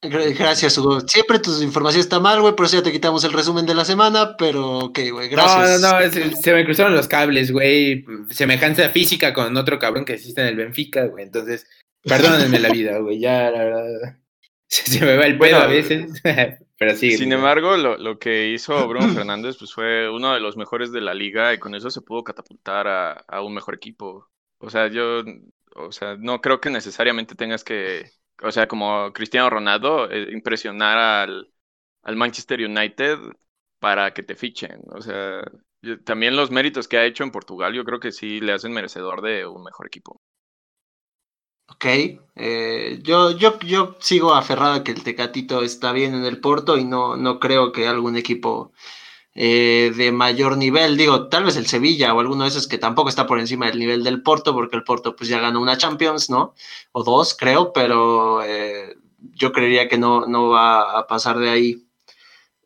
[0.00, 1.00] Gracias, Hugo.
[1.00, 3.84] Siempre tu información está mal, güey, por eso ya te quitamos el resumen de la
[3.84, 5.82] semana, pero ok, güey, gracias.
[5.82, 8.06] No, no, no, se, se, me cruzaron los cables, güey.
[8.30, 11.24] Semejanza física con otro cabrón que existe en el Benfica, güey.
[11.24, 11.66] Entonces,
[12.02, 14.21] perdónenme la vida, güey, ya, la verdad.
[14.86, 16.22] Se me va el pedo bueno, a veces,
[16.78, 17.18] pero sí.
[17.18, 21.02] Sin embargo, lo, lo, que hizo Bruno Fernández pues fue uno de los mejores de
[21.02, 24.30] la liga y con eso se pudo catapultar a, a un mejor equipo.
[24.56, 25.22] O sea, yo,
[25.76, 28.12] o sea, no creo que necesariamente tengas que,
[28.42, 31.52] o sea, como Cristiano Ronaldo, eh, impresionar al,
[32.02, 33.18] al, Manchester United
[33.78, 34.80] para que te fichen.
[34.88, 35.42] O sea,
[35.82, 38.72] yo, también los méritos que ha hecho en Portugal, yo creo que sí le hacen
[38.72, 40.22] merecedor de un mejor equipo.
[41.74, 41.86] Ok,
[42.36, 46.76] eh, yo, yo, yo sigo aferrado a que el Tecatito está bien en el Porto
[46.76, 48.72] y no, no creo que algún equipo
[49.34, 53.08] eh, de mayor nivel, digo, tal vez el Sevilla o alguno de esos que tampoco
[53.08, 56.28] está por encima del nivel del Porto, porque el Porto pues ya ganó una Champions,
[56.30, 56.54] ¿no?
[56.92, 61.86] O dos, creo, pero eh, yo creería que no, no va a pasar de ahí.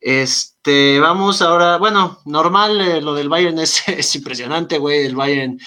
[0.01, 5.59] Este, vamos ahora, bueno, normal, lo del Bayern es, es impresionante, güey, el Bayern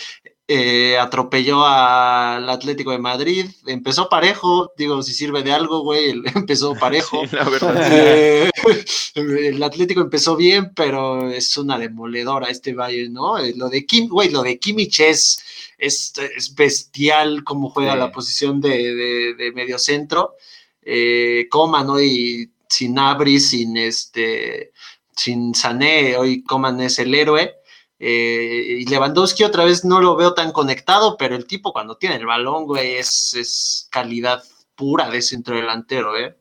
[0.52, 6.74] eh, atropelló al Atlético de Madrid, empezó parejo, digo, si sirve de algo, güey, empezó
[6.74, 7.22] parejo.
[7.22, 7.88] Sí, la verdad.
[7.92, 8.50] Eh,
[9.14, 13.38] el Atlético empezó bien, pero es una demoledora este Bayern, ¿no?
[13.38, 15.40] Eh, Lo de Kim, güey, lo de Kimmich es,
[15.78, 18.00] es, es bestial cómo juega sí.
[18.00, 20.34] la posición de, de, de mediocentro.
[20.82, 24.72] Eh, Coman hoy sin Abri, sin este,
[25.16, 27.59] sin Sané, hoy Coman es el héroe.
[28.02, 32.16] Eh, y Lewandowski otra vez no lo veo tan conectado, pero el tipo cuando tiene
[32.16, 34.42] el balón, güey, es, es calidad
[34.76, 36.38] pura de centro delantero, ¿eh?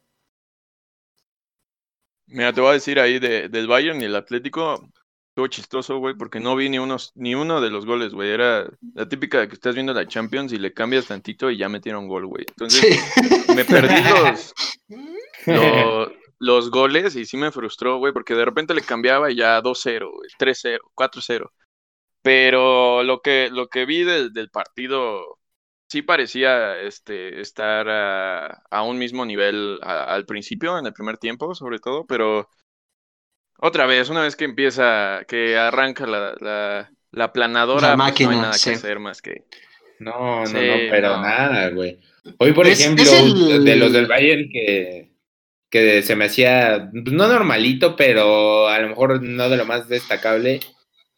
[2.29, 4.89] Mira, te voy a decir ahí de, del Bayern y el Atlético.
[5.31, 8.31] estuvo chistoso, güey, porque no vi ni, unos, ni uno de los goles, güey.
[8.31, 11.69] Era la típica de que estás viendo la Champions y le cambias tantito y ya
[11.69, 12.45] metieron gol, güey.
[12.47, 13.01] Entonces
[13.55, 14.55] me perdí los,
[15.47, 16.09] los,
[16.41, 20.09] goles y sí me frustró, güey, porque de repente le cambiaba y ya 2-0,
[20.39, 21.51] 3-0, 4-0.
[22.23, 25.39] Pero lo que, lo que vi del, partido
[25.89, 31.79] sí parecía este, estar a, un mismo nivel al principio, en el primer tiempo, sobre
[31.79, 32.49] todo, pero
[33.59, 38.37] otra vez, una vez que empieza, que arranca la, la, la planadora, pues no hay
[38.37, 39.45] nada que hacer más que.
[39.99, 42.01] No, no, no, pero nada, güey.
[42.39, 45.11] Hoy, por ejemplo, de los del Bayern que,
[45.71, 49.89] que se me hacía, pues, no normalito, pero a lo mejor no de lo más
[49.89, 50.61] destacable.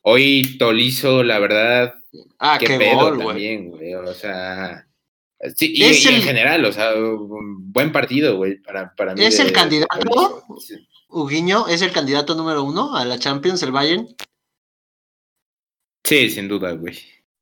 [0.02, 1.94] Hoy Tolizo, la verdad,
[2.38, 3.94] ah, qué, pedo también, güey.
[3.94, 4.86] O sea,
[5.56, 9.24] sí, y, en general, o sea, buen partido, güey, para, para mí.
[9.24, 10.44] ¿Es el candidato?
[11.08, 14.08] Uguiño es el candidato número uno a la Champions, el Bayern.
[16.04, 16.98] Sí, sin duda, güey.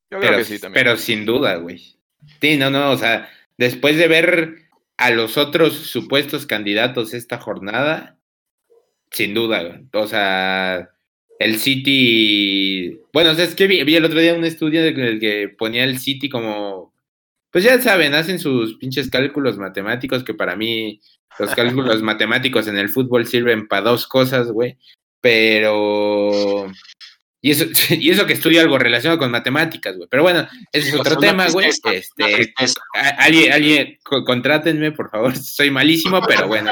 [0.09, 0.37] pero,
[0.73, 1.95] Pero sin duda, güey.
[2.41, 4.68] Sí, no, no, o sea, después de ver
[4.99, 8.19] a los otros supuestos candidatos esta jornada,
[9.11, 9.81] sin duda.
[9.93, 10.89] O sea,
[11.39, 12.99] el City.
[13.13, 15.99] Bueno, es que vi, vi, el otro día un estudio en el que ponía el
[15.99, 16.93] City como.
[17.49, 20.99] Pues ya saben, hacen sus pinches cálculos matemáticos que para mí
[21.39, 24.77] los cálculos matemáticos en el fútbol sirven para dos cosas, güey.
[25.21, 26.67] Pero.
[27.41, 30.07] Y eso, y eso que estudio algo relacionado con matemáticas, güey.
[30.09, 31.69] Pero bueno, ese es otro tema, güey.
[31.69, 32.53] Este,
[33.17, 35.35] alguien, alguien, contrátenme, por favor.
[35.37, 36.71] Soy malísimo, pero bueno,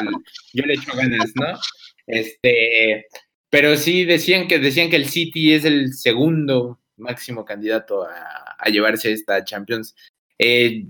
[0.54, 1.60] yo le echo ganas, ¿no?
[2.06, 3.08] Este,
[3.50, 8.70] pero sí decían que decían que el City es el segundo máximo candidato a, a
[8.70, 9.96] llevarse esta Champions.
[10.40, 10.86] Eh,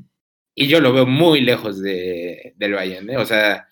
[0.55, 3.17] y yo lo veo muy lejos de, del Bayern, ¿eh?
[3.17, 3.67] O sea,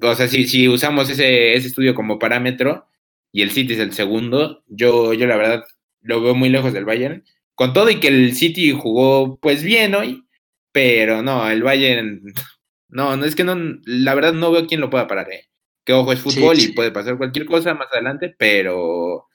[0.00, 2.86] o sea si, si usamos ese, ese estudio como parámetro
[3.32, 5.64] y el City es el segundo, yo, yo la verdad
[6.00, 7.24] lo veo muy lejos del Bayern.
[7.54, 10.26] Con todo y que el City jugó pues bien hoy,
[10.72, 12.22] pero no, el Bayern,
[12.88, 15.48] no, no es que no, la verdad no veo quién lo pueda parar, ¿eh?
[15.84, 19.26] Que ojo, es fútbol y puede pasar cualquier cosa más adelante, pero,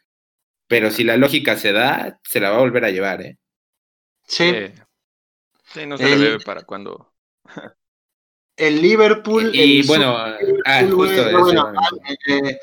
[0.67, 3.37] pero si la lógica se da, se la va a volver a llevar, ¿eh?
[4.27, 4.51] Sí,
[5.75, 7.13] Sí, no se le ve para cuando.
[8.55, 9.51] el Liverpool.
[9.53, 10.37] Y, bueno, ah,
[12.27, 12.59] eh,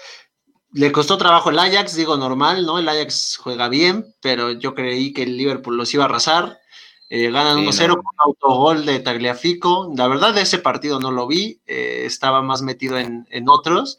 [0.72, 2.78] le costó trabajo el Ajax, digo normal, ¿no?
[2.78, 6.60] El Ajax juega bien, pero yo creí que el Liverpool los iba a arrasar.
[7.10, 9.92] Eh, ganan 1-0 con un autogol de Tagliafico.
[9.96, 13.98] La verdad, de ese partido no lo vi, eh, estaba más metido en, en, otros,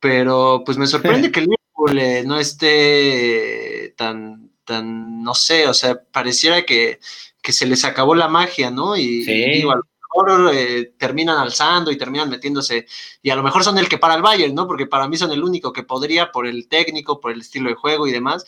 [0.00, 6.02] pero pues me sorprende que el Liverpool no esté tan, tan, no sé, o sea,
[6.12, 7.00] pareciera que
[7.42, 8.96] que se les acabó la magia, ¿no?
[8.96, 9.82] Y, digo, a lo
[10.14, 12.86] mejor eh, terminan alzando y terminan metiéndose,
[13.22, 14.66] y a lo mejor son el que para el Bayern, ¿no?
[14.66, 17.76] Porque para mí son el único que podría por el técnico, por el estilo de
[17.76, 18.46] juego y demás,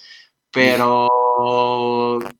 [0.50, 1.08] pero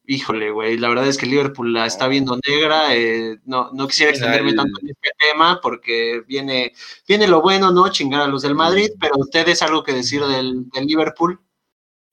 [0.06, 4.12] híjole, güey, la verdad es que Liverpool la está viendo negra, eh, no, no quisiera
[4.12, 6.72] extenderme tanto en este tema porque viene,
[7.08, 7.88] viene lo bueno, ¿no?
[7.88, 11.40] Chingar a los del Madrid, pero ustedes algo que decir del, del Liverpool.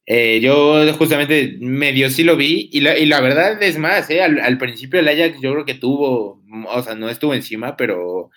[0.07, 4.21] Eh, yo justamente medio sí lo vi y la, y la verdad es más, eh,
[4.21, 8.31] al, principio el Ajax yo creo que tuvo, o sea, no estuvo encima, pero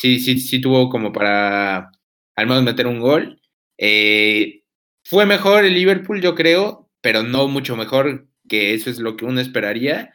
[0.00, 1.90] sí, sí, sí tuvo como para
[2.36, 3.40] al menos meter un gol.
[3.78, 4.62] Eh,
[5.04, 9.24] fue mejor el Liverpool, yo creo, pero no mucho mejor que eso es lo que
[9.24, 10.12] uno esperaría.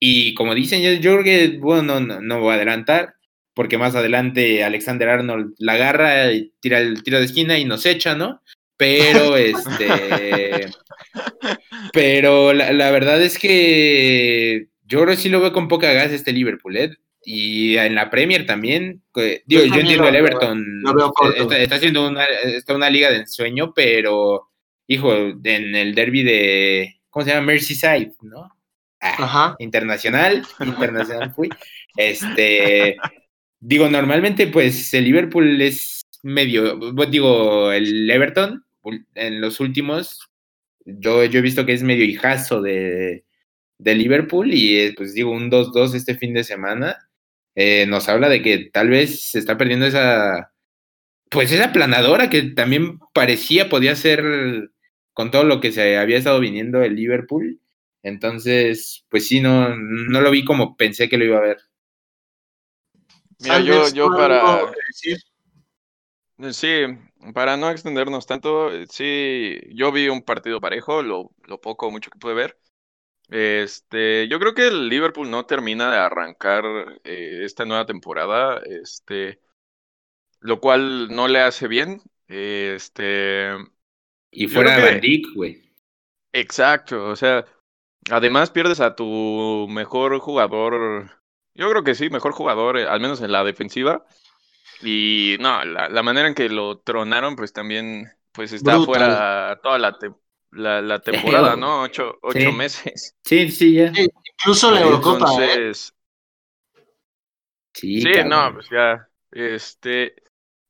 [0.00, 3.14] Y como dicen, yo, creo que, bueno, no, no, voy a adelantar,
[3.54, 6.26] porque más adelante Alexander Arnold la agarra
[6.60, 8.42] tira el tiro de esquina y nos echa, ¿no?
[8.76, 10.66] Pero este.
[11.92, 16.76] pero la, verdad es que yo ahora sí lo veo con poca gas este Liverpool,
[16.76, 16.96] ¿eh?
[17.24, 19.02] Y en la Premier también.
[19.46, 20.84] Digo, yo, entiendo el Everton.
[21.56, 24.48] está, haciendo una, está una liga de ensueño, pero,
[24.86, 27.00] hijo, en el derby de.
[27.10, 27.46] ¿Cómo se llama?
[27.46, 28.52] Merseyside, ¿no?
[29.00, 29.56] Ah, Ajá.
[29.58, 30.46] Internacional.
[30.60, 31.48] Internacional fui.
[31.96, 32.96] Este.
[33.58, 36.76] Digo, normalmente, pues el Liverpool es medio.
[37.08, 38.65] Digo, el Everton
[39.14, 40.30] en los últimos,
[40.84, 43.24] yo, yo he visto que es medio hijazo de,
[43.78, 47.08] de Liverpool y eh, pues digo, un 2-2 este fin de semana,
[47.54, 50.52] eh, nos habla de que tal vez se está perdiendo esa,
[51.30, 54.70] pues esa planadora que también parecía podía ser
[55.12, 57.60] con todo lo que se había estado viniendo el Liverpool.
[58.02, 61.58] Entonces, pues sí, no, no lo vi como pensé que lo iba a ver.
[63.40, 64.60] Mira, yo, yo para...
[66.52, 66.76] Sí,
[67.34, 71.90] para no extendernos tanto, eh, sí, yo vi un partido parejo, lo, lo poco o
[71.90, 72.58] mucho que pude ver.
[73.30, 76.64] Este, yo creo que el Liverpool no termina de arrancar
[77.04, 79.40] eh, esta nueva temporada, este,
[80.40, 82.00] lo cual no le hace bien.
[82.28, 83.50] Este,
[84.30, 85.62] Y fuera Van Dijk, güey.
[86.32, 87.46] Exacto, o sea,
[88.10, 91.10] además pierdes a tu mejor jugador,
[91.54, 94.06] yo creo que sí, mejor jugador, eh, al menos en la defensiva.
[94.82, 99.96] Y no, la, manera en que lo tronaron, pues también, pues está fuera toda la,
[100.82, 101.82] la, temporada, ¿no?
[101.82, 103.16] Ocho, ocho meses.
[103.24, 103.92] Sí, sí, ya.
[104.38, 105.32] incluso la Eurocopa.
[105.40, 105.72] ¿eh?
[107.72, 110.14] Sí, sí no, pues ya, este,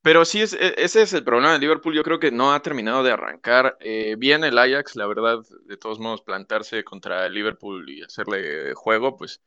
[0.06, 1.92] pero sí, es, e, ese es el problema de Liverpool.
[1.92, 4.94] Yo creo que no ha terminado de arrancar eh, bien el Ajax.
[4.94, 9.42] La verdad, de todos modos, plantarse contra el Liverpool y hacerle juego, pues,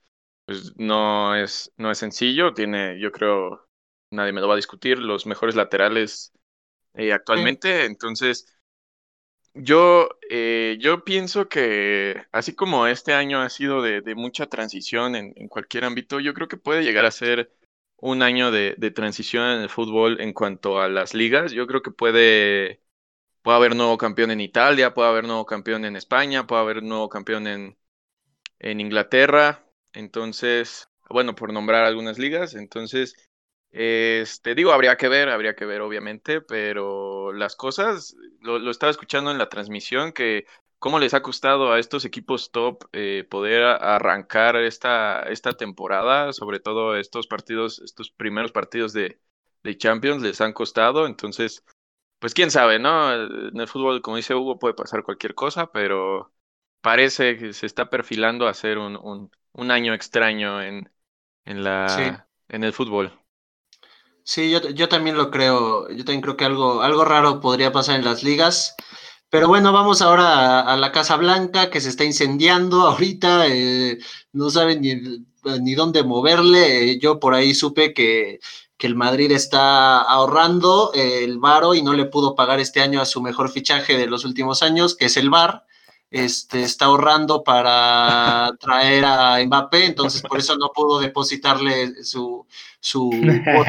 [0.46, 2.54] pues no, es, no es sencillo.
[2.54, 3.69] Tiene, yo creo,
[4.12, 6.34] nadie me lo va a discutir, los mejores laterales
[6.94, 7.86] eh, actualmente.
[7.86, 8.46] Entonces,
[9.54, 15.16] yo, eh, yo pienso que así como este año ha sido de, de mucha transición
[15.16, 17.52] en, en, cualquier ámbito, yo creo que puede llegar a ser
[18.02, 21.52] un año de, transición en el fútbol en cuanto a las ligas.
[21.52, 22.82] Yo creo que puede,
[23.42, 27.10] puede haber nuevo campeón en Italia, puede haber nuevo campeón en España, puede haber nuevo
[27.10, 27.78] campeón en,
[28.60, 29.66] en Inglaterra.
[29.94, 32.56] Entonces, bueno, por nombrar algunas ligas.
[32.56, 33.16] Entonces,
[33.72, 38.92] este, digo, habría que ver, habría que ver, obviamente, pero las cosas, lo, lo estaba
[38.92, 40.46] escuchando en la transmisión, que
[40.80, 46.32] ¿Cómo les ha costado a estos equipos top eh, poder arrancar esta, esta temporada?
[46.32, 49.20] Sobre todo estos partidos, estos primeros partidos de,
[49.64, 51.06] de, Champions les han costado.
[51.06, 51.66] Entonces,
[52.20, 53.14] pues quién sabe, ¿no?
[53.14, 56.34] En el fútbol, como dice Hugo, puede pasar cualquier cosa, pero
[56.82, 60.90] parece que se está perfilando a ser un, un, un año extraño en,
[61.44, 63.19] en, la, en el fútbol.
[64.24, 65.90] Sí, yo, yo también lo creo.
[65.90, 68.76] Yo también creo que algo, algo raro podría pasar en las ligas.
[69.30, 74.00] Pero bueno, vamos ahora a, la Casa Blanca que se está incendiando ahorita, eh,
[74.34, 74.96] no saben ni,
[75.62, 76.92] ni dónde moverle.
[76.92, 78.40] Eh, yo por ahí supe que,
[78.78, 83.02] que el Madrid está ahorrando eh, el varo y no le pudo pagar este año
[83.02, 85.66] a su mejor fichaje de los últimos años, que es el VAR.
[86.12, 92.48] Este, está ahorrando para traer a Mbappé, entonces por eso no pudo depositarle su,
[92.80, 93.12] su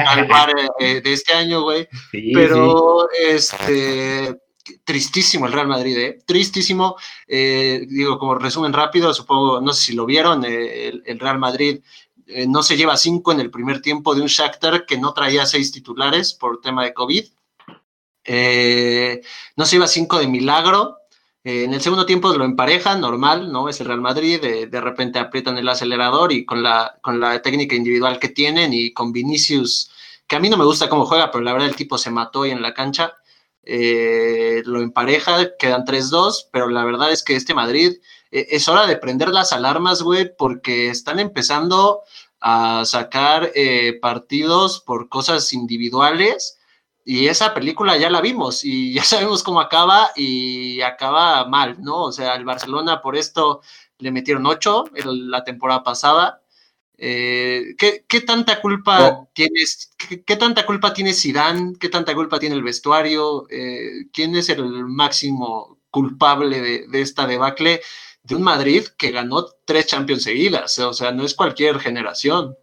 [0.07, 1.87] al VAR de este año, güey.
[2.33, 4.39] Pero este
[4.83, 6.19] tristísimo el Real Madrid, ¿eh?
[6.25, 6.95] tristísimo.
[7.27, 11.81] Eh, digo, como resumen rápido, supongo, no sé si lo vieron, eh, el, Real Madrid
[12.27, 15.45] eh, no se lleva cinco en el primer tiempo de un Shakhtar que no traía
[15.45, 17.25] seis titulares por tema de COVID.
[19.55, 20.97] no se lleva cinco de milagro.
[21.43, 23.67] En el segundo tiempo lo emparejan, normal, ¿no?
[23.69, 27.75] Es el Real Madrid, de repente aprietan el acelerador y con la, con la técnica
[27.75, 29.91] individual que tienen y con Vinicius,
[30.27, 32.43] que a mí no me gusta cómo juega, pero la verdad el tipo se mató
[32.43, 33.15] ahí en la cancha
[33.63, 37.93] eh, lo empareja, quedan 3-2, pero la verdad es que este Madrid
[38.31, 42.01] eh, es hora de prender las alarmas, güey, porque están empezando
[42.39, 46.57] a sacar eh, partidos por cosas individuales
[47.05, 52.03] y esa película ya la vimos y ya sabemos cómo acaba y acaba mal, ¿no?
[52.03, 53.61] O sea, el Barcelona por esto
[53.99, 56.41] le metieron 8 la temporada pasada
[57.03, 59.91] eh, ¿qué, tanta culpa tienes?
[59.97, 61.73] Qué, tanta culpa tiene Zidane?
[61.79, 63.47] ¿Qué tanta culpa tiene el vestuario?
[63.49, 67.81] Eh, ¿Quién es el máximo culpable de, esta debacle
[68.21, 70.77] de un Madrid que ganó tres Champions seguidas?
[70.77, 72.55] O sea, no es cualquier generación.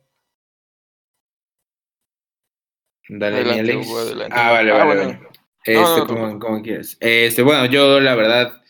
[3.08, 3.88] Dale, Alex.
[4.30, 5.20] Ah, vale, ah, vale,
[5.64, 6.96] Este, como, quieras.
[7.00, 8.62] Este, bueno, yo la verdad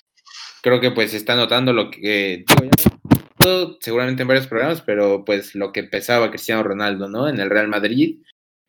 [0.63, 2.45] creo que pues está notando lo que
[3.81, 7.29] seguramente en varios programas, pero pues lo que pesaba Cristiano Ronaldo, ¿no?
[7.29, 8.19] En el Real Madrid.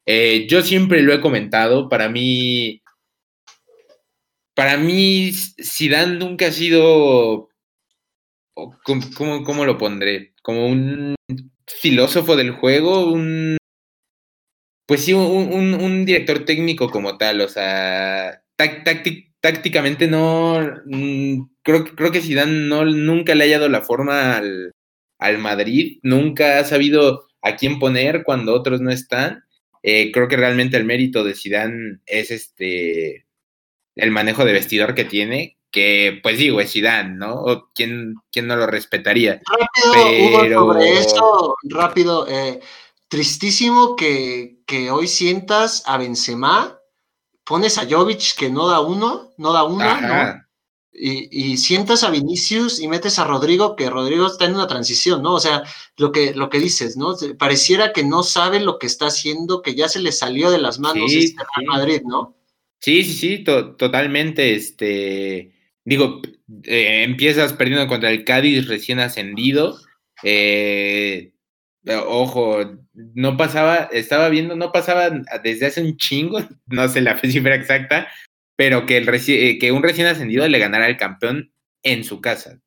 [0.05, 2.81] Eh, yo siempre lo he comentado, para mí,
[4.55, 7.49] para mí, Zidane nunca ha sido,
[8.53, 10.33] ¿cómo, cómo lo pondré?
[10.41, 11.15] Como un
[11.67, 13.58] filósofo del juego, un,
[14.89, 22.21] pues sí, un, director técnico como tal, o sea, tácticamente no, mm, creo, creo que
[22.21, 24.73] Zidane no, nunca le ha hallado la forma al,
[25.19, 29.43] al Madrid, nunca ha sabido a quién poner cuando otros no están.
[29.83, 33.27] Eh, creo que realmente el mérito de Zidane es este
[33.95, 37.69] el manejo de vestidor que tiene, que pues digo, es Zidane, ¿no?
[37.75, 39.39] ¿quién, quién no lo respetaría?
[39.45, 40.59] Rápido, Pero...
[40.61, 42.59] sobre eso, rápido, eh,
[43.09, 46.79] tristísimo que, que, hoy sientas a Benzema,
[47.43, 50.49] pones a Jovic que no da uno, no da uno, ¿no?
[51.01, 55.35] y, sientas a Vinicius y metes a Rodrigo, que Rodrigo está en una transición, ¿no?
[55.35, 55.63] O sea,
[55.97, 57.15] lo que, lo que dices, ¿no?
[57.37, 60.79] Pareciera que no sabe lo que está haciendo, que ya se le salió de las
[60.79, 62.35] manos este Real Madrid, ¿no?
[62.79, 65.53] Sí, sí, sí, totalmente, este,
[65.83, 66.21] digo,
[66.63, 69.77] eh, empiezas perdiendo contra el Cádiz recién ascendido,
[70.23, 71.33] eh,
[72.05, 75.09] ojo, no pasaba, estaba viendo, no pasaba
[75.43, 78.07] desde hace un chingo, no sé la cifra exacta,
[78.55, 81.51] pero que, el eh, que un recién ascendido le ganara al campeón
[81.83, 82.59] en su casa.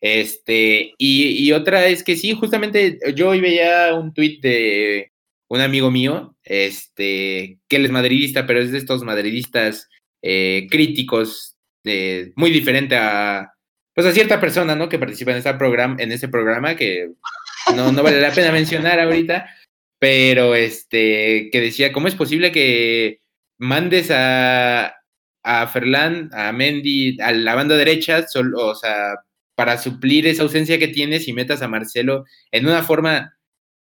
[0.00, 5.12] Este, y, otra es que sí, justamente yo hoy veía un tuit de
[5.48, 9.88] un amigo mío, este, que él es madridista, pero es de estos madridistas
[10.22, 11.56] eh, críticos,
[12.34, 13.52] muy diferente a,
[13.94, 14.88] pues a cierta persona, ¿no?
[14.88, 17.12] Que participa en, en ese programa que
[17.74, 19.48] no, no vale la pena mencionar ahorita,
[19.98, 23.20] pero este, que decía, ¿cómo es posible que
[23.58, 24.94] mandes a,
[25.42, 29.14] a Ferland, a Mendy, a la banda derecha, o sea,
[29.54, 33.38] para suplir esa ausencia que tienes y metas a Marcelo en una forma,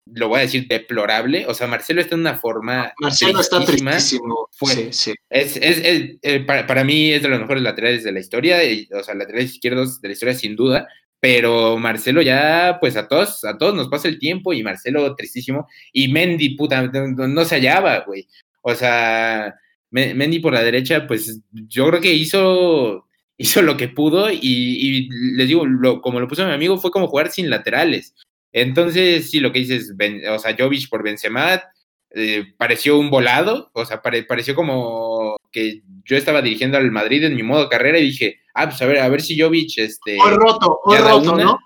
[0.07, 1.47] lo voy a decir, deplorable.
[1.47, 2.93] O sea, Marcelo está en una forma.
[2.99, 4.49] Marcelo está tristísimo.
[4.51, 5.15] Sí, sí.
[5.31, 8.59] Es, es, eh, para, mí es de los mejores laterales de la historia,
[8.99, 10.89] o sea, laterales izquierdos de la historia sin duda.
[11.23, 15.69] Pero Marcelo ya, pues a todos, a todos nos pasa el tiempo y Marcelo tristísimo.
[15.93, 18.27] Y Mendy, puta, no, se hallaba, güey.
[18.61, 19.55] O sea,
[19.93, 23.07] Mendy por la derecha, pues yo creo que hizo,
[23.37, 25.63] hizo lo que pudo y, les digo,
[26.03, 28.17] como lo puso mi amigo, fue como jugar sin laterales.
[28.53, 29.95] Entonces, sí, lo que dices,
[30.29, 31.63] o sea, Jovic por Benzema,
[32.11, 35.22] eh, pareció un volado, o sea, pareció como
[35.53, 38.87] que yo estaba dirigiendo al Madrid en mi modo carrera y dije, ah, pues a
[38.87, 40.19] ver, a ver si Jovic, este...
[40.19, 41.59] O roto, o roto, ¿no?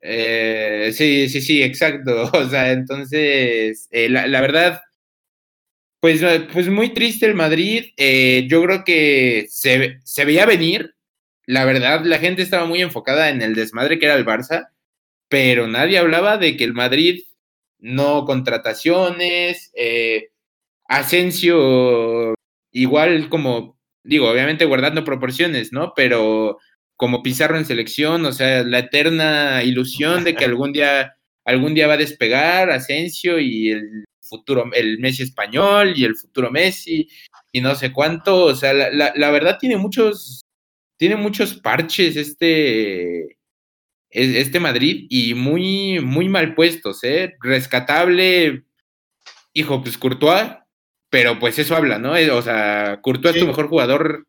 [0.00, 2.30] Eh, sí, sí, sí, exacto.
[2.32, 4.80] O sea, entonces, eh, la, verdad,
[6.00, 6.22] pues,
[6.52, 7.86] pues muy triste el Madrid.
[8.48, 10.94] yo creo que se, se veía venir.
[11.46, 14.68] La verdad, la gente estaba muy enfocada en el desmadre que era el Barça,
[15.28, 17.22] pero nadie hablaba de que el Madrid
[17.78, 20.30] no contrataciones, eh,
[20.88, 22.34] Asensio
[22.80, 25.92] igual como, digo, obviamente guardando proporciones, ¿no?
[25.94, 26.58] Pero
[26.96, 31.14] como Pizarro en selección, o sea, la eterna ilusión de que algún día,
[31.44, 36.50] algún día va a despegar Asensio y el futuro, el Messi español y el futuro
[36.50, 37.08] Messi
[37.52, 40.44] y no sé cuánto, o sea, la, la verdad tiene muchos,
[40.98, 43.38] tiene muchos parches este,
[44.10, 47.36] este Madrid y muy, muy mal puestos, ¿eh?
[47.40, 48.64] Rescatable,
[49.52, 50.50] hijo, pues Courtois,
[51.10, 52.16] pero pues eso habla, ¿no?
[52.16, 54.26] Eh, o sea, Courtois es tu mejor jugador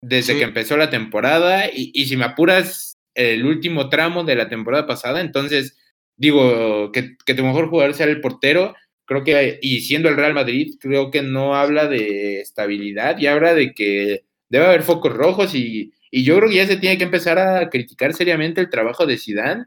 [0.00, 4.48] desde que empezó la temporada y, y, si me apuras el último tramo de la
[4.48, 5.76] temporada pasada, entonces
[6.16, 8.74] digo que, que tu mejor jugador sea el portero,
[9.06, 13.54] creo que, y siendo el Real Madrid, creo que no habla de estabilidad y habla
[13.54, 17.04] de que debe haber focos rojos y y yo creo que ya se tiene que
[17.04, 19.66] empezar a criticar seriamente el trabajo de Zidane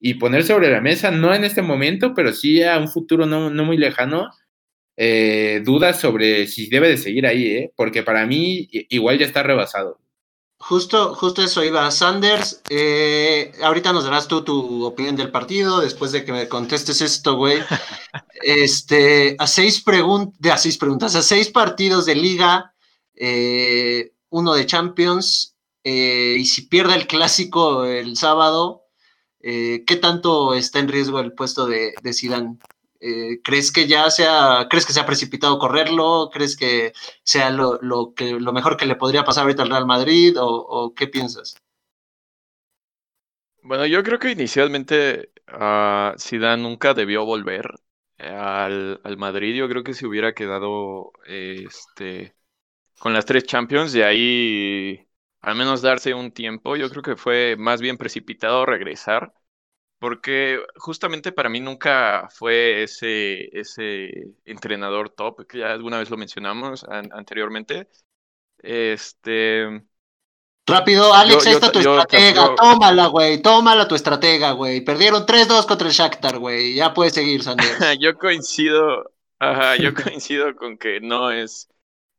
[0.00, 3.50] y poner sobre la mesa, no en este momento, pero sí a un futuro no,
[3.50, 4.30] muy lejano,
[5.00, 7.72] eh, dudas sobre si debe de seguir ahí, ¿eh?
[7.76, 9.98] porque para mí igual ya está rebasado.
[10.60, 11.88] Justo, justo eso iba.
[11.92, 17.00] Sanders, eh, ahorita nos darás tú tu opinión del partido, después de que me contestes
[17.00, 17.58] esto, güey.
[18.40, 22.72] Este, a seis preguntas, a seis preguntas, a seis partidos de liga,
[23.16, 28.84] eh, uno de Champions eh, y si pierde el clásico el sábado,
[29.40, 32.58] eh, ¿qué tanto está en riesgo el puesto de, de Zidane?
[33.00, 36.30] Eh, ¿Crees que ya sea, crees que se ha precipitado correrlo?
[36.32, 36.92] ¿Crees que
[37.22, 37.78] sea lo,
[38.14, 40.36] que, lo mejor que le podría pasar ahorita al Real Madrid?
[40.38, 41.56] ¿O, qué piensas?
[43.62, 47.70] Bueno, yo creo que inicialmente uh, nunca debió volver
[48.18, 49.54] al, al, Madrid.
[49.54, 52.34] Yo creo que se hubiera quedado este,
[52.98, 53.92] con las tres Champions.
[53.92, 55.08] De ahí
[55.40, 56.76] al menos darse un tiempo.
[56.76, 59.32] Yo creo que fue más bien precipitado regresar,
[59.98, 64.10] porque justamente para mí nunca fue ese, ese
[64.44, 67.88] entrenador top, que ya alguna vez lo mencionamos anteriormente.
[68.58, 69.82] Este.
[70.66, 72.54] Rápido, Alex, esta tu estratega.
[72.54, 73.40] Tómala, güey.
[73.40, 74.82] Tómala tu estratega, güey.
[74.82, 76.74] Perdieron 3-2 contra el Shakhtar, güey.
[76.74, 77.78] Ya puedes seguir, Sanders.
[78.00, 79.10] yo coincido.
[79.38, 81.68] Ajá, yo coincido con que no es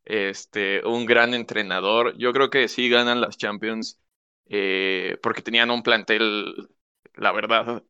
[0.05, 2.17] este, un gran entrenador.
[2.17, 3.99] Yo creo que sí ganan las Champions
[4.47, 6.69] eh, porque tenían un plantel,
[7.15, 7.83] la verdad.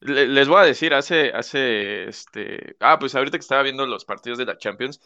[0.00, 4.38] les voy a decir, hace, hace, este, ah, pues ahorita que estaba viendo los partidos
[4.38, 5.00] de la Champions,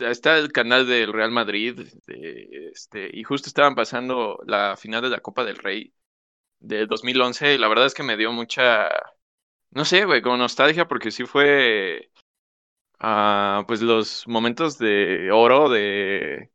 [0.00, 5.20] está el canal del Real Madrid, este, y justo estaban pasando la final de la
[5.20, 5.94] Copa del Rey
[6.60, 8.88] de 2011, y la verdad es que me dio mucha,
[9.70, 12.10] no sé, güey, como nostalgia, porque sí fue
[12.98, 16.50] Ah, pues los momentos de oro de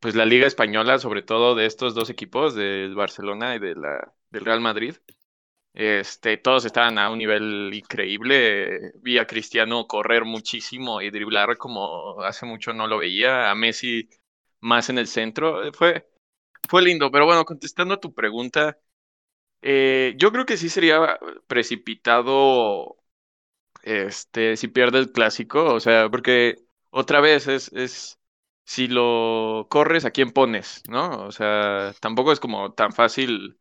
[0.00, 4.12] pues la Liga Española, sobre todo de estos dos equipos, del Barcelona y de la,
[4.30, 4.96] del Real Madrid.
[5.74, 8.92] Este, todos estaban a un nivel increíble.
[9.02, 13.50] Vi a Cristiano correr muchísimo y driblar como hace mucho no lo veía.
[13.50, 14.08] A Messi
[14.60, 15.72] más en el centro.
[15.72, 16.08] Fue,
[16.68, 17.10] fue lindo.
[17.12, 18.78] Pero bueno, contestando a tu pregunta,
[19.62, 22.96] eh, yo creo que sí sería precipitado
[23.82, 26.56] este, si pierde el clásico, o sea, porque
[26.90, 28.18] otra vez es, es
[28.64, 30.82] si lo corres, ¿a quién pones?
[30.88, 31.24] ¿No?
[31.26, 33.58] O sea, tampoco es como tan fácil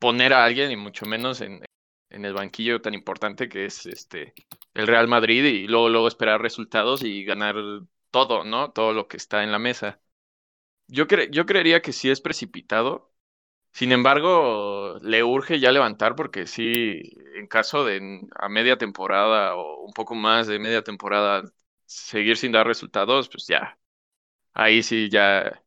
[0.00, 1.62] poner a alguien y mucho menos en,
[2.10, 4.34] el banquillo tan importante que es este
[4.74, 7.56] el Real Madrid y luego, luego esperar resultados y ganar
[8.10, 8.72] todo, ¿no?
[8.72, 10.00] Todo lo que está en la mesa.
[10.88, 13.12] Yo, yo creería que sí es precipitado.
[13.72, 17.02] Sin embargo, le urge ya levantar porque sí,
[17.36, 21.44] en caso de a media temporada o un poco más de media temporada
[21.86, 23.78] seguir sin dar resultados, pues ya,
[24.54, 25.62] ahí sí ya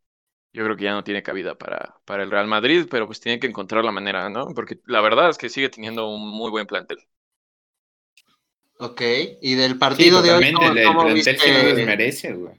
[0.54, 3.39] yo creo que ya no tiene cabida para, para el Real Madrid, pero pues tiene
[3.39, 4.47] que encontrar la manera, ¿no?
[4.54, 6.99] Porque la verdad es que sigue teniendo un muy buen plantel.
[8.78, 9.01] Ok,
[9.41, 11.34] y del partido de hoy, ¿cómo, el, plantel viste?
[11.34, 12.56] no merece, güey.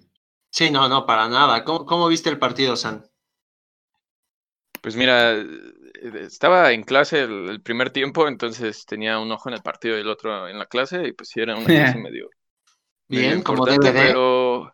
[0.50, 1.64] Sí, no, no, para nada.
[1.64, 3.04] ¿Cómo, ¿Cómo, viste el partido, San?
[4.80, 5.34] Pues mira,
[6.20, 10.08] estaba en clase el, primer tiempo, entonces tenía un ojo en el partido y el
[10.08, 12.28] otro en la clase, y pues sí era una clase medio.
[13.08, 14.72] Bien, como debe Pero.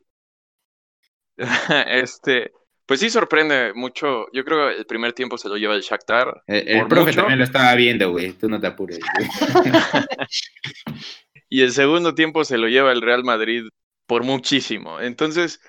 [1.87, 2.53] este.
[2.91, 4.27] Pues sí sorprende mucho.
[4.33, 6.43] Yo creo que el primer tiempo se lo lleva el Shakhtar.
[6.49, 8.33] El, profe también lo estaba viendo, güey.
[8.33, 8.99] Tú no te apures.
[11.49, 13.63] y el segundo tiempo se lo lleva el Real Madrid
[14.07, 15.01] por muchísimo.
[15.01, 15.61] Entonces,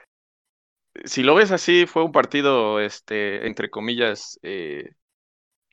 [1.05, 4.89] si lo ves así, fue un partido, este, entre comillas, eh,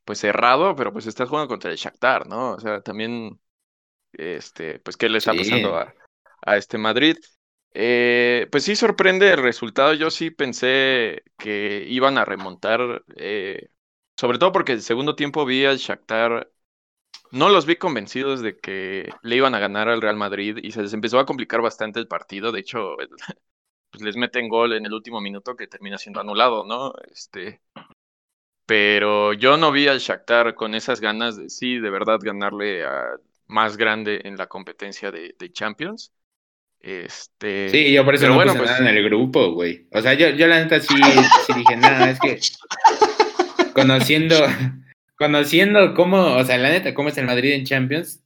[0.04, 2.56] pues cerrado, pero pues estás jugando contra el Shakhtar, ¿no?
[2.56, 3.40] O sea, también,
[4.12, 5.94] este, pues, ¿qué le está pasando a,
[6.42, 7.16] a este Madrid?
[7.74, 9.94] Eh, pues sí sorprende el resultado.
[9.94, 13.70] Yo sí pensé que iban a remontar, eh,
[14.16, 16.50] sobre todo porque el segundo tiempo vi al Shakhtar,
[17.32, 20.82] no los vi convencidos de que le iban a ganar al Real Madrid y se
[20.82, 22.52] les empezó a complicar bastante el partido.
[22.52, 22.96] De hecho,
[23.90, 26.94] pues les meten gol en el último minuto que termina siendo anulado, ¿no?
[27.12, 27.62] Este,
[28.66, 33.16] pero yo no vi al Shakhtar con esas ganas de sí, de verdad ganarle a
[33.46, 36.12] más grande en la competencia de Champions.
[36.80, 37.68] Este.
[37.68, 39.86] Sí, yo por eso no bueno, puse pues nada en el grupo, güey.
[39.92, 40.94] O sea, yo, yo la neta sí,
[41.46, 42.38] sí dije, nada, es que
[43.74, 44.36] conociendo,
[45.16, 48.22] conociendo cómo, o sea, la neta, cómo es el Madrid en Champions,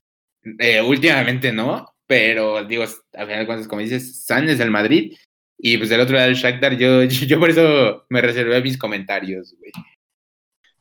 [0.58, 5.16] eh, últimamente no, pero digo, al final de cuentas, como dices, San es el Madrid,
[5.58, 9.54] y pues del otro lado el Shakhtar, yo, yo por eso me reservé mis comentarios,
[9.58, 9.72] güey.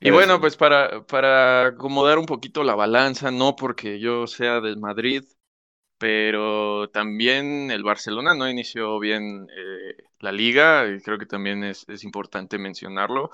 [0.04, 4.78] Y bueno, pues para, para acomodar un poquito la balanza, no porque yo sea del
[4.78, 5.24] Madrid,
[6.02, 11.86] pero también el Barcelona no inició bien eh, la liga, y creo que también es,
[11.88, 13.30] es importante mencionarlo.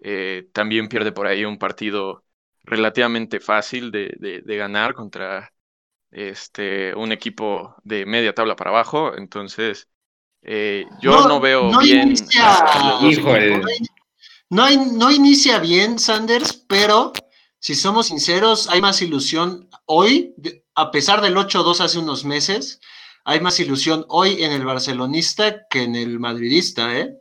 [0.00, 2.22] Eh, también pierde por ahí un partido
[2.62, 5.54] relativamente fácil de, de, ganar contra
[6.10, 9.88] este, un equipo de media tabla para abajo, entonces
[10.42, 12.12] eh, yo no, veo bien.
[14.50, 17.14] no, no inicia bien Sanders, pero
[17.58, 20.34] si somos sinceros, hay más ilusión hoy
[20.74, 22.80] a pesar del 8-2 hace unos meses,
[23.24, 27.16] hay más ilusión hoy en el barcelonista que en el madridista, ¿eh?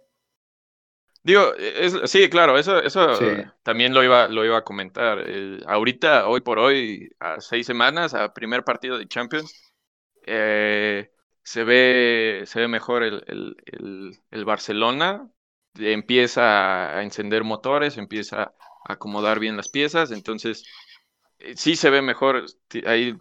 [1.24, 1.54] Digo,
[2.04, 3.18] sí, claro, eso, eso
[3.64, 5.26] también lo iba, lo iba a comentar.
[5.68, 9.74] ahorita, hoy por hoy, a seis semanas, a primer partido de Champions,
[10.26, 15.30] eh, se, ve, se ve mejor el, el, el, Barcelona,
[15.76, 18.54] empieza a encender motores, empieza a
[18.93, 20.66] acomodar bien las piezas, entonces
[21.39, 22.45] eh, sí se ve mejor.
[22.86, 23.18] Ahí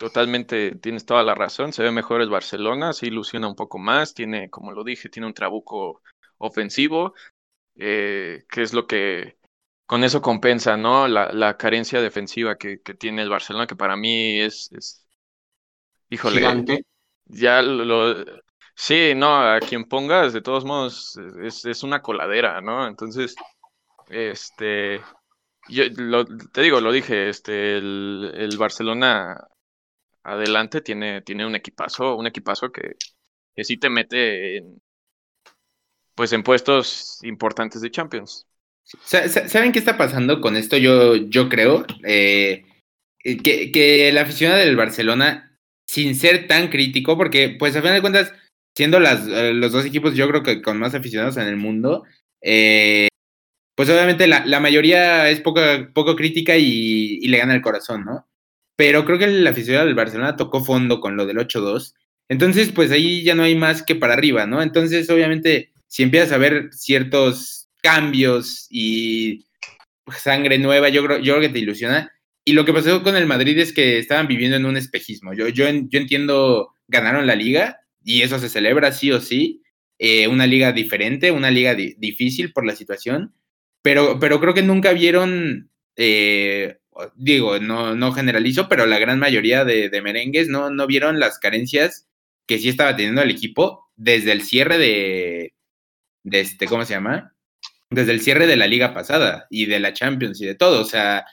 [0.00, 1.74] Totalmente, tienes toda la razón.
[1.74, 4.14] Se ve mejor el Barcelona, se ilusiona un poco más.
[4.14, 6.00] Tiene, como lo dije, tiene un trabuco
[6.38, 7.12] ofensivo,
[7.74, 9.36] eh, que es lo que
[9.84, 11.06] con eso compensa, ¿no?
[11.06, 15.06] La, la carencia defensiva que, que, tiene el Barcelona, que para mí es, es
[16.08, 16.86] híjole, Gigante.
[17.26, 18.24] ya lo,
[18.74, 22.86] sí, no, a quien pongas, de todos modos, es, es una coladera, ¿no?
[22.86, 23.34] Entonces,
[24.08, 25.02] este,
[25.68, 29.49] yo lo, te digo, lo dije, este, el, el Barcelona
[30.24, 32.96] adelante tiene, tiene un equipazo, un equipazo que,
[33.54, 34.80] que sí te mete en,
[36.14, 38.46] pues en puestos importantes de Champions.
[38.84, 40.76] ¿Saben qué está pasando con esto?
[40.76, 42.64] Yo, yo creo eh,
[43.22, 48.00] que, que la aficionado del Barcelona, sin ser tan crítico, porque pues a final de
[48.00, 48.32] cuentas,
[48.76, 52.04] siendo las, eh, los dos equipos yo creo que con más aficionados en el mundo,
[52.42, 53.08] eh,
[53.76, 55.60] pues obviamente la, la, mayoría es poco,
[55.94, 58.26] poco crítica y, y, le gana el corazón, ¿no?
[58.80, 61.92] Pero creo que la aficionado del Barcelona tocó fondo con lo del 8-2.
[62.30, 64.62] Entonces, pues ahí ya no hay más que para arriba, ¿no?
[64.62, 69.44] Entonces, obviamente, si empiezas a ver ciertos cambios y
[70.16, 72.10] sangre nueva, yo creo, yo creo que te ilusiona.
[72.42, 75.34] Y lo que pasó con el Madrid es que estaban viviendo en un espejismo.
[75.34, 79.60] Yo, yo, yo entiendo, ganaron la liga y eso se celebra sí o sí.
[79.98, 83.34] Eh, una liga diferente, una liga difícil por la situación,
[83.82, 86.79] pero, pero creo que nunca vieron eh,
[87.14, 92.08] digo, no, no generalizo, pero la gran mayoría de, merengues no, no vieron las carencias
[92.46, 95.54] que sí estaba teniendo el equipo desde el cierre de,
[96.24, 97.34] este, ¿cómo se llama?
[97.90, 100.80] Desde el cierre de la liga pasada y de la Champions y de todo.
[100.80, 101.24] O sea,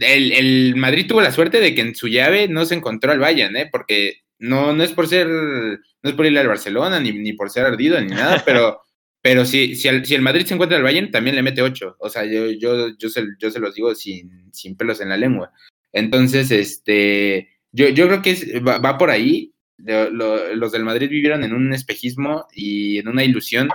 [0.00, 3.18] el, el Madrid tuvo la suerte de que en su llave no se encontró al
[3.18, 3.68] Bayern, ¿eh?
[3.70, 7.50] Porque no, no es por ser, no es por irle al Barcelona ni, ni por
[7.50, 8.82] ser ardido ni nada, pero,
[9.24, 11.96] pero si, si, el, si el Madrid se encuentra al Bayern, también le mete 8.
[11.98, 15.16] O sea, yo, yo, yo, se, yo se los digo sin, sin pelos en la
[15.16, 15.50] lengua.
[15.94, 19.54] Entonces, este, yo, yo creo que va, va, por ahí.
[19.78, 23.70] Lo, lo, los del Madrid vivieron en un espejismo y en una ilusión,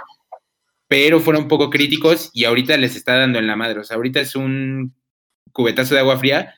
[0.87, 3.79] pero fueron poco críticos y ahorita les está dando en la madre.
[3.79, 4.93] O sea, ahorita es un
[5.51, 6.53] cubetazo de agua fría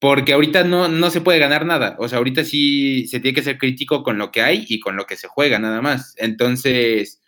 [0.00, 1.94] porque ahorita no, no se puede ganar nada.
[2.00, 4.96] O sea, ahorita sí se tiene que ser crítico con lo que hay y con
[4.96, 6.16] lo que se juega, nada más.
[6.18, 7.22] Entonces,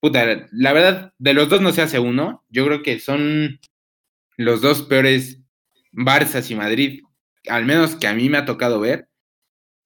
[0.00, 2.44] puta, la verdad, de los dos no se hace uno.
[2.48, 3.60] Yo creo que son
[4.36, 5.40] los dos peores
[5.92, 7.02] Barça y Madrid,
[7.48, 9.08] al menos que a mí me ha tocado ver.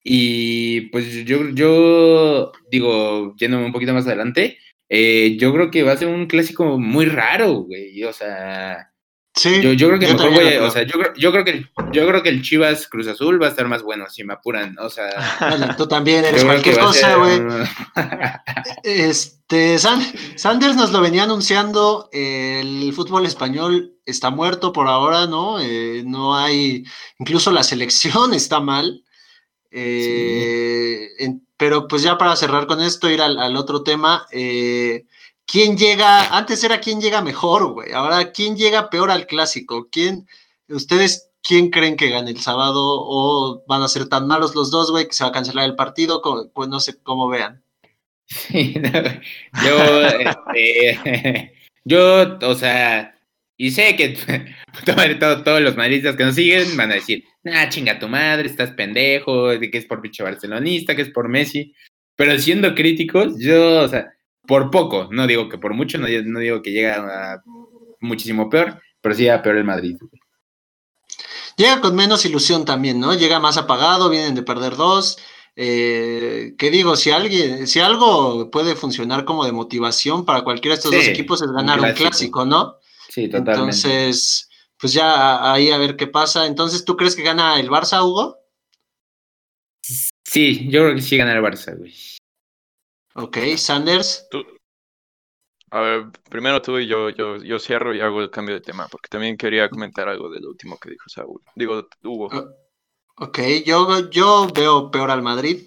[0.03, 4.59] Y pues yo, yo digo, yéndome un poquito más adelante,
[4.89, 8.03] eh, yo creo que va a ser un clásico muy raro, güey.
[8.03, 8.91] O sea,
[9.37, 11.13] Sí, yo, yo creo que yo mejor también voy a- lo o sea, yo creo,
[11.17, 13.83] yo creo que el- yo creo que el Chivas Cruz Azul va a estar más
[13.83, 15.09] bueno si me apuran, o sea,
[15.77, 17.41] tú también eres cualquier cosa, güey.
[18.83, 20.01] Este, San-
[20.37, 25.59] Sanders nos lo venía anunciando, el fútbol español está muerto por ahora, ¿no?
[25.59, 26.83] Eh, no hay,
[27.19, 29.03] incluso la selección está mal.
[29.71, 35.05] Eh, en- pero pues ya para cerrar con esto, ir al, al otro tema, eh,
[35.45, 36.35] ¿quién llega?
[36.35, 37.91] Antes era quién llega mejor, güey.
[37.93, 39.87] Ahora, ¿quién llega peor al clásico?
[39.91, 40.27] ¿Quién,
[40.67, 44.91] ustedes, quién creen que gane el sábado o van a ser tan malos los dos,
[44.91, 46.21] güey, que se va a cancelar el partido?
[46.53, 47.63] Pues no sé cómo vean.
[48.27, 48.73] Sí,
[49.63, 51.53] yo, este,
[51.85, 53.15] yo, o sea,
[53.57, 54.17] y sé que
[55.45, 59.49] todos los madridistas que nos siguen van a decir, ah, chinga tu madre, estás pendejo,
[59.49, 61.73] de que es por pinche barcelonista, que es por Messi,
[62.15, 64.14] pero siendo críticos, yo, o sea,
[64.47, 67.43] por poco, no digo que por mucho, no, no digo que llega a
[67.99, 69.97] muchísimo peor, pero sí a peor el Madrid.
[71.57, 73.13] Llega con menos ilusión también, ¿no?
[73.13, 75.17] Llega más apagado, vienen de perder dos.
[75.55, 76.97] Eh, ¿Qué digo?
[76.97, 81.07] Si alguien, si algo puede funcionar como de motivación para cualquiera de estos Sí, dos
[81.07, 82.01] equipos es un ganar un clásico.
[82.09, 82.75] clásico, ¿no?
[83.07, 83.51] Sí, totalmente.
[83.53, 86.45] Entonces, pues ya ahí a ver qué pasa.
[86.45, 88.37] Entonces, ¿tú crees que gana el Barça, Hugo?
[89.81, 91.93] Sí, yo creo que sí gana el Barça, güey.
[93.15, 94.27] Ok, Sanders.
[94.29, 94.45] Tú-
[95.71, 98.87] A ver, primero tú y yo, yo, yo cierro y hago el cambio de tema,
[98.87, 101.41] porque también quería comentar algo de lo último que dijo Saúl.
[101.55, 102.29] Digo, Hugo.
[102.31, 102.45] Ah,
[103.17, 105.63] Ok, yo, yo veo peor al Madrid.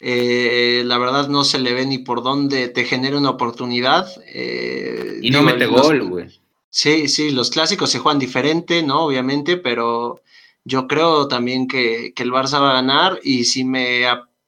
[0.00, 4.08] Eh, la verdad no se le ve ni por dónde te genere una oportunidad.
[4.26, 6.28] Eh, Y no digo, mete los- gol, güey.
[6.70, 9.04] Sí, sí, los clásicos se juegan diferente, ¿no?
[9.06, 10.22] Obviamente, pero
[10.64, 14.06] yo creo también que, que el Barça va a ganar y si me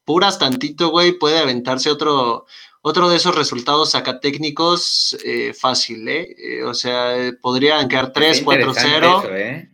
[0.09, 2.47] apuras tantito, güey, puede aventarse otro,
[2.81, 6.35] otro de esos resultados sacatécnicos eh, fácil, ¿eh?
[6.39, 9.71] Eh, O sea, podrían quedar 3, Está 4, interesante 0 eso, ¿eh?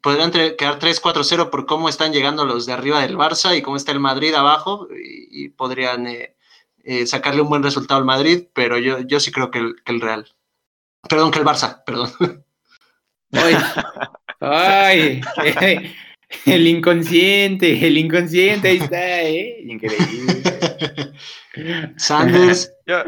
[0.00, 3.90] podrían quedar 3-4-0 por cómo están llegando los de arriba del Barça y cómo está
[3.90, 6.36] el Madrid abajo y, y podrían eh,
[7.06, 10.00] sacarle un buen resultado al Madrid, pero yo, yo sí creo que el, que el
[10.00, 10.28] Real.
[11.08, 12.12] Perdón, que el Barça, perdón.
[13.32, 13.56] Ay,
[14.40, 15.20] ay,
[16.46, 19.60] el inconsciente, el inconsciente, ahí está, ¿eh?
[19.64, 20.42] Increíble.
[21.96, 23.02] Sanders, Yo,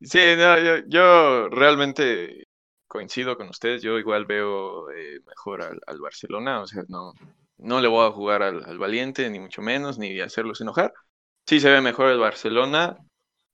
[0.00, 2.44] sí, no, yo, yo realmente
[2.86, 3.82] coincido con ustedes.
[3.82, 6.60] Yo igual veo eh, mejor al, al Barcelona.
[6.62, 7.12] O sea, no,
[7.58, 10.92] no le voy a jugar al, al valiente, ni mucho menos, ni hacerlos enojar.
[11.46, 12.96] Sí se ve mejor el Barcelona.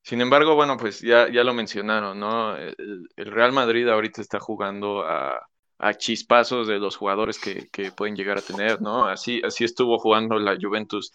[0.02, 2.56] Sin embargo, bueno, pues ya, ya lo mencionaron, ¿no?
[2.56, 5.40] El, el Real Madrid ahorita está jugando a,
[5.82, 9.06] a chispazos de los jugadores que, que pueden llegar a tener, ¿no?
[9.06, 11.12] Así, así estuvo jugando la Juventus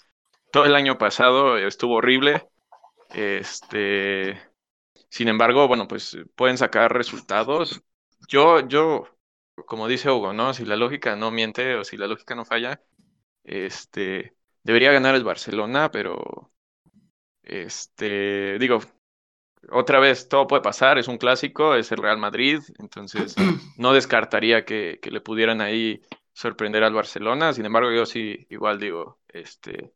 [0.52, 2.48] todo el año pasado, estuvo horrible.
[3.12, 4.38] Este,
[5.10, 7.82] sin embargo, bueno, pues pueden sacar resultados.
[8.28, 9.06] Yo, yo,
[9.66, 10.54] como dice Hugo, ¿no?
[10.54, 12.82] Si la lógica no miente o si la lógica no falla,
[13.46, 16.52] este, debería ganar el Barcelona, pero,
[17.44, 18.80] este, digo,
[19.72, 23.36] otra vez, todo puede pasar, es un clásico, es el Real Madrid, entonces
[23.78, 26.02] no descartaría que, que le pudieran ahí
[26.34, 27.54] sorprender al Barcelona.
[27.54, 29.94] Sin embargo, yo sí, igual digo, este,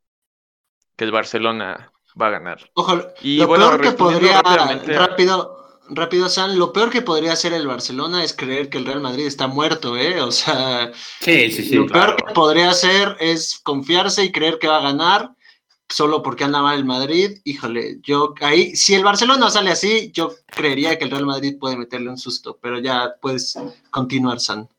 [0.95, 2.71] que el Barcelona va a ganar.
[2.73, 5.57] ojo, Y lo bueno, peor que podría, rápido,
[5.89, 9.25] rápido, San, lo peor que podría hacer el Barcelona es creer que el Real Madrid
[9.27, 10.21] está muerto, ¿eh?
[10.21, 11.75] O sea, Sí, sí, sí.
[11.75, 12.15] lo claro.
[12.15, 15.35] peor que podría hacer es confiarse y creer que va a ganar
[15.91, 17.39] solo porque anda mal el Madrid.
[17.43, 21.77] Híjole, yo ahí, si el Barcelona sale así, yo creería que el Real Madrid puede
[21.77, 23.57] meterle un susto, pero ya puedes
[23.89, 24.69] continuar, San.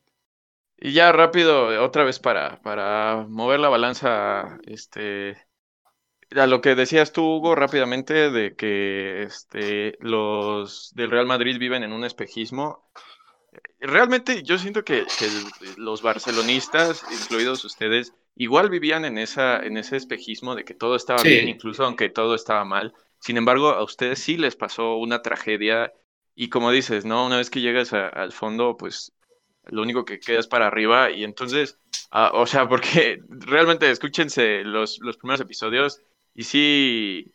[0.77, 5.37] Y ya rápido, otra vez para, para mover la balanza, este,
[6.31, 11.83] a lo que decías tú, Hugo, rápidamente, de que este, los del Real Madrid viven
[11.83, 12.89] en un espejismo.
[13.79, 19.97] Realmente yo siento que, que los barcelonistas, incluidos ustedes, igual vivían en, esa, en ese
[19.97, 21.29] espejismo de que todo estaba Sí.
[21.29, 22.93] bien, incluso aunque todo estaba mal.
[23.19, 25.93] Sin embargo, a ustedes sí les pasó una tragedia
[26.35, 27.25] y como dices, ¿no?
[27.25, 29.13] Una vez que llegas a- al fondo, pues
[29.65, 31.79] lo único que queda es para arriba y entonces,
[32.11, 36.01] ah, o sea, porque realmente escúchense los, los primeros episodios
[36.33, 37.32] y sí,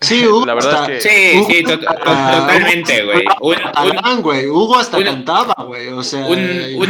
[0.00, 3.24] Sí, Hugo, La verdad hasta- es que- Sí, Hugo- sí, to- to- totalmente, güey.
[3.40, 4.46] Un, güey.
[4.46, 5.88] Hugo hasta un- cantaba, güey.
[5.88, 6.38] O sea, un-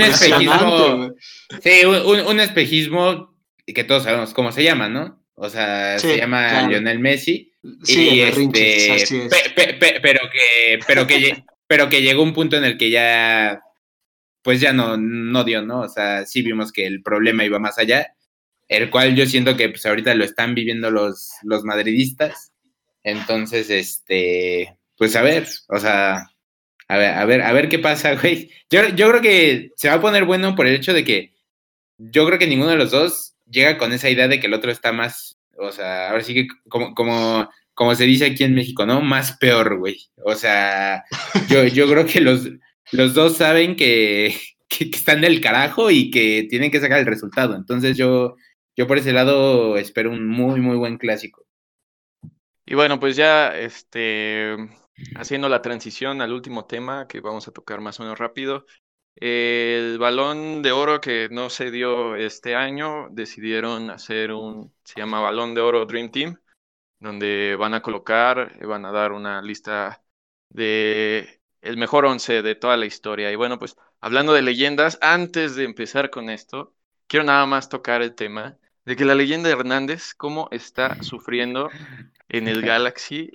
[0.02, 1.14] espejismo-
[1.60, 1.82] sí,
[2.26, 3.36] un, espejismo
[3.66, 5.22] que todos sabemos cómo se llama, ¿no?
[5.34, 6.68] O sea, Sí, se llama claro.
[6.68, 7.52] Lionel Messi.
[7.84, 9.28] Sí, y este, así es.
[9.30, 12.90] pe- pe- pe- pero que, pero que, pero que llegó un punto en el que
[12.90, 13.60] ya,
[14.42, 15.80] pues ya no, no dio, ¿no?
[15.80, 18.14] O sea, sí vimos que el problema iba más allá,
[18.68, 22.51] el cual yo siento que pues ahorita lo están viviendo los, los madridistas.
[23.04, 26.30] Entonces, este, pues a ver, o sea,
[26.88, 28.50] a ver, a ver, a ver qué pasa, güey.
[28.70, 31.32] Yo, yo creo que se va a poner bueno por el hecho de que
[31.98, 34.70] yo creo que ninguno de los dos llega con esa idea de que el otro
[34.70, 38.86] está más, o sea, ahora sí que como, como, como se dice aquí en México,
[38.86, 39.00] ¿no?
[39.00, 39.98] Más peor, güey.
[40.24, 41.04] O sea,
[41.48, 42.48] yo, yo creo que los,
[42.92, 44.34] los dos saben que,
[44.68, 47.56] que, que están del carajo y que tienen que sacar el resultado.
[47.56, 48.36] Entonces yo,
[48.76, 51.41] yo por ese lado espero un muy, muy buen clásico.
[52.72, 54.56] Y bueno, pues ya este,
[55.16, 58.64] haciendo la transición al último tema que vamos a tocar más o menos rápido.
[59.14, 65.20] El balón de oro que no se dio este año, decidieron hacer un, se llama
[65.20, 66.40] Balón de Oro Dream Team,
[66.98, 70.02] donde van a colocar, eh, van a dar una lista
[70.48, 73.30] de el mejor once de toda la historia.
[73.30, 76.74] Y bueno, pues hablando de leyendas, antes de empezar con esto,
[77.06, 81.70] quiero nada más tocar el tema de que la leyenda de Hernández, cómo está sufriendo
[82.28, 83.30] en el Galaxy.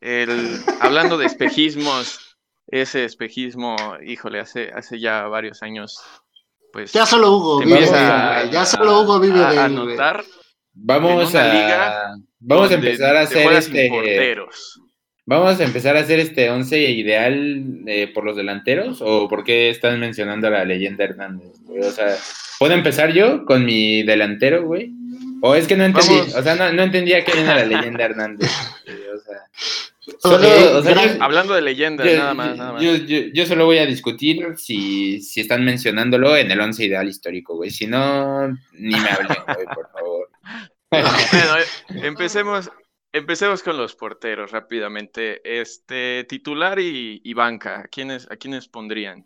[0.00, 2.36] El, hablando de espejismos,
[2.66, 6.00] ese espejismo, híjole, hace, hace ya varios años,
[6.72, 8.50] pues Ya solo Hugo vive güey.
[8.50, 9.86] Ya solo Hugo vive a, de a él, güey.
[9.96, 10.24] notar
[10.74, 14.80] Vamos a liga vamos a empezar a hacer este porteros.
[15.26, 19.70] Vamos a empezar a hacer este once ideal eh, por los delanteros o por qué
[19.70, 21.52] están mencionando a la leyenda Hernández.
[21.62, 21.80] güey?
[21.82, 22.16] O sea,
[22.58, 24.90] ¿puedo empezar yo con mi delantero, güey?
[25.42, 26.34] O es que no entendí, Vamos.
[26.36, 28.50] o sea, no, no entendía quién era la leyenda Hernández.
[28.86, 29.38] güey, O sea,
[30.20, 32.82] solo, o sea, yo- Hablando de leyendas, yo, nada más, nada más.
[32.82, 37.08] yo- yo- yo solo voy a discutir si, si están mencionándolo en el once ideal
[37.08, 37.70] histórico, güey.
[37.70, 40.28] Si no, ni me hablen, güey, por favor.
[40.92, 41.08] Bueno,
[41.58, 42.70] eh, empecemos,
[43.12, 45.60] empecemos con los porteros rápidamente.
[45.60, 49.24] Este titular y, y banca, ¿a quiénes, ¿a quiénes pondrían?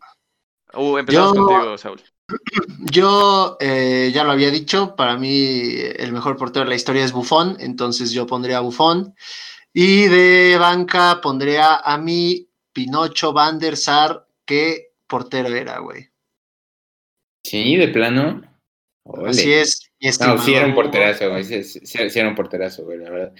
[0.75, 2.01] Uh, empezamos Yo- contigo, Saúl.
[2.91, 7.13] Yo eh, ya lo había dicho, para mí el mejor portero de la historia es
[7.13, 9.15] Buffon, entonces yo pondría a Buffon.
[9.73, 16.09] Y de banca pondría a mi Pinocho Van der Sar, que portero era, güey.
[17.45, 18.43] Sí, de plano.
[19.05, 19.31] Ole.
[19.31, 19.91] Así es.
[20.21, 21.45] No, sí era un porterazo, güey.
[21.45, 23.35] Sí, sí, sí era un porterazo, güey, la verdad.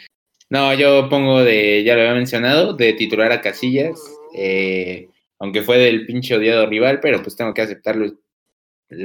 [0.49, 4.01] No, yo pongo de, ya lo había mencionado, de titular a Casillas,
[4.35, 5.09] eh,
[5.39, 8.13] aunque fue del pinche odiado rival, pero pues tengo que aceptarlo.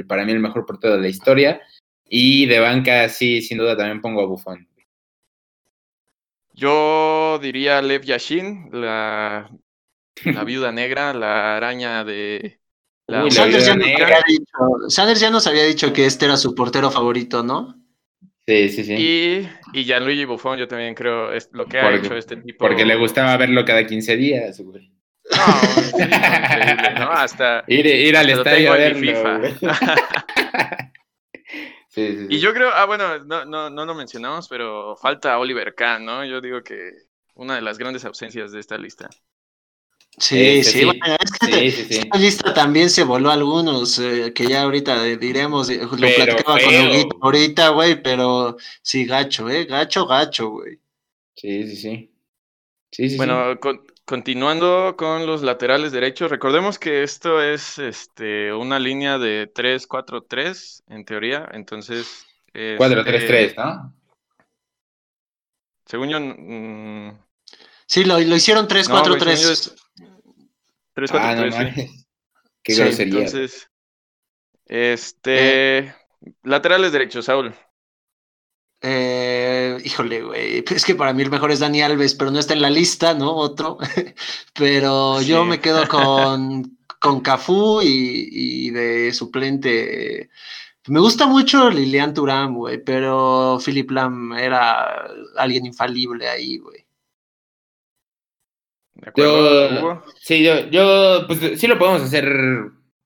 [0.06, 1.60] Para mí el mejor portero de la historia.
[2.04, 4.68] Y de banca, sí, sin duda también pongo a Buffon.
[6.52, 9.50] Yo diría Lev Yashin, la,
[10.24, 12.60] la viuda negra, la araña de...
[13.08, 14.06] La Uy, la Sanders ya, viuda nos negra.
[14.06, 17.81] había dicho, Sanders ya nos había dicho que este era su portero favorito, ¿no?
[18.46, 18.94] Sí, sí, sí.
[18.94, 22.58] Y, y Gianluigi Buffon, yo también creo, es lo que ha Porque- hecho este tipo.
[22.66, 24.90] Porque le gustaba verlo cada 15 días, güey.
[25.30, 27.10] No, sí, increíble, ¿no?
[27.12, 27.62] Hasta...
[27.68, 29.40] Ir, ir al estadio a verlo, FIFA.
[31.88, 32.26] sí, sí.
[32.28, 36.24] Y yo creo, ah, bueno, no, no, no lo mencionamos, pero falta Oliver Kahn, ¿no?
[36.24, 36.90] Yo digo que
[37.34, 39.08] una de las grandes ausencias de esta lista.
[40.18, 40.84] Sí, Este, sí, sí.
[40.84, 41.98] bueno, es que Sí, sí, sí.
[42.00, 46.14] esta lista también se voló algunos, eh, que ya ahorita eh, diremos, eh, lo Pero
[46.16, 46.90] platicaba con feo.
[46.90, 50.78] Huguito ahorita, güey, pero sí, gacho, eh, gacho, gacho, güey.
[51.34, 52.10] Sí, sí, sí.
[52.90, 58.78] Sí, sí, Bueno, con- continuando con los laterales derechos, recordemos que esto es este, una
[58.78, 62.06] línea de 3-4-3, en teoría, entonces...
[62.06, 62.52] sí.
[62.52, 63.94] este, 4-3-3, ¿no?
[65.86, 67.18] Según yo, mm,
[67.86, 69.74] Sí, lo, lo hicieron 3-4-3.
[71.00, 71.74] No, güey, según yo es 3-4-3, Ah, no sí.
[71.74, 72.06] mames.
[72.62, 73.02] Qué Sí, grosería.
[73.02, 73.70] Entonces,
[74.66, 75.94] este,
[76.42, 77.54] laterales derechos, Saúl.
[78.84, 82.54] Eh, híjole, güey, es que para mí el mejor es Dani Alves, pero no está
[82.54, 83.32] en la lista, ¿no?
[83.36, 83.78] Otro.
[84.54, 88.28] pero yo me quedo con, con Cafú y,
[88.66, 90.30] y de suplente
[90.88, 95.06] Me gusta mucho Lilian Turam, güey, pero Philip Lam era
[95.38, 96.81] alguien infalible ahí, güey.
[99.02, 100.02] ¿De acuerdo, Yo, Hugo?
[100.20, 102.24] sí, yo, yo, pues sí lo podemos hacer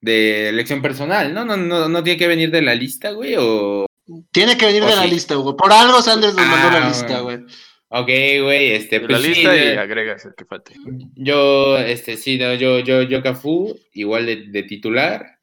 [0.01, 1.43] de elección personal, ¿no?
[1.43, 3.85] No, no, no tiene que venir de la lista, güey, o...
[4.31, 5.55] Tiene que venir de la lista, güey.
[5.57, 7.43] Por algo Sanders nos mandó Ah, la lista, bueno.
[7.45, 7.55] güey.
[7.89, 10.73] Ok, güey, este, pues la sí, lista y agregas el que falte.
[11.15, 15.39] Yo, este, sí, no, yo, yo, yo Cafú, igual de, de titular.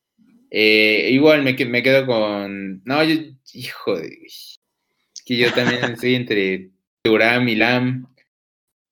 [0.50, 2.82] Eh, igual me, que- me quedo con.
[2.84, 3.14] No, yo,
[3.54, 4.08] hijo de.
[4.26, 4.58] Es
[5.24, 6.70] que yo también estoy entre
[7.02, 8.06] Turam y Lam.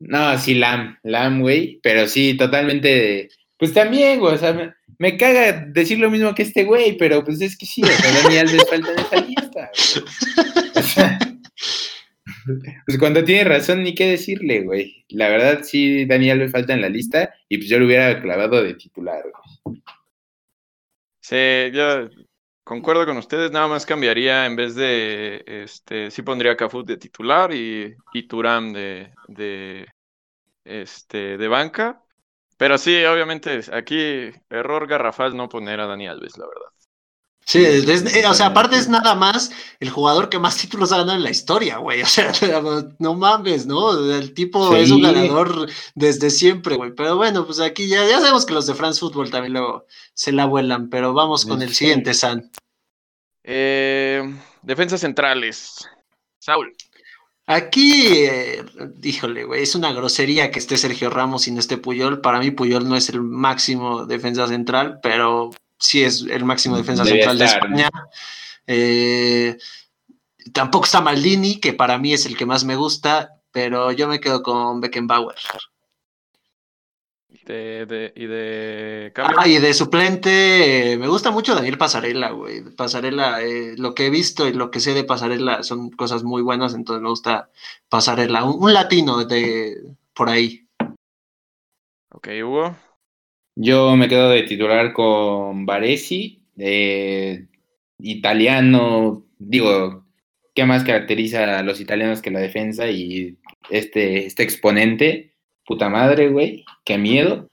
[0.08, 1.80] No, sí, Lam, Lam, güey.
[1.82, 3.28] Pero sí, totalmente.
[3.56, 4.34] Pues también, güey.
[4.34, 7.82] O sea, me, caga decir lo mismo que este güey, pero pues es que sí,
[7.82, 9.70] o sea, Dani falta en esa lista,
[10.96, 11.32] güey.
[12.86, 15.04] Pues cuando tiene razón, ni qué decirle, güey.
[15.08, 18.62] La verdad, sí, Dani Alves falta en la lista y pues yo lo hubiera clavado
[18.62, 19.22] de titular,
[19.64, 19.82] güey.
[21.20, 22.08] Sí, yo
[22.64, 27.52] concuerdo con ustedes, nada más cambiaría en vez de, este, sí pondría Cafú de titular
[27.54, 29.86] y, y Turam de, de,
[30.64, 32.02] este, de banca.
[32.58, 36.70] Pero sí, obviamente, aquí error garrafal no poner a Dani Alves, la verdad.
[37.44, 39.50] Sí, es- es- eh, o sea, aparte es nada más
[39.80, 42.00] el jugador que más títulos ha ganado en la historia, güey.
[42.02, 42.32] O sea,
[42.98, 43.92] no mames, ¿no?
[44.14, 46.94] El tipo es un ganador desde siempre, güey.
[46.94, 50.32] Pero bueno, pues aquí ya, ya sabemos que los de France Football también luego se
[50.32, 52.50] la vuelan, pero vamos con el siguiente, San.
[53.44, 54.22] Eh,
[54.62, 55.88] defensas centrales.
[56.38, 56.74] Saúl.
[57.46, 58.64] Aquí, eh,
[59.02, 62.20] híjole, güey, es una grosería que esté Sergio Ramos sin este Puyol.
[62.20, 65.50] Para mí, Puyol no es el máximo defensa central, pero
[65.82, 67.90] sí es el máximo defensa Debe central estar, de España.
[68.66, 69.58] Eh,
[70.52, 74.20] tampoco está Maldini, que para mí es el que más me gusta, pero yo me
[74.20, 75.36] quedo con Beckenbauer.
[77.44, 79.36] De, de, y de cambio.
[79.40, 82.62] Ah, y de suplente, eh, me gusta mucho Daniel Pasarela, güey.
[82.76, 86.42] Pasarela, eh, lo que he visto y lo que sé de Pasarela son cosas muy
[86.42, 87.50] buenas, entonces me gusta
[87.88, 88.44] Pasarela.
[88.44, 89.76] Un, un latino de
[90.14, 90.68] por ahí.
[92.10, 92.76] Ok, Hugo.
[93.54, 97.46] Yo me quedo de titular con Baresi, eh,
[97.98, 100.06] italiano, digo,
[100.54, 103.36] ¿qué más caracteriza a los italianos que la defensa y
[103.70, 105.34] este, este exponente?
[105.66, 107.48] Puta madre, güey, qué miedo.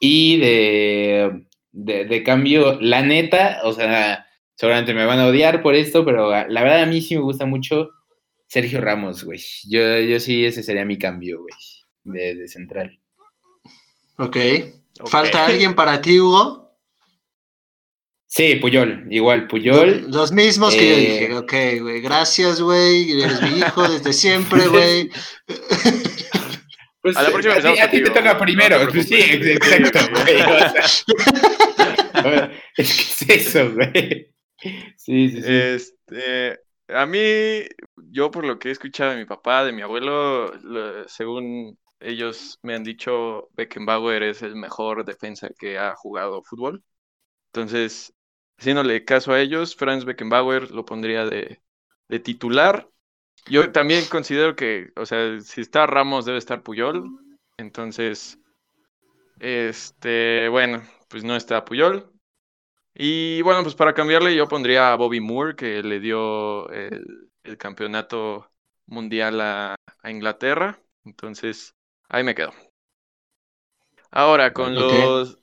[0.00, 6.04] Y de, de, cambio, la neta, o sea, seguramente me van a odiar por esto,
[6.04, 7.90] pero la verdad a mí sí me gusta mucho
[8.46, 9.40] Sergio Ramos, güey.
[9.68, 11.54] Yo, yo sí, ese sería mi cambio, güey,
[12.04, 13.00] de, de central.
[14.18, 14.36] Ok.
[15.06, 16.68] ¿Falta alguien para ti, Hugo?
[18.30, 20.04] Sí, Puyol, igual, Puyol.
[20.10, 21.34] Los mismos que yo eh, dije.
[21.34, 22.00] Ok, güey.
[22.02, 23.22] Gracias, güey.
[23.22, 25.10] Eres mi hijo desde siempre, güey.
[27.00, 28.78] Pues, A la próxima a ti, empezamos a ti te toca no primero.
[28.80, 30.42] te pues sí, exacto, güey.
[30.42, 32.52] o sea.
[32.76, 32.94] es
[33.26, 34.34] que es eso, güey.
[34.96, 35.44] Sí, sí, sí.
[35.46, 36.58] Este,
[36.88, 37.62] a mí,
[38.10, 42.58] yo por lo que he escuchado de mi papá, de mi abuelo, lo- según ellos
[42.62, 46.84] me han dicho, Beckenbauer es el mejor defensa que ha jugado fútbol.
[47.52, 48.14] Entonces,
[48.58, 51.60] haciéndole caso a ellos, Franz Beckenbauer lo pondría de,
[52.08, 52.88] de titular.
[53.46, 57.04] Yo también considero que, o sea, si está Ramos debe estar Puyol.
[57.56, 58.38] Entonces,
[59.40, 62.12] este, bueno, pues no está Puyol.
[62.94, 67.24] Y bueno, pues para cambiarle yo pondría a Bobby Moore, que le dio el,
[67.58, 68.50] campeonato
[68.86, 70.78] mundial a Inglaterra.
[71.04, 71.74] Entonces,
[72.08, 72.52] ahí me quedo.
[74.10, 75.38] Ahora, con los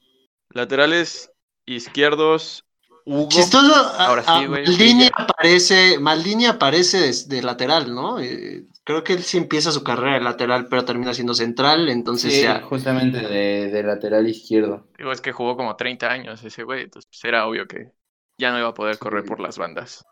[0.49, 1.31] laterales
[1.65, 2.63] izquierdos,
[3.05, 3.29] Hugo.
[3.29, 3.75] Chistoso.
[3.75, 8.19] a- Ahora sí, a- güey, Maldini aparece, Maldini aparece de, de lateral, ¿no?
[8.19, 12.33] Eh, creo que él sí empieza su carrera de lateral, pero termina siendo central, entonces
[12.33, 12.61] Sí, ya.
[12.61, 14.87] justamente de, de lateral izquierdo.
[14.97, 17.91] Digo, es que jugó como 30 años ese güey, entonces pues, era obvio que
[18.39, 19.29] ya no iba a poder correr Sí.
[19.29, 20.03] por las bandas.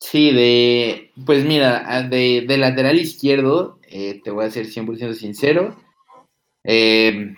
[0.00, 1.10] Sí, de.
[1.26, 5.76] Pues mira, a- de, de lateral izquierdo, eh, te voy a ser 100% sincero.
[6.64, 7.34] eh,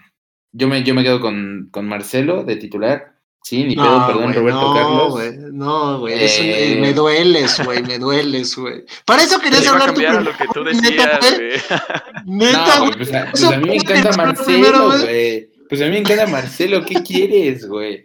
[0.52, 3.12] yo, me, yo me quedo con, con Marcelo de titular.
[3.42, 5.10] Sí, ni pedo, perdón, güey, Roberto no, Carlos.
[5.12, 8.84] güey, no, güey, Eh, me dueles, güey, me dueles, güey.
[9.06, 11.50] Para eso querías hablar tú lo que decías, güey.
[12.26, 12.96] Neta, No, güey.
[12.98, 15.48] pues a, pues a mí me encanta Marcelo, güey.
[15.70, 18.04] Pues a mí me encanta Marcelo, ¿qué quieres, güey?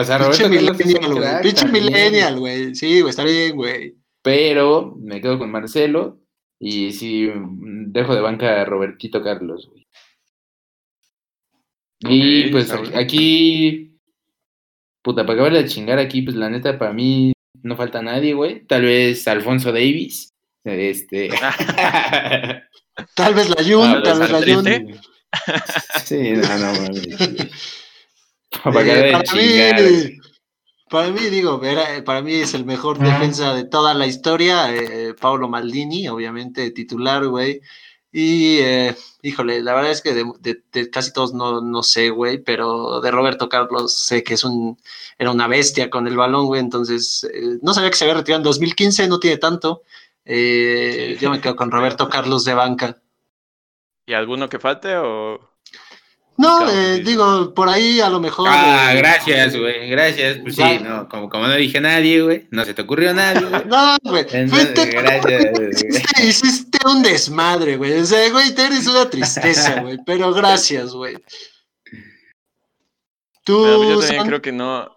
[0.00, 1.42] O sea, Roberto millennial, güey.
[1.42, 2.74] Pinche millennial, güey.
[2.74, 3.96] Sí, güey, está bien, güey.
[4.22, 6.20] Pero me quedo con Marcelo
[6.58, 7.30] y sí,
[7.86, 9.86] dejo de banca a Robertito Carlos, güey.
[12.00, 13.98] Y pues aquí,
[15.02, 18.64] puta, para acabar de chingar aquí, pues la neta, para mí no falta nadie, güey.
[18.66, 20.30] Tal vez Alfonso Davis.
[20.64, 21.30] Este.
[23.14, 24.42] Tal vez la Jun, tal vez la.
[24.42, 24.64] Jun.
[26.04, 27.06] Sí, no, no mames.
[28.64, 30.18] Para Eh, para mí,
[30.90, 35.14] Para mí, digo, era- para mí es el mejor defensa de toda la historia, eh,
[35.20, 37.60] Paolo Maldini, obviamente titular, güey.
[38.10, 42.08] Y, eh, híjole, la verdad es que de, de- de casi todos no, no sé,
[42.08, 44.78] güey, pero de Roberto Carlos sé que es un,
[45.18, 48.40] era una bestia con el balón, güey, entonces eh, no sabía que se había retirado
[48.40, 49.82] en 2015, no tiene tanto.
[50.24, 51.24] Eh, Sí.
[51.24, 52.96] Yo me quedo con Roberto Carlos de banca.
[54.06, 55.47] ¿Y alguno que falte o...?
[56.38, 58.48] No, Claro, eh, digo, por ahí a lo mejor.
[58.48, 60.38] Ah, eh, gracias, güey, gracias.
[60.38, 63.14] Pues sí, no, como, como no dije a nadie, güey, no se te ocurrió a
[63.14, 63.64] nadie, güey.
[63.66, 64.24] No, güey.
[64.24, 64.88] Hiciste,
[66.22, 68.00] hiciste un desmadre, güey.
[68.00, 69.98] O sea, güey, te eres una tristeza, güey.
[70.06, 71.16] Pero gracias, güey.
[73.44, 74.96] Tú, Pero yo también San- creo que no,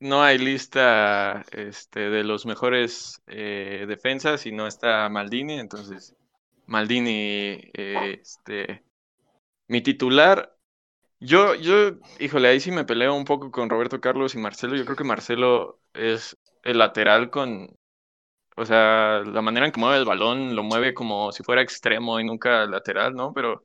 [0.00, 6.14] no hay lista este, de los mejores eh, defensas y no está Maldini, entonces
[6.66, 8.82] Maldini, eh, este,
[9.68, 10.56] mi titular.
[11.20, 14.74] Yo, yo, híjole, ahí sí me peleo un poco con Roberto Carlos y Marcelo.
[14.76, 17.68] Yo creo que Marcelo es el lateral con,
[18.56, 22.20] o sea, la manera en que mueve el balón, lo mueve como si fuera extremo
[22.20, 23.32] y nunca lateral, ¿no?
[23.34, 23.64] Pero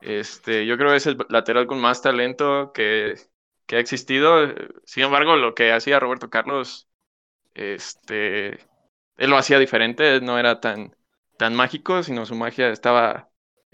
[0.00, 3.16] este, yo creo que es el lateral con más talento que,
[3.66, 4.48] que ha existido.
[4.86, 6.88] Sin embargo, lo que hacía Roberto Carlos,
[7.54, 8.54] este,
[9.18, 10.96] él lo hacía diferente, no era tan,
[11.38, 13.30] tan mágico, sino su magia estaba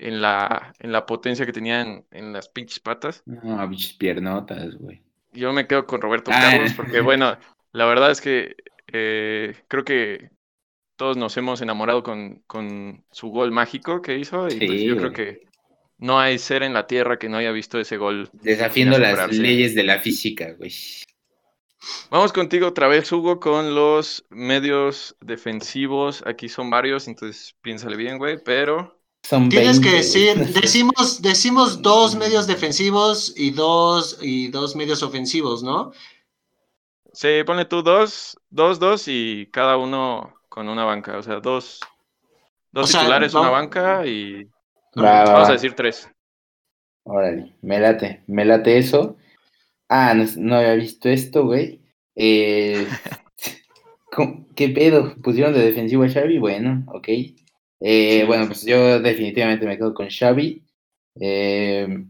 [0.09, 3.23] en la, en la potencia que tenía en, en las pinches patas.
[3.27, 5.03] No, bichos piernotas, güey.
[5.33, 6.41] Yo me quedo con Roberto Ah.
[6.51, 7.39] Carlos porque, bueno,
[7.73, 8.57] la verdad es que
[8.93, 10.31] eh, creo que
[10.97, 14.97] todos nos hemos enamorado con, con su gol mágico que hizo y pues Sí, yo
[14.97, 15.43] creo que
[15.99, 18.29] no hay ser en la tierra que no haya visto ese gol.
[18.33, 20.73] Desafiando las leyes de la física, güey.
[22.11, 26.23] Vamos contigo otra vez, Hugo, con los medios defensivos.
[26.27, 31.82] Aquí son varios, entonces piénsale bien, güey, pero Son tienes 20, que decir, decimos, decimos
[31.82, 35.93] dos medios defensivos y dos, y dos medios ofensivos, ¿no?
[37.12, 41.81] sí, ponle tú dos, dos, dos y cada uno con una banca, o sea, dos,
[42.73, 44.44] dos O sea, titulares, una banca y
[45.05, 45.51] Va, va, vamos va.
[45.51, 46.09] a decir tres.
[47.05, 49.16] Órale, me late, me late eso.
[49.89, 51.82] Ah, no, no había visto esto, güey.
[52.16, 52.99] Eh,
[54.12, 55.15] ¿cómo- ¿Qué pedo?
[55.23, 56.39] ¿Pusieron de defensivo a Xavi?
[56.39, 57.09] Bueno, ok.
[57.85, 60.63] Eh, bueno, pues yo definitivamente me quedo con Xavi.
[61.21, 62.05] Eh,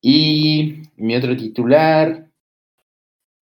[0.00, 2.28] y mi otro titular.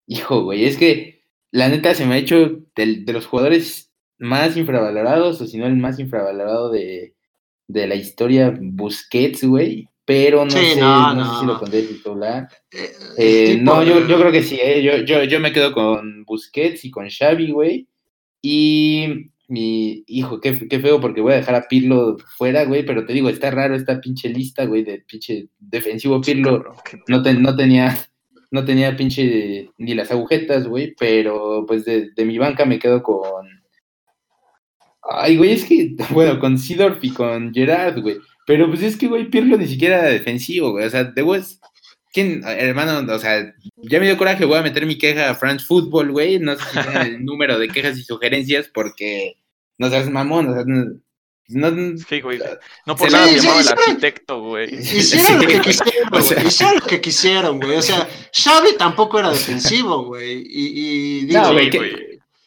[0.06, 5.40] Hijo, güey, es que la neta se me ha hecho de, los jugadores más infravalorados,
[5.40, 7.14] o si no el más infravalorado de,
[7.66, 9.88] de la historia, Busquets, güey.
[10.04, 12.48] Pero no Sí, sé, no, no, sé si lo pondré titular.
[13.18, 16.24] Eh, tipo, no, yo, yo creo que sí, eh, yo, yo, yo me quedo con
[16.24, 17.86] Busquets y con Xavi, güey.
[18.40, 23.06] Y mi hijo, qué, qué feo porque voy a dejar a Pirlo fuera, güey, pero
[23.06, 26.74] te digo, está raro esta pinche lista, güey, de pinche defensivo Pirlo.
[27.08, 27.98] No, te- no tenía,
[28.50, 33.02] no tenía pinche ni las agujetas, güey, pero pues de, de mi banca me quedo
[33.02, 33.46] con...
[35.10, 38.16] Ay, güey, es que, bueno, con Sidorf y con Gerard, güey.
[38.46, 40.84] Pero pues es que, güey, Pirlo ni siquiera era defensivo, güey.
[40.86, 41.62] O sea, de West,
[42.12, 43.12] ¿quién, hermano?
[43.12, 46.38] O sea, ya me dio coraje, voy a meter mi queja a France Football, güey.
[46.38, 49.36] No sé si el número de quejas y sugerencias porque
[49.78, 50.84] no seas mamón, o sea, no...
[51.48, 52.38] no- Sí, güey.
[52.86, 53.68] No por nada sí, llamaba sí.
[53.72, 54.74] el arquitecto, güey.
[54.74, 56.36] Hicieron lo que quisieron, o sea.
[56.36, 56.48] güey.
[56.48, 57.76] Hicieron lo que quisieron, güey.
[57.78, 60.42] O sea, Xavi tampoco era defensivo, güey.
[60.46, 61.92] Y, y digo, No, Sí, güey, que- güey.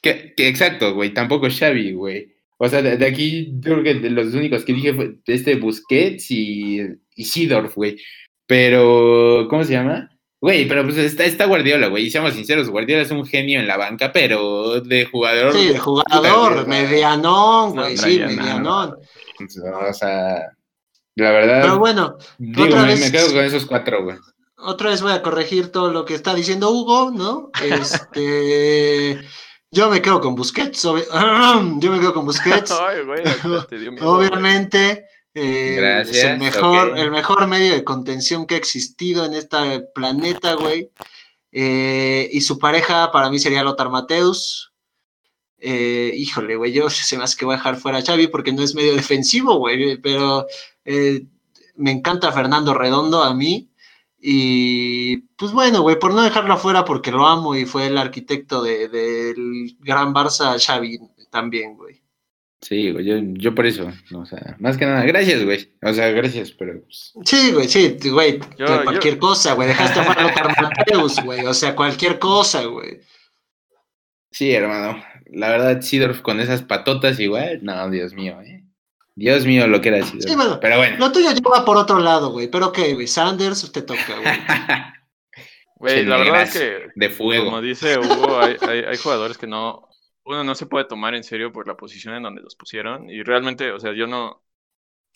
[0.04, 2.32] Que, que exacto, güey, tampoco Xavi, güey.
[2.58, 5.56] O sea, de, de aquí yo creo que de los únicos que dije fue este
[5.56, 6.80] Busquets y,
[7.16, 7.98] y Sidorf, güey.
[8.52, 10.10] Pero, ¿cómo se llama?
[10.42, 12.08] Güey, pero pues está, está Guardiola, güey.
[12.08, 15.54] Y seamos sinceros, Guardiola es un genio en la banca, pero de jugador.
[15.54, 17.96] sí, de jugador, medianón, No güey.
[17.96, 18.98] Sí, medianón.
[19.90, 20.52] O sea,
[21.16, 21.62] la verdad.
[21.62, 24.18] Pero bueno, digo, otra me, vez- me quedo con esos cuatro, güey.
[24.58, 27.52] otra vez voy a corregir todo lo que está diciendo Hugo, ¿no?
[27.64, 29.18] Este.
[29.72, 30.84] Yo me quedo con Busquets.
[30.84, 31.06] obvi-
[31.80, 32.72] Yo me quedo con Busquets.
[32.86, 33.24] Ay, güey,
[33.70, 38.58] te dio miedo, Obviamente, eh, es el mejor, el mejor medio de contención que ha
[38.58, 40.90] existido en este planeta, güey.
[41.52, 44.74] Eh, y su pareja para mí sería Lothar Mateus.
[45.58, 48.52] Eh, híjole, güey, yo se me hace que voy a dejar fuera a Xavi porque
[48.54, 50.46] no es medio defensivo, güey, pero
[51.76, 53.70] me encanta Fernando Redondo a mí.
[54.24, 58.62] Y pues bueno, güey, por no dejarlo afuera porque lo amo y fue el arquitecto
[58.62, 61.00] de- del gran Barça, Xavi
[61.32, 62.01] también, güey.
[62.62, 63.92] Sí, güey, yo, yo por eso.
[64.14, 65.74] O sea, más que nada, gracias, güey.
[65.82, 66.80] O sea, gracias, pero.
[66.84, 71.20] pues, Sí, güey, sí, güey, Yo- yo- cualquier cosa, güey, dejaste fuera a Lothar Mateus,
[71.24, 73.00] güey, o sea, cualquier cosa, güey.
[74.32, 75.04] Sí, hermano.
[75.34, 77.60] La verdad, Sidorf con esas patotas igual.
[77.64, 78.64] No, Dios mío, ¿eh?
[79.16, 80.30] Dios mío, lo que era Sidorf.
[80.30, 80.98] Sí, bueno, Pero bueno.
[81.00, 84.26] Lo tuyo lleva por otro lado, güey, pero ok, güey, Sanders, usted toca, güey.
[85.76, 87.46] Güey, la verdad es que, de fuego.
[87.46, 89.90] como dice Hugo, hay, hay, hay jugadores que no,
[90.24, 93.10] uno no se puede tomar en serio por la posición en donde los pusieron.
[93.10, 94.44] Y realmente, o sea, yo no,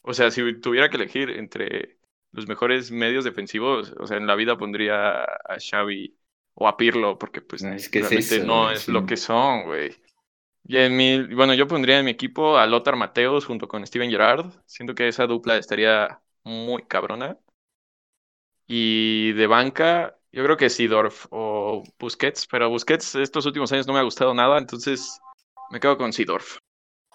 [0.03, 1.99] o sea, si tuviera que elegir entre
[2.31, 6.17] los mejores medios defensivos, o sea, en la vida pondría a Xavi
[6.55, 8.91] o a Pirlo, porque pues No, es que es realmente eso, no es sí.
[8.91, 9.95] lo que son, güey.
[10.63, 14.09] Y en mi, bueno, yo pondría en mi equipo a Lothar Mateos junto con Steven
[14.11, 14.51] Gerrard.
[14.65, 17.37] Siento que esa dupla estaría muy cabrona.
[18.67, 23.93] Y de banca, yo creo que Sidorf o Busquets, pero Busquets estos últimos años no
[23.93, 25.17] me ha gustado nada, entonces
[25.71, 26.57] me quedo con Sidorf.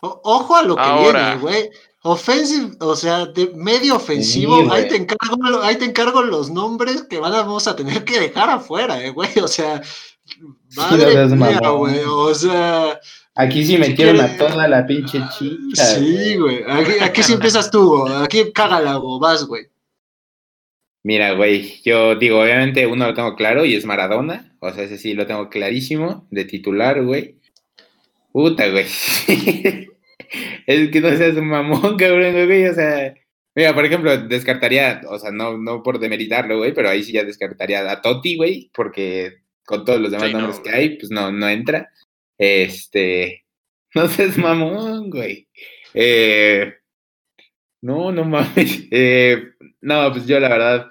[0.02, 1.34] O- ojo a lo que Ahora.
[1.36, 1.70] viene, güey.
[2.02, 7.02] Offensive, o sea, de medio ofensivo, Sí, ahí te encargo, ahí te encargo los nombres
[7.02, 9.28] que van a- vamos a tener que dejar afuera, eh, güey.
[9.42, 9.82] O sea,
[10.76, 12.00] madre seas mía, güey.
[12.06, 12.98] O sea,
[13.36, 15.84] Aquí sí Si metieron quiere- a toda la pinche chica.
[15.84, 16.64] sí, güey.
[16.68, 18.14] Aquí, aquí sí empiezas tú, güey.
[18.22, 19.18] Aquí cágala, güey.
[19.20, 19.66] Vas, güey.
[21.02, 24.54] Mira, güey, yo digo, obviamente uno lo tengo claro y es Maradona.
[24.60, 27.36] O sea, ese sí lo tengo clarísimo, de titular, güey.
[28.32, 28.84] Puta, güey.
[30.66, 32.66] es que no seas un mamón, cabrón, güey.
[32.66, 33.14] O sea,
[33.54, 37.24] mira, por ejemplo, descartaría, o sea, no, no por demeritarlo, güey, pero ahí sí ya
[37.24, 41.10] descartaría a Totti, güey, porque con todos los demás Sí, no, nombres que hay, pues
[41.10, 41.90] no, no entra.
[42.36, 43.44] Este,
[43.94, 45.48] no seas mamón, güey.
[45.94, 46.74] Eh,
[47.82, 48.86] no, no mames.
[48.90, 49.42] Eh,
[49.80, 50.86] no, pues yo la verdad,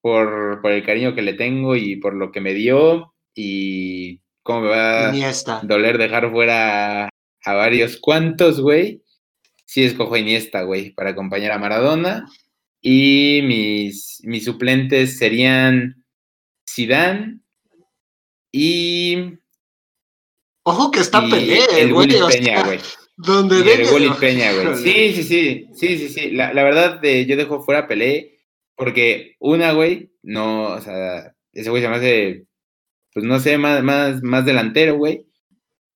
[0.00, 4.62] por, por el cariño que le tengo y por lo que me dio y cómo
[4.62, 7.08] me va a doler dejar fuera
[7.44, 9.02] a, varios cuantos, güey.
[9.64, 12.28] Sí escojo a Iniesta, güey, para acompañar a Maradona.
[12.80, 16.04] Y mis, mis suplentes serían
[16.68, 17.38] Zidane
[18.50, 19.38] y,
[20.64, 22.08] Ojo que está Pelé, el güey.
[22.08, 22.78] Peña, güey.
[23.24, 24.76] Donde Y el deje- Willy Peña, güey.
[24.76, 26.30] Sí, sí, sí, sí, sí, sí.
[26.32, 28.38] La, la verdad, eh, yo dejo fuera Pelé
[28.76, 32.46] porque una, güey, no, o sea, ese güey se me hace,
[33.12, 35.26] pues no sé, más, más, más delantero, güey.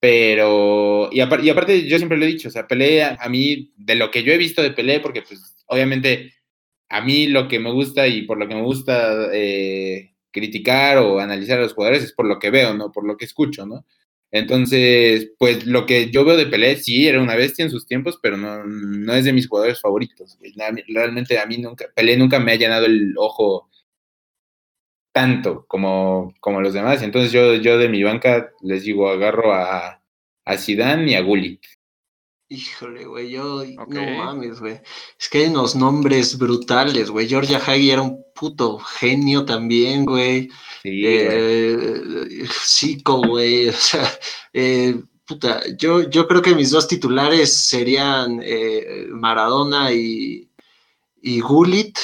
[0.00, 3.72] Pero, y, y aparte, yo siempre lo he dicho, o sea, Pelé, a, a mí,
[3.76, 6.34] de lo que yo he visto de Pelé, porque pues obviamente
[6.88, 11.18] a mí lo que me gusta y por lo que me gusta eh, criticar o
[11.18, 12.92] analizar a los jugadores es por lo que veo, ¿no?
[12.92, 13.84] Por lo que escucho, ¿no?
[14.32, 18.18] Entonces, pues lo que yo veo de Pelé, sí, era una bestia en sus tiempos,
[18.20, 20.38] pero no, no es de mis jugadores favoritos.
[20.88, 23.68] Realmente a mí nunca, Pelé nunca me ha llenado el ojo
[25.12, 27.02] tanto como, como los demás.
[27.02, 30.02] Entonces yo, yo de mi banca les digo, agarro a,
[30.44, 31.62] a Zidane y a Gullit.
[32.48, 33.88] Híjole, güey, yo Ok.
[33.88, 34.80] no mames, güey.
[35.18, 37.28] Es que hay unos nombres brutales, güey.
[37.28, 40.48] Georgia Hagi era un puto genio también, güey.
[40.82, 41.16] Sí, güey.
[41.28, 43.68] Eh, Zico, güey.
[43.70, 44.18] O sea,
[44.52, 50.48] eh, puta, yo, yo creo que mis dos titulares serían eh, Maradona y,
[51.22, 51.98] y Gullit.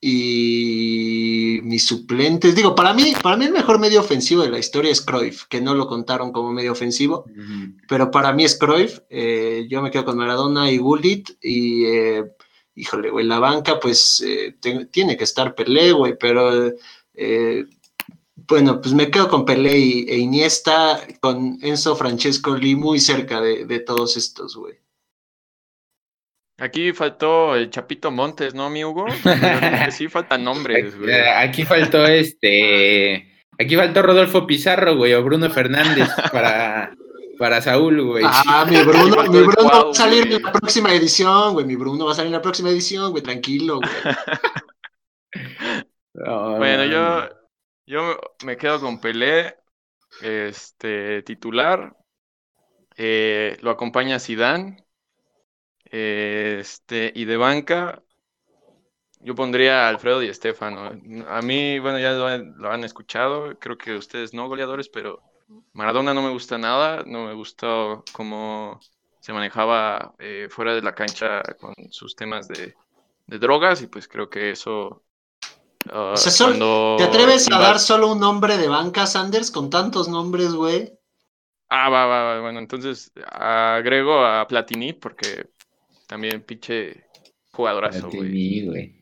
[0.00, 4.90] Y mis suplentes, digo, para mí, para mí el mejor medio ofensivo de la historia
[4.92, 7.24] es Cruyff, que no lo contaron como medio ofensivo
[7.88, 9.00] pero para mí es Cruyff.
[9.10, 11.30] eh, yo me quedo con Maradona y Gullit.
[11.42, 12.24] Y, eh,
[12.74, 16.72] híjole, güey, la banca, pues eh, te- tiene que estar Pelé, güey, pero
[17.14, 17.66] eh,
[18.48, 23.64] bueno, pues me quedo con Pelé y, e Iniesta, con Enzo Francescoli muy cerca de,
[23.66, 24.74] de todos estos, güey.
[26.58, 29.06] Aquí faltó el Chapito Montes, ¿no, mi Hugo?
[29.92, 31.10] Sí faltan nombres, güey.
[31.10, 33.32] Eh, Aquí faltó este.
[33.60, 36.92] Aquí faltó Rodolfo Pizarro, güey, o Bruno Fernández para,
[37.38, 38.24] para Saúl, güey.
[38.26, 40.36] Ah, mi Bruno, mi Bruno va a salir güey.
[40.36, 41.64] en la próxima edición, güey.
[41.66, 44.14] Mi Bruno va a salir en la próxima edición, güey, tranquilo, güey.
[46.14, 47.28] No, Bueno, no, yo,
[47.86, 49.54] yo me quedo con Pelé,
[50.20, 51.94] este, titular.
[52.96, 54.84] Eh, lo acompaña Zidane.
[55.90, 58.02] Este, y de banca,
[59.20, 60.90] yo pondría a Alfredo Di Stéfano.
[61.28, 65.24] A mí, bueno, ya lo han, lo han escuchado, creo que ustedes no goleadores, pero
[65.72, 68.86] Maradona no me gusta nada, no me gustó cómo
[69.20, 72.78] se manejaba eh, fuera de la cancha con sus temas de,
[73.26, 75.04] de drogas, y pues creo que eso.
[75.90, 76.66] ah, O sea, sol- cuando
[76.96, 80.92] ¿Te atreves a dar solo un nombre de banca, Sanders, con tantos nombres, güey?
[81.70, 85.50] Ah, va, va, va, bueno, entonces agrego a Platini porque
[86.08, 87.04] también pinche
[87.52, 88.96] jugadorazo, güey.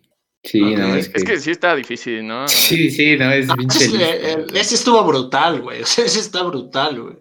[0.44, 0.78] Sí, Ok.
[0.78, 2.46] no, Es, es que sí está difícil, ¿no?
[2.46, 4.58] Sí, sí, no, es Ah, pinche ese, eh, güey.
[4.60, 5.82] ese estuvo brutal, güey.
[5.82, 7.16] O sea, ese está brutal, güey.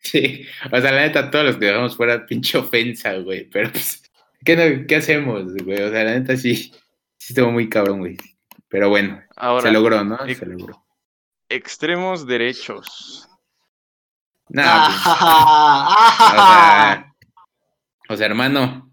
[0.00, 3.48] Sí, o sea, la neta, todos los que dejamos fuera pinche ofensa, güey.
[3.50, 4.02] Pero, pues,
[4.44, 5.80] ¿qué, no- qué hacemos, güey?
[5.82, 8.16] O sea, la neta, sí, sí estuvo muy cabrón, güey.
[8.68, 10.18] Pero bueno, Ahora, se logró, ¿no?
[10.26, 10.84] ex- Se logró.
[11.48, 13.28] extremos derechos.
[14.48, 14.64] No, pues,
[15.06, 17.13] Ah, o sea,
[18.08, 18.92] o sea, hermano,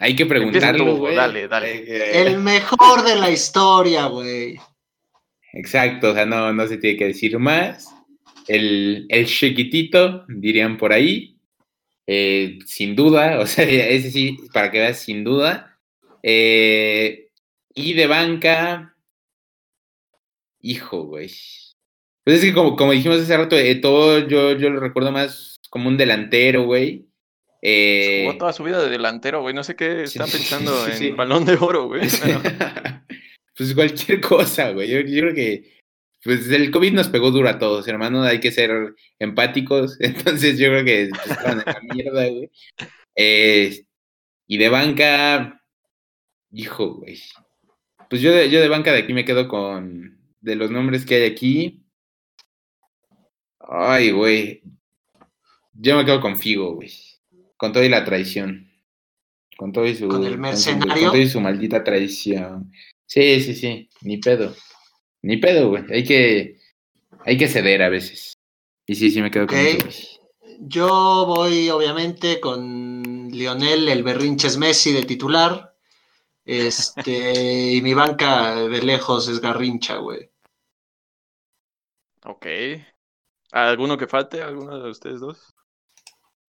[0.00, 1.16] hay que preguntarlo, tú, güey.
[1.16, 1.76] dale, dale.
[1.86, 4.58] Eh, el mejor de la historia, güey.
[5.52, 7.94] exacto, o sea, no, no se tiene que decir más.
[8.46, 11.34] El, el chiquitito, dirían por ahí,
[12.06, 15.78] eh, sin duda, o sea, ese sí, para que veas, sin duda.
[16.22, 17.28] Eh,
[17.74, 18.96] y de banca,
[20.60, 21.30] hijo, güey.
[22.24, 25.56] Pues es que como, como dijimos hace rato, eh, todo yo, yo lo recuerdo más
[25.68, 27.06] como un delantero, güey.
[27.66, 29.54] Eh, Jugó toda su vida de delantero, güey.
[29.54, 32.02] No sé qué están pensando en balón de oro, güey.
[33.56, 34.90] pues cualquier cosa, güey.
[34.90, 35.72] Yo, yo, creo que
[36.22, 38.22] pues el COVID nos pegó duro a todos, hermano.
[38.22, 39.96] Hay que ser empáticos.
[40.00, 42.50] Entonces yo creo que pues, en la mierda, güey.
[43.16, 43.86] Eh,
[44.46, 45.62] y de banca,
[46.52, 47.18] hijo, güey.
[48.10, 51.14] Pues yo de, yo de banca de aquí me quedo con de los nombres que
[51.14, 51.82] hay aquí.
[53.58, 54.62] Ay, güey.
[55.72, 56.92] Yo me quedo con Figo, güey.
[57.56, 58.70] Con todo y la traición.
[59.56, 60.08] Con todo y su.
[60.08, 60.94] Con el mercenario.
[60.94, 62.72] Con, todo y su maldita traición.
[63.06, 63.88] Sí, sí, sí.
[64.02, 64.54] Ni pedo.
[65.22, 65.84] Ni pedo, güey.
[65.90, 66.58] Hay que.
[67.24, 68.36] Hay que ceder a veces.
[68.86, 69.64] Y sí, sí me quedo con Ok.
[69.86, 70.20] eso.
[70.60, 75.74] Yo voy, obviamente, con Lionel, el berrinches Messi de titular.
[76.44, 80.30] Este, y mi banca de lejos es Garrincha, güey.
[82.24, 82.46] Ok.
[83.52, 84.42] ¿Alguno que falte?
[84.42, 85.53] ¿Alguno de ustedes dos?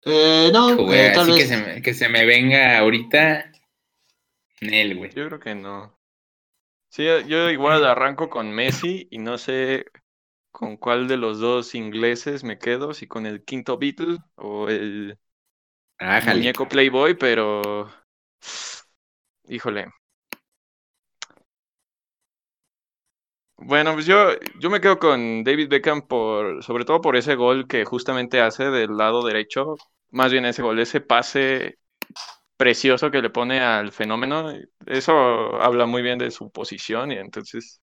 [0.03, 3.51] Eh, no, Hijo, güey, eh, tal así que se, me, que se me venga ahorita.
[4.61, 5.11] Nel, güey.
[5.11, 5.97] Yo creo que no.
[6.89, 9.85] Sí, yo igual arranco con Messi y no sé
[10.51, 15.17] con cuál de los dos ingleses me quedo, si con el quinto Beatle o el
[16.27, 17.89] muñeco Playboy, pero
[19.47, 19.87] híjole.
[23.63, 27.67] Bueno, pues yo, yo me quedo con David Beckham por, sobre todo por ese gol
[27.67, 29.75] que justamente hace del lado derecho,
[30.09, 31.77] más bien ese gol, ese pase
[32.57, 34.51] precioso que le pone al fenómeno,
[34.87, 37.81] eso habla muy bien de su posición y entonces,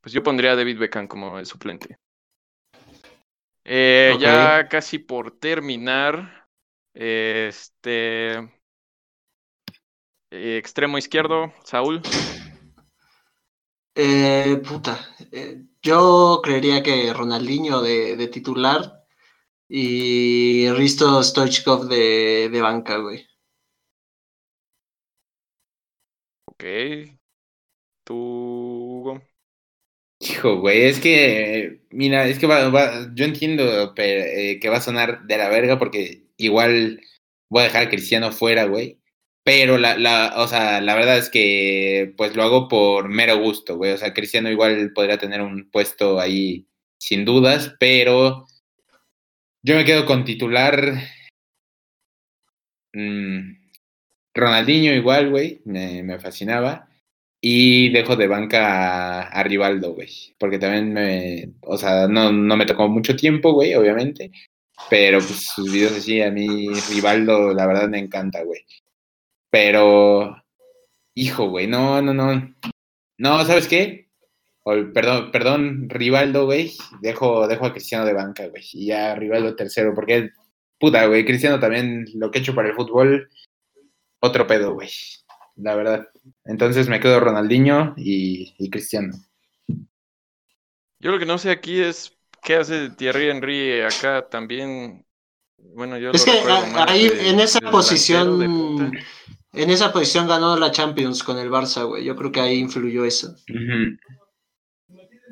[0.00, 1.98] pues yo pondría a David Beckham como el suplente.
[3.64, 4.16] Eh.
[4.20, 6.48] Ya casi por terminar,
[6.94, 8.38] este
[10.30, 12.02] eh, extremo izquierdo, Saúl.
[13.96, 14.98] Eh, puta.
[15.32, 19.04] eh, yo creería que Ronaldinho de, de titular
[19.68, 23.26] y Risto Stoichkov de, de banca, güey.
[26.44, 26.64] Ok.
[28.04, 29.20] ¿Tú, Hugo?
[30.20, 34.78] Hijo, güey, es que, mira, es que va, va- yo entiendo pe- eh, que va
[34.78, 37.00] a sonar de la verga porque igual
[37.50, 39.00] voy a dejar a Cristiano fuera, güey.
[39.46, 43.76] Pero la, la, o sea, la verdad es que pues lo hago por mero gusto,
[43.76, 43.92] güey.
[43.92, 46.66] O sea, Cristiano igual podría tener un puesto ahí
[46.98, 48.46] sin dudas, pero
[49.62, 50.94] yo me quedo con titular.
[52.92, 53.56] mm,
[54.34, 56.88] Ronaldinho igual, güey, me, me fascinaba.
[57.40, 60.10] Y dejo de banca a, a Rivaldo, güey.
[60.38, 61.50] Porque también me.
[61.62, 64.32] O sea, no, no me tocó mucho tiempo, güey, obviamente.
[64.90, 68.62] Pero pues sus videos así, a mí, Rivaldo, la verdad me encanta, güey.
[69.50, 70.42] Pero.
[71.14, 72.54] Hijo, güey, no, no, no.
[73.18, 74.10] No, ¿sabes qué?
[74.64, 76.72] Perdón, perdón, Rivaldo, güey.
[77.00, 78.64] Dejo, dejo a Cristiano de banca, güey.
[78.72, 80.30] Y ya Rivaldo tercero, porque.
[80.78, 83.30] Puta, güey, Cristiano también lo que ha hecho para el fútbol.
[84.20, 84.90] Otro pedo, güey.
[85.56, 86.06] La verdad.
[86.44, 89.14] Entonces me quedo Ronaldinho y, y Cristiano.
[90.98, 95.05] Yo lo que no sé aquí es qué hace Thierry Henry acá también.
[95.58, 98.42] Bueno, yo Es lo que ahí de- en esa posición,
[99.52, 102.04] en esa posición ganó la Champions con el Barça, güey.
[102.04, 103.34] Yo creo que ahí influyó eso.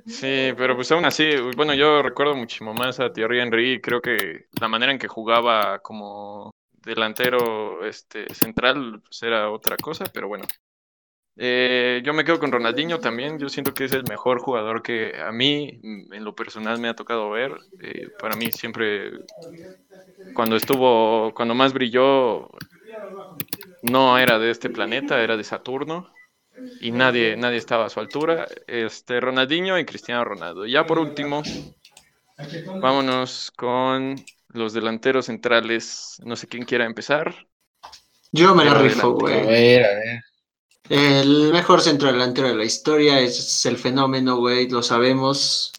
[0.07, 1.25] Sí, pero pues aún así,
[1.57, 3.81] bueno, yo recuerdo muchísimo más a Thierry Henry.
[3.81, 10.05] Creo que la manera en que jugaba como delantero este, central pues era otra cosa,
[10.13, 10.45] pero bueno.
[11.37, 13.39] Eh, yo me quedo con Ronaldinho también.
[13.39, 16.89] Yo siento que es el mejor jugador que a mí, mm, en lo personal, me
[16.89, 17.53] ha tocado ver.
[17.81, 19.13] Eh, para mí siempre,
[20.33, 22.49] cuando estuvo, cuando más brilló,
[23.83, 26.09] no era de este planeta, era de Saturno.
[26.79, 28.47] Y nadie, nadie estaba a su altura.
[28.67, 30.67] Este, Ronaldinho y Cristiano Ronaldo.
[30.67, 31.43] Ya por último,
[32.81, 34.17] vámonos con
[34.49, 36.17] los delanteros centrales.
[36.25, 37.35] No sé quién quiera empezar.
[38.33, 39.09] Yo me Pero rifo.
[39.09, 39.47] A güey.
[39.47, 40.21] ver, a ver.
[40.89, 45.73] El mejor centro delantero de la historia es el fenómeno, güey, lo sabemos.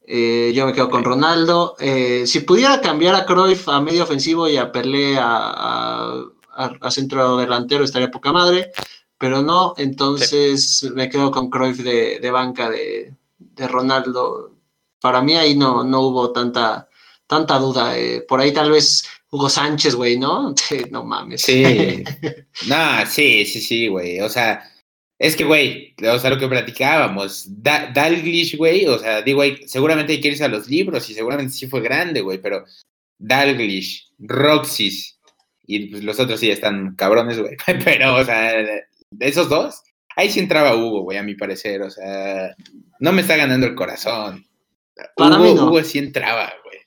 [0.00, 1.04] Eh, yo me quedo con.
[1.04, 1.76] Ronaldo.
[1.78, 6.24] Eh, si pudiera cambiar a Cruyff a medio ofensivo y a Pelé a,
[6.56, 8.72] a- centro delantero, estaría poca madre.
[9.18, 14.52] Pero no, entonces me quedo con Cruyff de, de banca de, de Ronaldo.
[15.00, 16.88] Para mí ahí no, no hubo tanta,
[17.26, 17.96] tanta duda.
[17.96, 18.24] eh.
[18.28, 20.54] Por ahí tal vez Hugo Sánchez, güey, ¿no?
[20.90, 21.42] no mames.
[21.42, 22.04] Sí.
[22.68, 24.20] no, sí, sí, sí, güey.
[24.20, 24.62] O sea,
[25.18, 30.12] Es que, güey, o sea, lo que platicábamos, Dalglish, güey, o sea, digo, güey, seguramente
[30.12, 32.64] hay que irse a los libros y seguramente sí fue grande, güey, pero
[33.18, 35.18] Dalglish, Roxys
[35.66, 38.86] y pues los otros sí están cabrones, güey, pero, o sea, de
[39.20, 39.82] esos dos,
[40.16, 42.54] ahí sí entraba Hugo, güey, a mi parecer, o sea,
[43.00, 44.46] no me está ganando el corazón.
[45.16, 45.66] Para Hugo, mí no.
[45.66, 46.78] Hugo sí entraba, güey.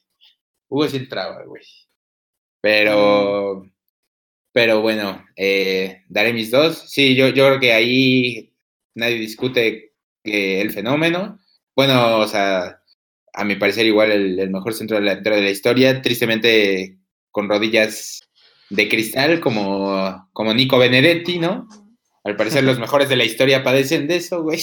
[0.67, 1.63] Hugo sí entraba, güey.
[2.61, 3.65] Pero,
[4.51, 6.89] pero bueno, eh, daré mis dos.
[6.89, 8.53] Sí, yo, yo creo que ahí
[8.95, 11.39] nadie discute que el fenómeno.
[11.75, 12.81] Bueno, o sea,
[13.33, 16.99] a mi parecer igual el, el mejor centro delantero de la historia, tristemente
[17.31, 18.21] con rodillas
[18.69, 21.67] de cristal como, como Nico Benedetti, ¿no?
[22.23, 24.61] Al parecer los mejores de la historia padecen de eso, güey.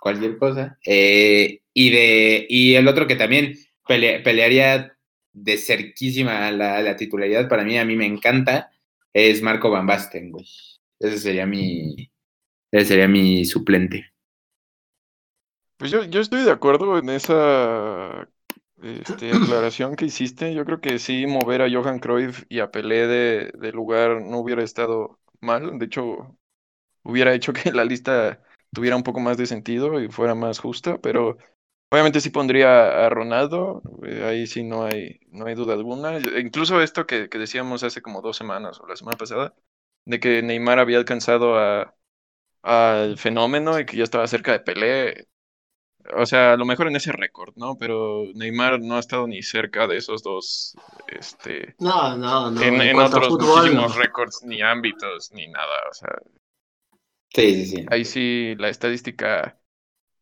[0.00, 0.78] Cualquier cosa.
[0.86, 3.54] Eh, y, de, y el otro que también
[3.86, 4.95] pelea, pelearía
[5.36, 8.70] de cerquísima la, la, titularidad, para mí, a mí me encanta,
[9.12, 10.46] es Marco Van Basten, güey.
[10.98, 12.10] Ese sería mi,
[12.72, 14.12] ese sería mi suplente.
[15.76, 18.26] Pues yo, yo estoy de acuerdo en esa
[18.82, 20.54] este, aclaración que hiciste.
[20.54, 24.38] Yo creo que sí, mover a Johan Cruyff y a Pelé de, de lugar no
[24.38, 25.78] hubiera estado mal.
[25.78, 26.34] De hecho,
[27.02, 28.42] hubiera hecho que la lista
[28.72, 31.36] tuviera un poco más de sentido y fuera más justa, pero
[31.90, 36.18] obviamente sí pondría a Ronaldo, eh, ahí sí no hay, no hay duda alguna.
[36.38, 39.54] Incluso esto que, que, decíamos hace como dos semanas o la semana pasada,
[40.04, 41.94] de que Neymar había alcanzado a,
[42.62, 45.28] al fenómeno y que ya estaba cerca de Pelé.
[46.16, 47.76] O sea, a lo mejor en ese récord, ¿no?
[47.78, 50.76] Pero Neymar no ha estado ni cerca de esos dos.
[51.08, 52.62] Este, no, no, no.
[52.62, 54.02] En, en otros fútbol, muchísimos no.
[54.02, 55.76] récords, ni ámbitos, ni nada.
[55.90, 56.10] O sea,
[57.34, 57.86] Sí, sí, sí.
[57.90, 59.58] Ahí sí la estadística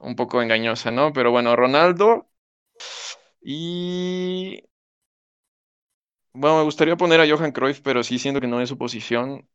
[0.04, 1.12] un poco engañosa, ¿no?
[1.12, 2.28] Pero bueno, Ronaldo.
[3.42, 4.64] Y.
[6.32, 9.48] Bueno, me gustaría poner a Johan Cruyff, pero sí siento que no es su posición.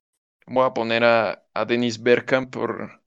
[0.47, 3.01] Voy a poner a, a Dennis Bergkamp por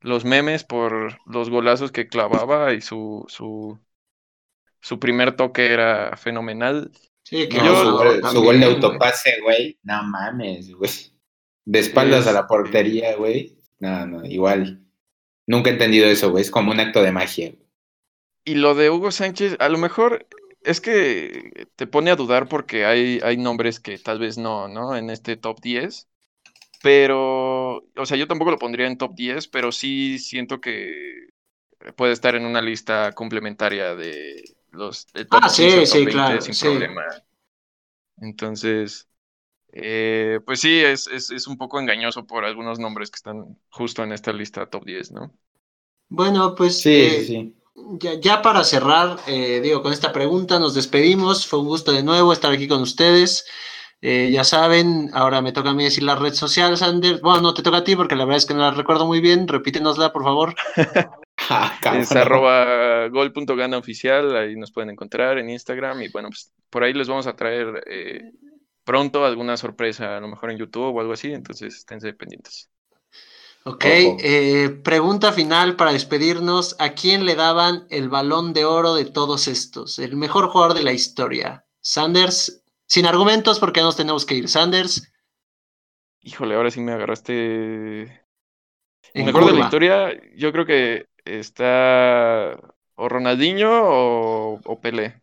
[0.00, 3.78] los memes, por los golazos que clavaba y su, su,
[4.80, 6.90] su primer toque era fenomenal.
[7.22, 9.78] Sí, que no, yo, su, gol, su gol de autopase, güey.
[9.82, 10.90] No mames, güey.
[11.64, 13.58] De espaldas es, a la portería, güey.
[13.80, 14.85] No, no, igual.
[15.46, 16.42] Nunca he entendido eso, güey.
[16.42, 17.52] Es como un acto de magia.
[18.44, 20.26] Y lo de Hugo Sánchez, a lo mejor
[20.62, 24.96] es que te pone a dudar porque hay, hay nombres que tal vez no, ¿no?
[24.96, 26.08] En este top 10.
[26.82, 31.28] Pero, o sea, yo tampoco lo pondría en top 10, pero sí siento que
[31.96, 36.12] puede estar en una lista complementaria de los de top ah, sí, 15, sí, 20
[36.12, 36.66] claro, sin sí.
[36.66, 37.02] problema.
[38.20, 39.08] Entonces,
[39.72, 44.02] eh, pues sí, es, es, es, un poco engañoso por algunos nombres que están justo
[44.02, 45.32] en esta lista top 10, ¿no?
[46.08, 47.54] Bueno, pues sí, eh, sí.
[47.98, 51.46] Ya, ya, para cerrar, eh, digo, con esta pregunta nos despedimos.
[51.46, 53.46] Fue un gusto de nuevo estar aquí con ustedes.
[54.00, 57.20] Eh, ya saben, ahora me toca a mí decir la red social, Sander.
[57.20, 59.20] Bueno, no te toca a ti porque la verdad es que no la recuerdo muy
[59.20, 59.48] bien.
[59.48, 60.54] Repítenosla, por favor.
[61.50, 66.82] Ah, es arroba gol.gana oficial, ahí nos pueden encontrar en Instagram y bueno, pues por
[66.82, 68.32] ahí les vamos a traer eh,
[68.86, 72.70] pronto alguna sorpresa, a lo mejor en YouTube o algo así, entonces esténse pendientes.
[73.64, 76.76] Ok, eh, pregunta final para despedirnos.
[76.78, 79.98] ¿A quién le daban el balón de oro de todos estos?
[79.98, 81.66] El mejor jugador de la historia.
[81.80, 84.48] Sanders, sin argumentos porque nos tenemos que ir.
[84.48, 85.12] Sanders.
[86.20, 88.26] Híjole, ahora sí me agarraste.
[89.12, 89.46] El mejor curva.
[89.46, 92.56] de la historia, yo creo que está
[92.94, 95.20] o Ronaldinho o, o Pelé.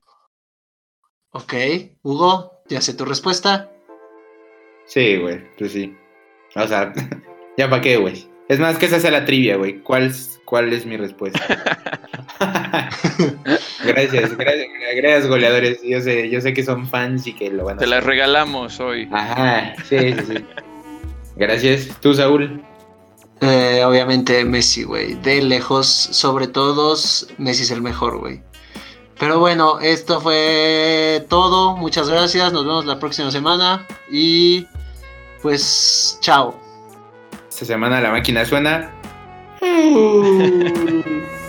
[1.32, 1.54] Ok,
[2.02, 3.72] Hugo, ya sé tu respuesta.
[4.86, 5.96] Sí, güey, pues sí.
[6.56, 6.92] O sea,
[7.58, 8.28] ya para qué, güey.
[8.50, 9.80] Es más que esa sea la trivia, güey.
[9.80, 11.40] ¿Cuál, es, ¿Cuál es mi respuesta?
[13.86, 15.82] gracias, gracias, gracias, goleadores.
[15.84, 18.80] Yo sé, yo sé que son fans y que lo van a Te las regalamos
[18.80, 19.08] hoy.
[19.12, 20.46] Ajá, sí, sí, sí.
[21.36, 21.90] Gracias.
[22.02, 22.64] ¿Tú, Saúl?
[23.42, 25.16] Eh, obviamente Messi, güey.
[25.16, 28.42] De lejos, sobre todos, Messi es el mejor, güey.
[29.24, 31.78] Pero bueno, esto fue todo.
[31.78, 32.52] Muchas gracias.
[32.52, 33.88] Nos vemos la próxima semana.
[34.12, 34.68] Y
[35.42, 36.60] pues, chao.
[37.48, 38.92] Esta semana la máquina suena.